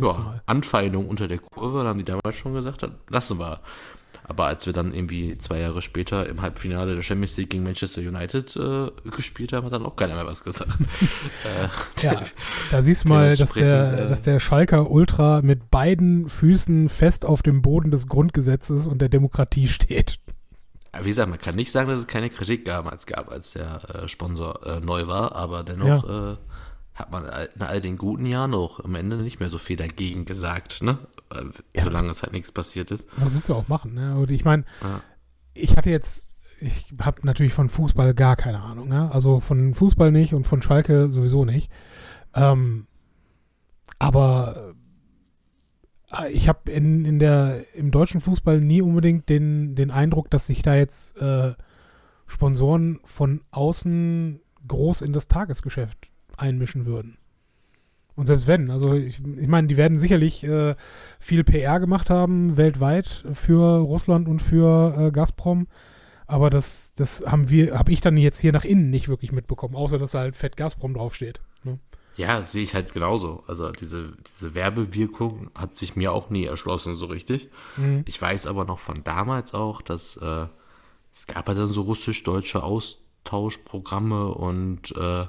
[0.00, 0.40] ja.
[0.46, 3.60] Anfeindung unter der Kurve, dann haben die damals schon gesagt, lassen wir.
[4.28, 8.00] Aber als wir dann irgendwie zwei Jahre später im Halbfinale der Champions League gegen Manchester
[8.00, 10.78] United äh, gespielt haben, hat dann auch keiner mehr was gesagt.
[11.44, 11.68] äh,
[12.02, 12.20] Ja,
[12.72, 17.24] da siehst du mal, dass der, äh, dass der Schalker Ultra mit beiden Füßen fest
[17.24, 20.18] auf dem Boden des Grundgesetzes und der Demokratie steht.
[21.02, 24.08] Wie gesagt, man kann nicht sagen, dass es keine Kritik damals gab, als der äh,
[24.08, 26.36] Sponsor äh, neu war, aber dennoch äh,
[26.94, 27.24] hat man
[27.54, 30.98] in all den guten Jahren auch am Ende nicht mehr so viel dagegen gesagt, ne?
[31.74, 31.84] Ja.
[31.84, 33.08] Solange es halt nichts passiert ist.
[33.16, 33.94] Was willst du auch machen?
[33.94, 34.16] Ne?
[34.16, 35.00] Und ich meine, Ja.
[35.54, 36.24] ich hatte jetzt,
[36.60, 38.88] ich habe natürlich von Fußball gar keine Ahnung.
[38.88, 39.10] Ne?
[39.12, 41.70] Also von Fußball nicht und von Schalke sowieso nicht.
[42.32, 42.86] Ähm,
[43.98, 44.74] aber
[46.30, 50.62] ich habe in, in der, im deutschen Fußball nie unbedingt den, den Eindruck, dass sich
[50.62, 51.54] da jetzt äh,
[52.26, 57.18] Sponsoren von außen groß in das Tagesgeschäft einmischen würden.
[58.14, 60.74] Und selbst wenn, also ich, ich meine, die werden sicherlich äh,
[61.20, 65.68] viel PR gemacht haben weltweit für Russland und für äh, Gazprom,
[66.26, 69.76] aber das, das haben wir, habe ich dann jetzt hier nach innen nicht wirklich mitbekommen,
[69.76, 71.40] außer dass da halt fett Gazprom draufsteht.
[72.16, 73.44] Ja, sehe ich halt genauso.
[73.46, 77.50] Also diese, diese Werbewirkung hat sich mir auch nie erschlossen, so richtig.
[77.76, 78.04] Mhm.
[78.06, 80.46] Ich weiß aber noch von damals auch, dass äh,
[81.12, 85.26] es gab ja dann so russisch-deutsche Austauschprogramme und äh,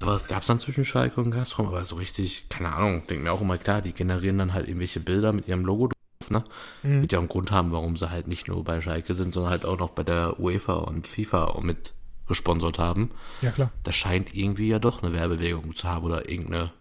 [0.00, 3.32] sowas gab es dann zwischen Schalke und Gazprom, aber so richtig, keine Ahnung, denke mir
[3.32, 6.44] auch immer klar, die generieren dann halt irgendwelche Bilder mit ihrem Logo drauf, ne?
[6.82, 7.02] Mhm.
[7.02, 9.64] Wird ja einen Grund haben, warum sie halt nicht nur bei Schalke sind, sondern halt
[9.64, 11.92] auch noch bei der UEFA und FIFA auch mit
[12.32, 13.10] gesponsert haben
[13.40, 13.70] Ja, klar.
[13.84, 16.72] da scheint irgendwie ja doch eine Werbebewegung zu haben oder irgendeine,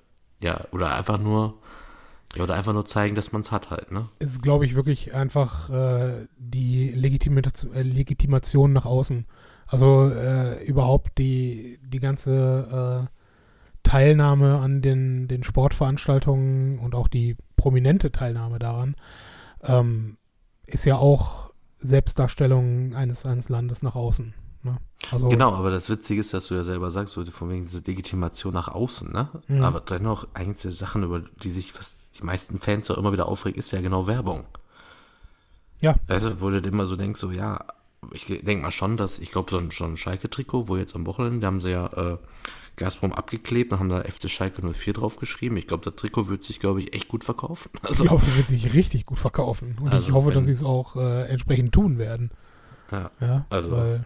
[0.42, 1.60] ja, oder einfach nur,
[2.36, 4.08] ja, oder einfach nur zeigen, dass man es hat halt, ne?
[4.20, 9.26] Es ist, glaube ich, wirklich einfach äh, die Legitimation, äh, Legitimation nach außen.
[9.68, 13.18] Also äh, überhaupt die, die ganze äh,
[13.84, 18.96] Teilnahme an den, den Sportveranstaltungen und auch die prominente Teilnahme daran
[19.64, 20.18] ähm,
[20.66, 24.34] ist ja auch Selbstdarstellung eines, eines Landes nach außen.
[24.64, 24.78] Ne?
[25.12, 27.80] Also, Genau, aber das Witzige ist, dass du ja selber sagst, so von wegen diese
[27.80, 29.30] Legitimation nach außen, ne?
[29.48, 29.64] Mhm.
[29.64, 33.28] Aber dennoch, eigentlich die Sachen, über die sich fast die meisten Fans auch immer wieder
[33.28, 34.46] aufregen, ist ja genau Werbung.
[35.82, 35.96] Ja.
[36.08, 37.66] Also, wo du dir immer so denkst, so, ja,
[38.12, 41.06] ich denke mal schon, dass, ich glaube, so ein, schon ein Schalke-Trikot, wo jetzt am
[41.08, 42.18] Wochenende, da haben sie ja äh,
[42.76, 45.58] Gazprom abgeklebt und haben da FC Schalke 04 draufgeschrieben.
[45.58, 47.70] Ich glaube, das Trikot wird sich, glaube ich, echt gut verkaufen.
[47.82, 49.78] Also, Ich glaube, es wird sich richtig gut verkaufen.
[49.80, 52.30] Und ich Also, hoffe, dass sie es auch äh, entsprechend tun werden.
[52.92, 53.10] ja.
[53.20, 54.06] Ja, Also- weil,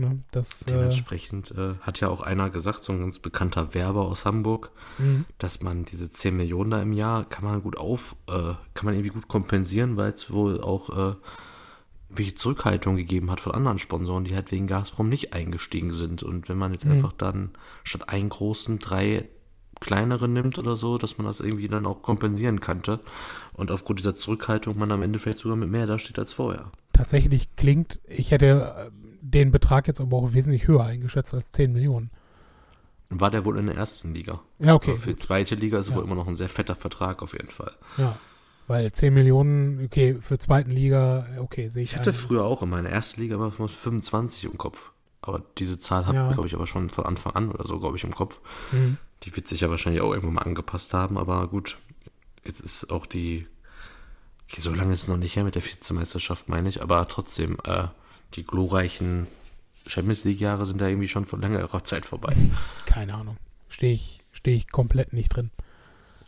[0.00, 4.02] ne, das, äh, Dementsprechend äh, hat ja auch einer gesagt, so ein ganz bekannter Werber
[4.02, 8.16] aus Hamburg, mh, dass man diese 10 Millionen da im Jahr kann man gut auf,
[8.28, 11.14] äh, kann man irgendwie gut kompensieren, weil es wohl auch äh,
[12.08, 16.22] wie Zurückhaltung gegeben hat von anderen Sponsoren, die halt wegen Gazprom nicht eingestiegen sind.
[16.24, 16.92] Und wenn man jetzt Mhm.
[16.92, 17.50] einfach dann
[17.84, 19.28] statt einen großen drei
[19.80, 23.00] kleinere nimmt oder so, dass man das irgendwie dann auch kompensieren könnte.
[23.54, 26.70] Und aufgrund dieser Zurückhaltung man am Ende vielleicht sogar mit mehr dasteht als vorher.
[26.92, 28.90] tatsächlich klingt, ich hätte
[29.20, 32.10] den Betrag jetzt aber auch wesentlich höher eingeschätzt als 10 Millionen.
[33.10, 34.40] War der wohl in der ersten Liga.
[34.60, 34.92] Ja, okay.
[34.92, 35.96] Aber für die zweite Liga ist Ja.
[35.96, 37.72] wohl immer noch ein sehr fetter Vertrag auf jeden Fall.
[37.98, 38.16] Ja.
[38.68, 42.70] Weil 10 Millionen, okay, für zweiten Liga, okay, sehe ich Ich hatte früher auch in
[42.70, 44.92] meiner ersten Liga immer 25 im Kopf.
[45.22, 46.28] Aber diese Zahl habe Ja.
[46.28, 48.40] ich, glaube ich, aber schon von Anfang an oder so, glaube ich, im Kopf.
[48.70, 48.96] Mhm.
[49.24, 51.78] Die wird sich ja wahrscheinlich auch irgendwann mal angepasst haben, aber gut.
[52.44, 53.46] Jetzt ist auch die.
[54.48, 57.58] Okay, so lange ist es noch nicht her mit der Vizemeisterschaft, meine ich, aber trotzdem,
[57.64, 57.88] äh,
[58.34, 59.26] die glorreichen
[59.86, 62.36] Champions League-Jahre sind da irgendwie schon vor längerer Zeit vorbei.
[62.86, 63.36] Keine Ahnung.
[63.68, 65.50] Stehe ich, stehe ich komplett nicht drin.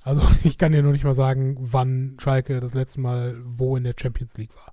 [0.03, 3.85] Also ich kann dir noch nicht mal sagen, wann Schalke das letzte Mal wo in
[3.85, 4.73] der Champions League war.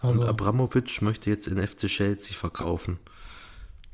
[0.00, 2.98] Also, Und Abramovic möchte jetzt in FC Chelsea verkaufen.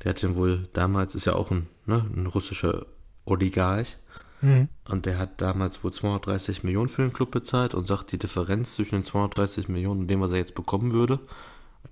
[0.03, 2.85] Der hat den wohl damals, ist ja auch ein, ne, ein russischer
[3.25, 3.97] Oligarch.
[4.41, 4.67] mhm.
[4.89, 8.75] Und der hat damals wohl 230 Millionen für den Club bezahlt und sagt, die Differenz
[8.75, 11.19] zwischen den 230 Millionen und dem, was er jetzt bekommen würde,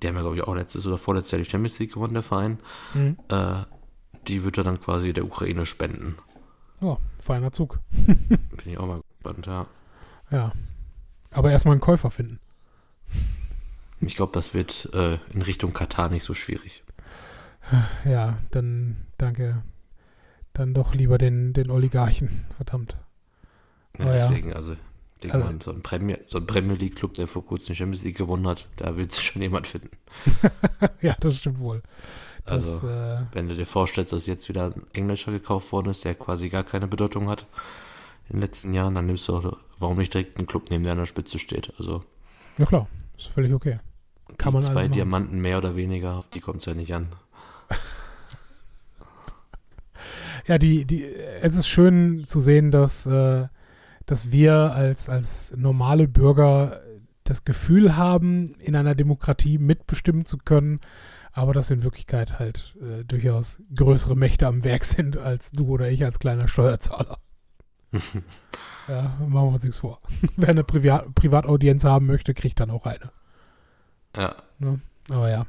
[0.02, 2.24] die haben ja, glaube ich, auch letztes oder vorletztes Jahr die Champions League gewonnen, der
[2.24, 2.60] Verein,
[2.94, 3.18] Mhm.
[3.30, 3.64] äh,
[4.28, 6.18] die wird er dann quasi der Ukraine spenden.
[6.82, 7.80] Ja, feiner Zug.
[8.08, 8.18] Bin
[8.66, 9.66] ich auch mal gespannt, ja.
[10.32, 10.52] Ja.
[11.32, 12.40] Aber erstmal einen Käufer finden.
[14.00, 16.84] Ich glaube, das wird äh, in Richtung Katar nicht so schwierig.
[18.06, 19.62] Ja, dann danke.
[20.54, 22.46] Dann doch lieber den, den Oligarchen.
[22.58, 22.98] Verdammt.
[24.00, 24.14] Ja, Oh ja.
[24.28, 24.76] deswegen, also,
[25.22, 28.04] denke Also- mal, so ein Premier, so ein Premier League Club, der vor kurzem Champions
[28.04, 29.90] League gewonnen hat, da wird sich schon jemand finden.
[31.02, 31.82] ja, das stimmt wohl.
[32.46, 36.04] Das, Also, äh, wenn du dir vorstellst, dass jetzt wieder ein Englischer gekauft worden ist,
[36.06, 37.46] der quasi gar keine Bedeutung hat
[38.30, 40.94] in den letzten Jahren, dann nimmst du auch, warum nicht direkt einen Club nehmen, der
[40.94, 41.72] an der Spitze steht.
[41.78, 42.04] Also
[42.58, 43.80] ja klar, ist völlig okay.
[44.38, 44.94] Kann man zwei also.
[44.94, 47.10] Diamanten mehr oder weniger, auf die kommt es ja nicht an.
[50.48, 53.48] Ja, die, die, es ist schön zu sehen, dass, äh,
[54.12, 56.82] dass wir als, als normale Bürger
[57.24, 60.82] das Gefühl haben, in einer Demokratie mitbestimmen zu können,
[61.32, 65.90] aber dass in Wirklichkeit halt äh, durchaus größere Mächte am Werk sind als du oder
[65.90, 67.20] ich als kleiner Steuerzahler.
[68.90, 70.02] ja, machen wir uns nichts vor.
[70.36, 73.12] Wer eine Privat Privataudienz haben möchte, kriegt dann auch eine.
[74.18, 74.36] Ja,
[75.10, 75.46] Aber ja.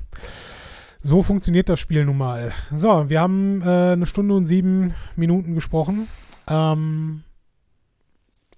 [1.00, 2.52] So funktioniert das Spiel nun mal.
[2.72, 6.06] So, wir haben äh, eine Stunde und sieben Minuten gesprochen.
[6.46, 7.24] Ähm,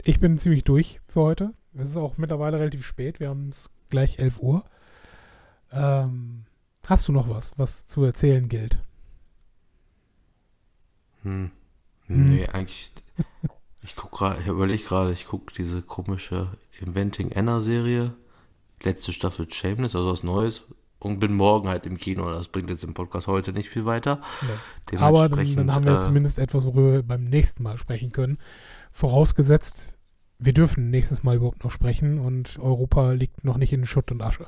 [0.04, 1.54] ich bin ziemlich durch für heute.
[1.74, 3.20] Es ist auch mittlerweile relativ spät.
[3.20, 4.64] Wir haben es gleich 11 Uhr.
[5.72, 6.44] Ähm,
[6.86, 8.76] hast du noch was, was zu erzählen gilt?
[11.22, 11.50] hm.
[12.06, 12.28] Hm.
[12.28, 12.92] Nee, eigentlich.
[13.82, 16.48] Ich guck gerade, ich überlege gerade, ich gucke diese komische
[16.80, 18.14] Inventing Anna Serie.
[18.82, 20.62] Letzte Staffel Shameless, also was Neues.
[20.98, 22.30] Und bin morgen halt im Kino.
[22.30, 24.22] Das bringt jetzt im Podcast heute nicht viel weiter.
[24.96, 28.38] Aber dann, dann haben wir äh, zumindest etwas, worüber wir beim nächsten Mal sprechen können.
[28.90, 29.98] Vorausgesetzt,
[30.38, 34.22] wir dürfen nächstes Mal überhaupt noch sprechen und Europa liegt noch nicht in Schutt und
[34.22, 34.46] Asche.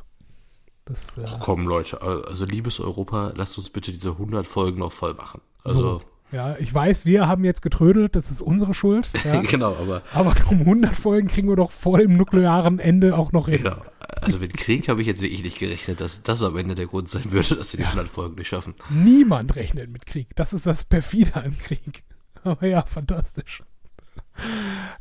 [0.85, 4.93] Das, äh, Ach komm, Leute, also liebes Europa, lasst uns bitte diese 100 Folgen noch
[4.93, 5.41] voll machen.
[5.65, 6.03] Also, So.
[6.33, 9.11] Ja, ich weiß, wir haben jetzt getrödelt, das ist unsere Schuld.
[9.25, 9.41] Ja.
[9.43, 13.49] genau, aber Aber um 100 Folgen kriegen wir doch vor dem nuklearen Ende auch noch
[13.49, 13.63] hin.
[13.63, 13.77] genau.
[14.21, 17.09] Also mit Krieg habe ich jetzt wirklich nicht gerechnet, dass das am Ende der Grund
[17.09, 17.91] sein würde, dass wir die Ja.
[17.91, 18.75] 100 Folgen nicht schaffen.
[18.91, 20.29] Niemand rechnet mit Krieg.
[20.35, 22.03] Das ist das perfide an Krieg.
[22.43, 23.63] Aber ja, fantastisch.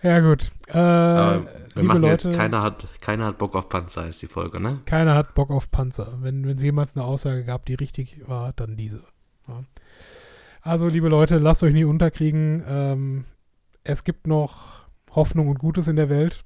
[0.01, 0.51] Ja, gut.
[0.67, 4.21] Äh, Aber wir liebe machen Leute, jetzt, keiner hat, keiner hat Bock auf Panzer, ist
[4.21, 4.81] die Folge, ne?
[4.85, 6.17] keiner hat Bock auf Panzer.
[6.21, 9.03] Wenn es jemals eine Aussage gab, die richtig war, dann diese.
[9.47, 9.63] Ja.
[10.61, 12.63] Also, liebe Leute, lasst euch nicht unterkriegen.
[12.67, 13.25] Ähm,
[13.83, 16.43] es gibt noch Hoffnung und Gutes in der Welt.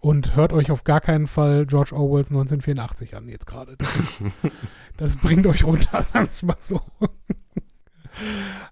[0.00, 3.76] Und hört euch auf gar keinen Fall George Orwells 1984 an, jetzt gerade.
[3.76, 3.88] Das,
[4.96, 6.80] das bringt euch runter, sagen wir mal so.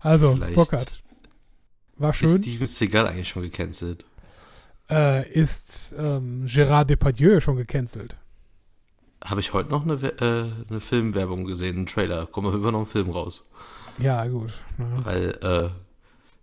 [0.01, 1.05] Also, Vielleicht
[2.01, 2.43] War Ist schön.
[2.43, 4.05] Steven Seagal eigentlich schon gecancelt?
[4.91, 8.17] Äh, ist ähm, Gérard Depardieu schon gecancelt?
[9.25, 12.27] habe ich heute noch eine, äh, eine Filmwerbung gesehen, einen Trailer.
[12.27, 13.45] Kommt auf jeden Fall noch ein Film raus.
[13.99, 14.53] Ja, gut.
[14.79, 15.05] Ja.
[15.05, 15.69] Weil, äh,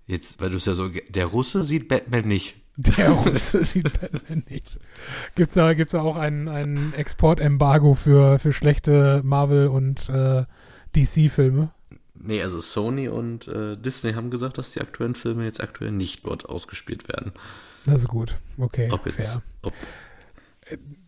[0.06, 2.56] jetzt, weil du es ja so, der Russe sieht Batman nicht.
[2.76, 4.78] Der Russe sieht Batman nicht.
[5.36, 10.46] Gibt's da, gibt's da auch ein, ein Exportembargo für, für schlechte Marvel- und äh,
[10.96, 11.72] DC-Filme?
[12.20, 16.26] Nee, also Sony und äh, Disney haben gesagt, dass die aktuellen Filme jetzt aktuell nicht
[16.26, 17.32] dort ausgespielt werden.
[17.86, 18.36] Ist gut.
[18.58, 19.42] Okay, Ob jetzt, fair.
[19.62, 19.74] ob,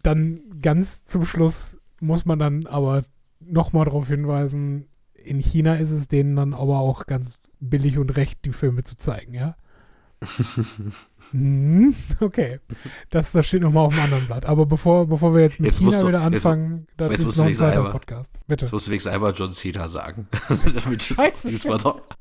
[0.02, 3.04] Dann ganz zum Schluss muss man dann aber
[3.40, 8.46] nochmal darauf hinweisen, in China ist es denen dann aber auch ganz billig und recht,
[8.46, 9.56] die Filme zu zeigen, ja?
[11.32, 12.60] Hm, okay.
[13.10, 14.46] Das, das steht nochmal auf dem anderen Blatt.
[14.46, 17.38] Aber bevor, bevor wir jetzt mit Jetzt China du- wieder jetzt- anfangen, das jetzt ist
[17.38, 17.92] noch ein zweiter.
[17.92, 18.32] Podcast.
[18.48, 18.66] Bitte.
[18.66, 20.28] jetzt musst du wenigstens einmal John Cena sagen.
[20.84, 22.02] Damit Scheiße, diesmal doch.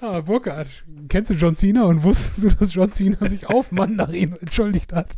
[0.00, 0.68] Ah, Burkhard,
[1.08, 5.16] kennst du John Cena und wusstest du, dass John Cena sich auf Mandarin entschuldigt hat?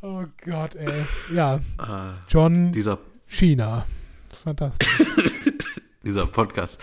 [0.00, 1.04] Oh Gott, ey.
[1.34, 1.60] Ja, Äh,
[2.28, 3.84] John dieser, Cena.
[4.44, 4.88] Fantastisch.
[6.04, 6.80] dieser Podcast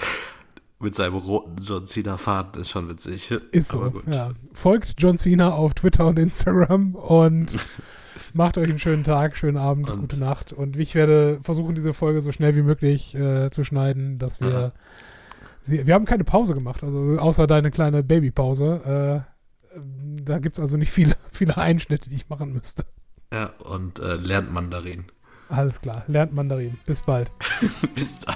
[0.79, 3.31] mit seinem roten John Cena-Faden ist schon witzig.
[3.51, 4.03] Ist so, Aber gut.
[4.13, 4.31] ja.
[4.53, 7.57] Folgt John Cena auf Twitter und Instagram und
[8.33, 10.53] macht euch einen schönen Tag, schönen Abend, Und- gute Nacht.
[10.53, 14.49] Und ich werde versuchen, diese Folge so schnell wie möglich äh, zu schneiden, dass wir.
[14.49, 14.71] Ja.
[15.61, 19.25] Sie, wir haben keine Pause gemacht, also außer deine kleine Babypause.
[19.75, 19.79] Äh,
[20.23, 22.85] da gibt es also nicht viele, viele Einschnitte, die ich machen müsste.
[23.33, 25.05] Ja, und äh, lernt Mandarin.
[25.49, 26.77] Alles klar, lernt Mandarin.
[26.85, 27.31] Bis bald.
[27.95, 28.35] Bis dann.